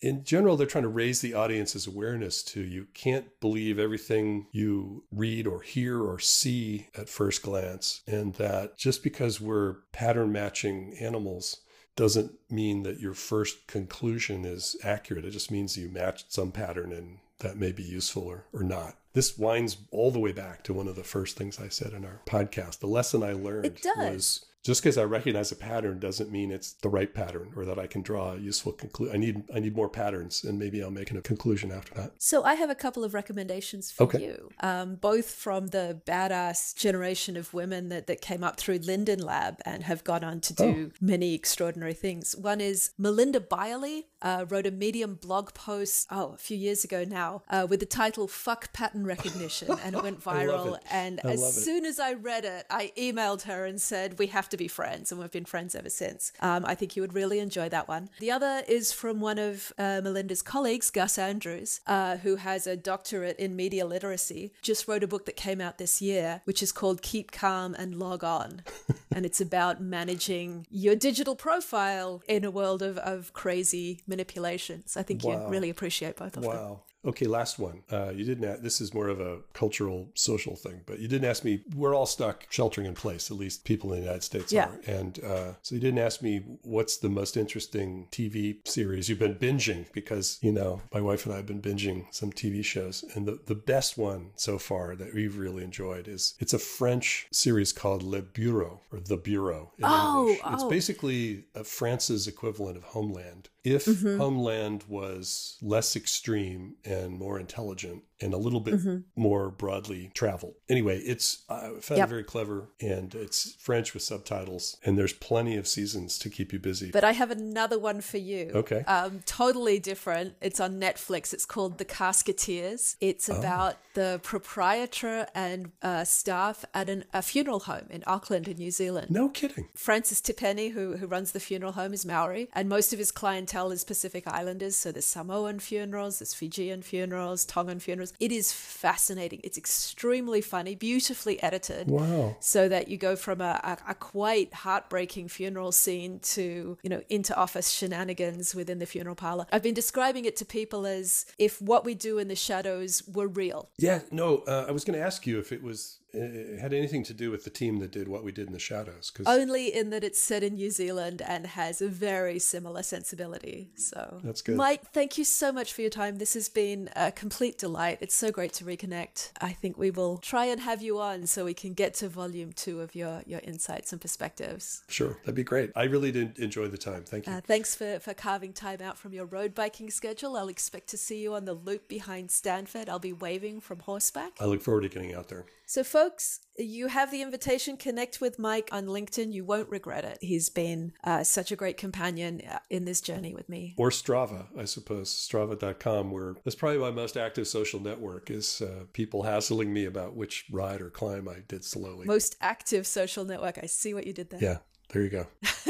in 0.00 0.24
general, 0.24 0.56
they're 0.56 0.66
trying 0.66 0.84
to 0.84 0.88
raise 0.88 1.20
the 1.20 1.34
audience's 1.34 1.86
awareness 1.86 2.42
to 2.42 2.62
you 2.62 2.86
can't 2.94 3.26
believe 3.40 3.78
everything 3.78 4.46
you 4.50 5.04
read 5.12 5.46
or 5.46 5.60
hear 5.60 6.02
or 6.02 6.18
see 6.18 6.88
at 6.96 7.08
first 7.08 7.42
glance. 7.42 8.02
And 8.06 8.34
that 8.34 8.78
just 8.78 9.02
because 9.02 9.40
we're 9.40 9.76
pattern 9.92 10.32
matching 10.32 10.94
animals 10.98 11.58
doesn't 11.96 12.32
mean 12.48 12.82
that 12.84 13.00
your 13.00 13.12
first 13.12 13.66
conclusion 13.66 14.44
is 14.44 14.74
accurate. 14.82 15.24
It 15.24 15.32
just 15.32 15.50
means 15.50 15.76
you 15.76 15.90
matched 15.90 16.32
some 16.32 16.50
pattern 16.50 16.92
and 16.92 17.18
that 17.40 17.56
may 17.56 17.72
be 17.72 17.82
useful 17.82 18.24
or, 18.24 18.44
or 18.52 18.62
not. 18.62 18.96
This 19.12 19.36
winds 19.36 19.78
all 19.90 20.10
the 20.10 20.18
way 20.18 20.32
back 20.32 20.62
to 20.64 20.72
one 20.72 20.86
of 20.86 20.94
the 20.94 21.04
first 21.04 21.36
things 21.36 21.58
I 21.58 21.68
said 21.68 21.92
in 21.92 22.04
our 22.04 22.20
podcast. 22.26 22.78
The 22.78 22.86
lesson 22.86 23.22
I 23.22 23.32
learned 23.32 23.80
was 23.96 24.46
just 24.62 24.82
because 24.82 24.98
I 24.98 25.04
recognize 25.04 25.50
a 25.50 25.56
pattern 25.56 25.98
doesn't 25.98 26.30
mean 26.30 26.50
it's 26.50 26.74
the 26.74 26.90
right 26.90 27.12
pattern 27.12 27.52
or 27.56 27.64
that 27.64 27.78
I 27.78 27.86
can 27.86 28.02
draw 28.02 28.32
a 28.32 28.36
useful 28.36 28.72
conclusion. 28.72 29.14
I 29.14 29.18
need 29.18 29.42
I 29.54 29.58
need 29.58 29.74
more 29.74 29.88
patterns, 29.88 30.44
and 30.44 30.58
maybe 30.58 30.82
I'll 30.82 30.90
make 30.90 31.10
a 31.10 31.20
conclusion 31.22 31.72
after 31.72 31.94
that. 31.94 32.12
So 32.18 32.44
I 32.44 32.54
have 32.54 32.68
a 32.68 32.74
couple 32.74 33.02
of 33.02 33.14
recommendations 33.14 33.90
for 33.90 34.04
okay. 34.04 34.22
you, 34.22 34.50
um, 34.60 34.96
both 34.96 35.30
from 35.30 35.68
the 35.68 36.00
badass 36.06 36.76
generation 36.76 37.38
of 37.38 37.54
women 37.54 37.88
that 37.88 38.06
that 38.06 38.20
came 38.20 38.44
up 38.44 38.58
through 38.58 38.78
Linden 38.78 39.20
Lab 39.20 39.60
and 39.64 39.84
have 39.84 40.04
gone 40.04 40.22
on 40.22 40.40
to 40.42 40.54
do 40.54 40.90
oh. 40.92 40.96
many 41.00 41.34
extraordinary 41.34 41.94
things. 41.94 42.36
One 42.36 42.60
is 42.60 42.90
Melinda 42.98 43.40
Byerley, 43.40 44.08
uh, 44.20 44.44
wrote 44.48 44.66
a 44.66 44.70
Medium 44.70 45.14
blog 45.14 45.54
post 45.54 46.06
oh 46.10 46.32
a 46.34 46.36
few 46.36 46.56
years 46.56 46.84
ago 46.84 47.04
now 47.04 47.42
uh, 47.48 47.66
with 47.68 47.80
the 47.80 47.86
title 47.86 48.28
"Fuck 48.28 48.74
Pattern 48.74 49.06
Recognition," 49.06 49.70
and 49.82 49.94
it 49.94 50.02
went 50.02 50.20
viral. 50.24 50.78
And 50.90 51.18
I 51.24 51.30
as 51.30 51.64
soon 51.64 51.86
as 51.86 51.98
I 51.98 52.12
read 52.12 52.44
it, 52.44 52.66
I 52.68 52.92
emailed 52.98 53.42
her 53.42 53.64
and 53.64 53.80
said 53.80 54.18
we 54.18 54.26
have 54.26 54.49
to 54.50 54.56
be 54.56 54.68
friends, 54.68 55.10
and 55.10 55.20
we've 55.20 55.30
been 55.30 55.44
friends 55.44 55.74
ever 55.74 55.90
since. 55.90 56.32
Um, 56.40 56.64
I 56.66 56.74
think 56.74 56.96
you 56.96 57.02
would 57.02 57.14
really 57.14 57.38
enjoy 57.38 57.68
that 57.68 57.88
one. 57.88 58.10
The 58.18 58.30
other 58.30 58.62
is 58.68 58.92
from 58.92 59.20
one 59.20 59.38
of 59.38 59.72
uh, 59.78 60.00
Melinda's 60.02 60.42
colleagues, 60.42 60.90
Gus 60.90 61.18
Andrews, 61.18 61.80
uh, 61.86 62.18
who 62.18 62.36
has 62.36 62.66
a 62.66 62.76
doctorate 62.76 63.38
in 63.38 63.56
media 63.56 63.86
literacy. 63.86 64.52
Just 64.62 64.88
wrote 64.88 65.02
a 65.02 65.08
book 65.08 65.26
that 65.26 65.36
came 65.36 65.60
out 65.60 65.78
this 65.78 66.00
year, 66.02 66.42
which 66.44 66.62
is 66.62 66.72
called 66.72 67.02
"Keep 67.02 67.32
Calm 67.32 67.74
and 67.74 67.96
Log 67.96 68.24
On," 68.24 68.62
and 69.14 69.24
it's 69.24 69.40
about 69.40 69.80
managing 69.80 70.66
your 70.70 70.96
digital 70.96 71.36
profile 71.36 72.22
in 72.28 72.44
a 72.44 72.50
world 72.50 72.82
of, 72.82 72.98
of 72.98 73.32
crazy 73.32 74.00
manipulations. 74.06 74.96
I 74.96 75.02
think 75.02 75.24
wow. 75.24 75.44
you 75.44 75.48
really 75.48 75.70
appreciate 75.70 76.16
both 76.16 76.36
of 76.36 76.44
wow. 76.44 76.52
them. 76.52 76.62
Wow. 76.62 76.80
Okay, 77.04 77.26
last 77.26 77.58
one. 77.58 77.82
Uh, 77.90 78.10
you 78.14 78.24
didn't. 78.24 78.44
Ask, 78.44 78.62
this 78.62 78.80
is 78.80 78.92
more 78.92 79.08
of 79.08 79.20
a 79.20 79.38
cultural, 79.52 80.08
social 80.14 80.54
thing, 80.54 80.82
but 80.86 80.98
you 80.98 81.08
didn't 81.08 81.28
ask 81.28 81.44
me. 81.44 81.62
We're 81.74 81.94
all 81.94 82.06
stuck 82.06 82.46
sheltering 82.50 82.86
in 82.86 82.94
place. 82.94 83.30
At 83.30 83.38
least 83.38 83.64
people 83.64 83.92
in 83.92 84.00
the 84.00 84.04
United 84.04 84.22
States 84.22 84.52
yeah. 84.52 84.66
are. 84.66 84.80
And 84.86 85.18
uh, 85.24 85.52
so 85.62 85.74
you 85.74 85.80
didn't 85.80 86.00
ask 86.00 86.20
me 86.22 86.42
what's 86.62 86.98
the 86.98 87.08
most 87.08 87.36
interesting 87.36 88.08
TV 88.10 88.66
series 88.68 89.08
you've 89.08 89.18
been 89.18 89.36
binging 89.36 89.90
because 89.92 90.38
you 90.42 90.52
know 90.52 90.82
my 90.92 91.00
wife 91.00 91.24
and 91.24 91.32
I 91.32 91.38
have 91.38 91.46
been 91.46 91.62
binging 91.62 92.04
some 92.10 92.32
TV 92.32 92.64
shows, 92.64 93.04
and 93.14 93.26
the 93.26 93.40
the 93.46 93.54
best 93.54 93.96
one 93.96 94.30
so 94.36 94.58
far 94.58 94.94
that 94.96 95.14
we've 95.14 95.38
really 95.38 95.64
enjoyed 95.64 96.06
is 96.06 96.34
it's 96.38 96.52
a 96.52 96.58
French 96.58 97.28
series 97.32 97.72
called 97.72 98.02
Le 98.02 98.20
Bureau 98.20 98.80
or 98.92 99.00
The 99.00 99.16
Bureau 99.16 99.72
in 99.78 99.84
oh, 99.86 100.22
English. 100.22 100.40
Oh. 100.44 100.54
It's 100.54 100.64
basically 100.64 101.44
France's 101.64 102.26
equivalent 102.26 102.76
of 102.76 102.84
Homeland 102.84 103.48
if 103.64 103.84
mm-hmm. 103.84 104.18
Homeland 104.18 104.84
was 104.88 105.58
less 105.60 105.96
extreme 105.96 106.76
and 106.90 107.18
more 107.18 107.38
intelligent, 107.38 108.02
and 108.20 108.34
a 108.34 108.38
little 108.38 108.60
bit 108.60 108.74
mm-hmm. 108.74 108.98
more 109.16 109.50
broadly 109.50 110.10
traveled. 110.14 110.54
Anyway, 110.68 110.98
it's 110.98 111.44
I 111.48 111.70
found 111.80 111.98
yep. 111.98 112.06
it 112.06 112.10
very 112.10 112.24
clever 112.24 112.68
and 112.80 113.14
it's 113.14 113.54
French 113.58 113.94
with 113.94 114.02
subtitles 114.02 114.76
and 114.84 114.98
there's 114.98 115.12
plenty 115.12 115.56
of 115.56 115.66
seasons 115.66 116.18
to 116.18 116.30
keep 116.30 116.52
you 116.52 116.58
busy. 116.58 116.90
But 116.90 117.04
I 117.04 117.12
have 117.12 117.30
another 117.30 117.78
one 117.78 118.00
for 118.00 118.18
you. 118.18 118.50
Okay. 118.54 118.80
Um, 118.82 119.20
totally 119.26 119.78
different. 119.78 120.34
It's 120.40 120.60
on 120.60 120.80
Netflix. 120.80 121.32
It's 121.32 121.46
called 121.46 121.78
The 121.78 121.84
Casketeers. 121.84 122.96
It's 123.00 123.28
oh. 123.28 123.38
about 123.38 123.76
the 123.94 124.20
proprietor 124.22 125.26
and 125.34 125.72
uh, 125.82 126.04
staff 126.04 126.64
at 126.74 126.88
an, 126.88 127.04
a 127.12 127.22
funeral 127.22 127.60
home 127.60 127.86
in 127.90 128.04
Auckland 128.06 128.46
in 128.48 128.56
New 128.56 128.70
Zealand. 128.70 129.10
No 129.10 129.28
kidding. 129.28 129.68
Francis 129.74 130.20
Tipene, 130.20 130.72
who, 130.72 130.96
who 130.96 131.06
runs 131.06 131.32
the 131.32 131.40
funeral 131.40 131.72
home, 131.72 131.92
is 131.92 132.06
Maori 132.06 132.48
and 132.52 132.68
most 132.68 132.92
of 132.92 132.98
his 132.98 133.10
clientele 133.10 133.70
is 133.70 133.84
Pacific 133.84 134.26
Islanders. 134.26 134.76
So 134.76 134.92
there's 134.92 135.06
Samoan 135.06 135.58
funerals, 135.58 136.18
there's 136.18 136.34
Fijian 136.34 136.82
funerals, 136.82 137.44
Tongan 137.44 137.80
funerals 137.80 138.09
It 138.18 138.32
is 138.32 138.52
fascinating. 138.52 139.40
It's 139.44 139.56
extremely 139.56 140.40
funny, 140.40 140.74
beautifully 140.74 141.42
edited. 141.42 141.88
Wow. 141.88 142.36
So 142.40 142.68
that 142.68 142.88
you 142.88 142.96
go 142.96 143.16
from 143.16 143.40
a, 143.40 143.60
a, 143.62 143.90
a 143.90 143.94
quite 143.94 144.52
heartbreaking 144.52 145.28
funeral 145.28 145.72
scene 145.72 146.18
to, 146.20 146.78
you 146.82 146.90
know, 146.90 147.02
into 147.08 147.36
office 147.36 147.70
shenanigans 147.70 148.54
within 148.54 148.78
the 148.78 148.86
funeral 148.86 149.14
parlor. 149.14 149.46
I've 149.52 149.62
been 149.62 149.74
describing 149.74 150.24
it 150.24 150.36
to 150.36 150.44
people 150.44 150.86
as 150.86 151.26
if 151.38 151.60
what 151.62 151.84
we 151.84 151.94
do 151.94 152.18
in 152.18 152.28
the 152.28 152.36
shadows 152.36 153.02
were 153.06 153.28
real. 153.28 153.70
Yeah, 153.78 154.00
no, 154.10 154.38
uh, 154.38 154.66
I 154.68 154.72
was 154.72 154.84
going 154.84 154.98
to 154.98 155.04
ask 155.04 155.26
you 155.26 155.38
if 155.38 155.52
it 155.52 155.62
was 155.62 155.99
it 156.12 156.58
had 156.58 156.72
anything 156.72 157.02
to 157.04 157.14
do 157.14 157.30
with 157.30 157.44
the 157.44 157.50
team 157.50 157.78
that 157.78 157.90
did 157.90 158.08
what 158.08 158.24
we 158.24 158.32
did 158.32 158.46
in 158.46 158.52
the 158.52 158.58
shadows 158.58 159.10
because 159.10 159.26
only 159.26 159.74
in 159.74 159.90
that 159.90 160.04
it's 160.04 160.22
set 160.22 160.42
in 160.42 160.54
new 160.54 160.70
zealand 160.70 161.22
and 161.22 161.46
has 161.46 161.80
a 161.80 161.88
very 161.88 162.38
similar 162.38 162.82
sensibility 162.82 163.70
so. 163.74 164.20
That's 164.22 164.42
good. 164.42 164.56
Mike 164.56 164.90
thank 164.92 165.18
you 165.18 165.24
so 165.24 165.52
much 165.52 165.72
for 165.72 165.80
your 165.80 165.90
time. 165.90 166.16
This 166.16 166.34
has 166.34 166.48
been 166.48 166.90
a 166.96 167.12
complete 167.12 167.58
delight. 167.58 167.98
It's 168.00 168.14
so 168.14 168.30
great 168.30 168.52
to 168.54 168.64
reconnect. 168.64 169.32
I 169.40 169.52
think 169.52 169.78
we 169.78 169.90
will 169.90 170.18
try 170.18 170.46
and 170.46 170.60
have 170.60 170.82
you 170.82 171.00
on 171.00 171.26
so 171.26 171.44
we 171.44 171.54
can 171.54 171.74
get 171.74 171.94
to 171.94 172.08
volume 172.08 172.52
two 172.52 172.80
of 172.80 172.94
your 172.94 173.22
your 173.26 173.40
insights 173.44 173.92
and 173.92 174.00
perspectives. 174.00 174.82
Sure 174.88 175.18
that'd 175.22 175.34
be 175.34 175.44
great. 175.44 175.70
I 175.76 175.84
really 175.84 176.12
did 176.12 176.38
enjoy 176.38 176.68
the 176.68 176.78
time. 176.78 177.04
Thank 177.04 177.26
you. 177.26 177.32
Uh, 177.32 177.40
thanks 177.40 177.74
for 177.74 177.98
for 178.00 178.14
carving 178.14 178.52
time 178.52 178.80
out 178.82 178.98
from 178.98 179.12
your 179.12 179.26
road 179.26 179.54
biking 179.54 179.90
schedule. 179.90 180.36
I'll 180.36 180.48
expect 180.48 180.88
to 180.88 180.96
see 180.96 181.22
you 181.22 181.34
on 181.34 181.44
the 181.44 181.54
loop 181.54 181.88
behind 181.88 182.30
stanford. 182.30 182.88
I'll 182.88 182.98
be 182.98 183.12
waving 183.12 183.60
from 183.60 183.80
horseback. 183.80 184.32
I 184.40 184.46
look 184.46 184.62
forward 184.62 184.82
to 184.82 184.88
getting 184.88 185.14
out 185.14 185.28
there 185.28 185.46
so, 185.70 185.84
folks, 185.84 186.40
you 186.58 186.88
have 186.88 187.12
the 187.12 187.22
invitation. 187.22 187.76
Connect 187.76 188.20
with 188.20 188.40
Mike 188.40 188.68
on 188.72 188.86
LinkedIn. 188.86 189.32
You 189.32 189.44
won't 189.44 189.68
regret 189.68 190.04
it. 190.04 190.18
He's 190.20 190.50
been 190.50 190.92
uh, 191.04 191.22
such 191.22 191.52
a 191.52 191.56
great 191.56 191.76
companion 191.76 192.42
uh, 192.50 192.58
in 192.70 192.86
this 192.86 193.00
journey 193.00 193.32
with 193.32 193.48
me. 193.48 193.76
Or 193.76 193.90
Strava, 193.90 194.46
I 194.58 194.64
suppose, 194.64 195.10
strava.com, 195.10 196.10
where 196.10 196.34
that's 196.44 196.56
probably 196.56 196.78
my 196.78 196.90
most 196.90 197.16
active 197.16 197.46
social 197.46 197.78
network 197.78 198.32
is 198.32 198.60
uh, 198.60 198.86
people 198.92 199.22
hassling 199.22 199.72
me 199.72 199.84
about 199.84 200.16
which 200.16 200.46
ride 200.50 200.80
or 200.80 200.90
climb 200.90 201.28
I 201.28 201.36
did 201.46 201.64
slowly. 201.64 202.04
Most 202.04 202.34
active 202.40 202.84
social 202.84 203.24
network. 203.24 203.56
I 203.62 203.66
see 203.66 203.94
what 203.94 204.08
you 204.08 204.12
did 204.12 204.30
there. 204.30 204.42
Yeah, 204.42 204.56
there 204.92 205.04
you 205.04 205.08
go. 205.10 205.26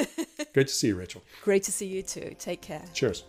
Great 0.54 0.68
to 0.68 0.72
see 0.72 0.86
you, 0.86 0.96
Rachel. 0.96 1.22
Great 1.42 1.64
to 1.64 1.72
see 1.72 1.86
you 1.86 2.02
too. 2.02 2.34
Take 2.38 2.62
care. 2.62 2.86
Cheers. 2.94 3.24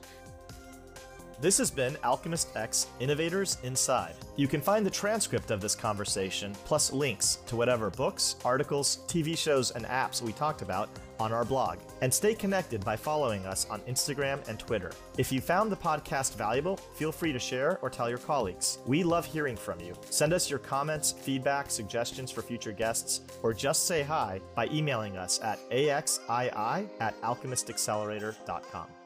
This 1.42 1.58
has 1.58 1.72
been 1.72 1.98
Alchemist 2.04 2.56
X 2.56 2.86
Innovators 3.00 3.58
Inside. 3.64 4.14
You 4.36 4.48
can 4.48 4.62
find 4.62 4.86
the 4.86 4.92
transcript 4.92 5.50
of 5.50 5.60
this 5.60 5.74
conversation, 5.74 6.54
plus 6.66 6.94
links 6.94 7.40
to 7.48 7.56
whatever 7.56 7.90
books, 7.90 8.36
articles, 8.46 9.00
TV 9.08 9.36
shows, 9.36 9.72
and 9.72 9.86
apps 9.86 10.22
we 10.22 10.34
talked 10.34 10.62
about 10.62 10.88
on 11.20 11.34
our 11.34 11.44
blog. 11.44 11.80
And 12.02 12.14
stay 12.14 12.36
connected 12.36 12.86
by 12.86 12.96
following 12.96 13.48
us 13.48 13.66
on 13.72 13.82
Instagram 13.82 14.48
and 14.48 14.60
Twitter. 14.60 14.92
If 15.18 15.32
you 15.32 15.42
found 15.42 15.72
the 15.72 15.78
podcast 15.78 16.36
valuable, 16.36 16.78
feel 16.78 17.12
free 17.12 17.34
to 17.34 17.40
share 17.40 17.80
or 17.82 17.90
tell 17.90 18.08
your 18.08 18.20
colleagues. 18.20 18.78
We 18.86 19.04
love 19.04 19.26
hearing 19.26 19.58
from 19.58 19.80
you. 19.80 19.96
Send 20.12 20.34
us 20.34 20.48
your 20.48 20.60
comments, 20.60 21.12
feedback, 21.12 21.72
suggestions 21.72 22.30
for 22.30 22.44
future 22.44 22.72
guests, 22.72 23.22
or 23.42 23.52
just 23.52 23.88
say 23.88 24.04
hi 24.04 24.42
by 24.54 24.68
emailing 24.68 25.18
us 25.18 25.42
at 25.42 25.58
axii 25.72 26.88
at 27.00 27.20
alchemistaccelerator.com. 27.24 29.01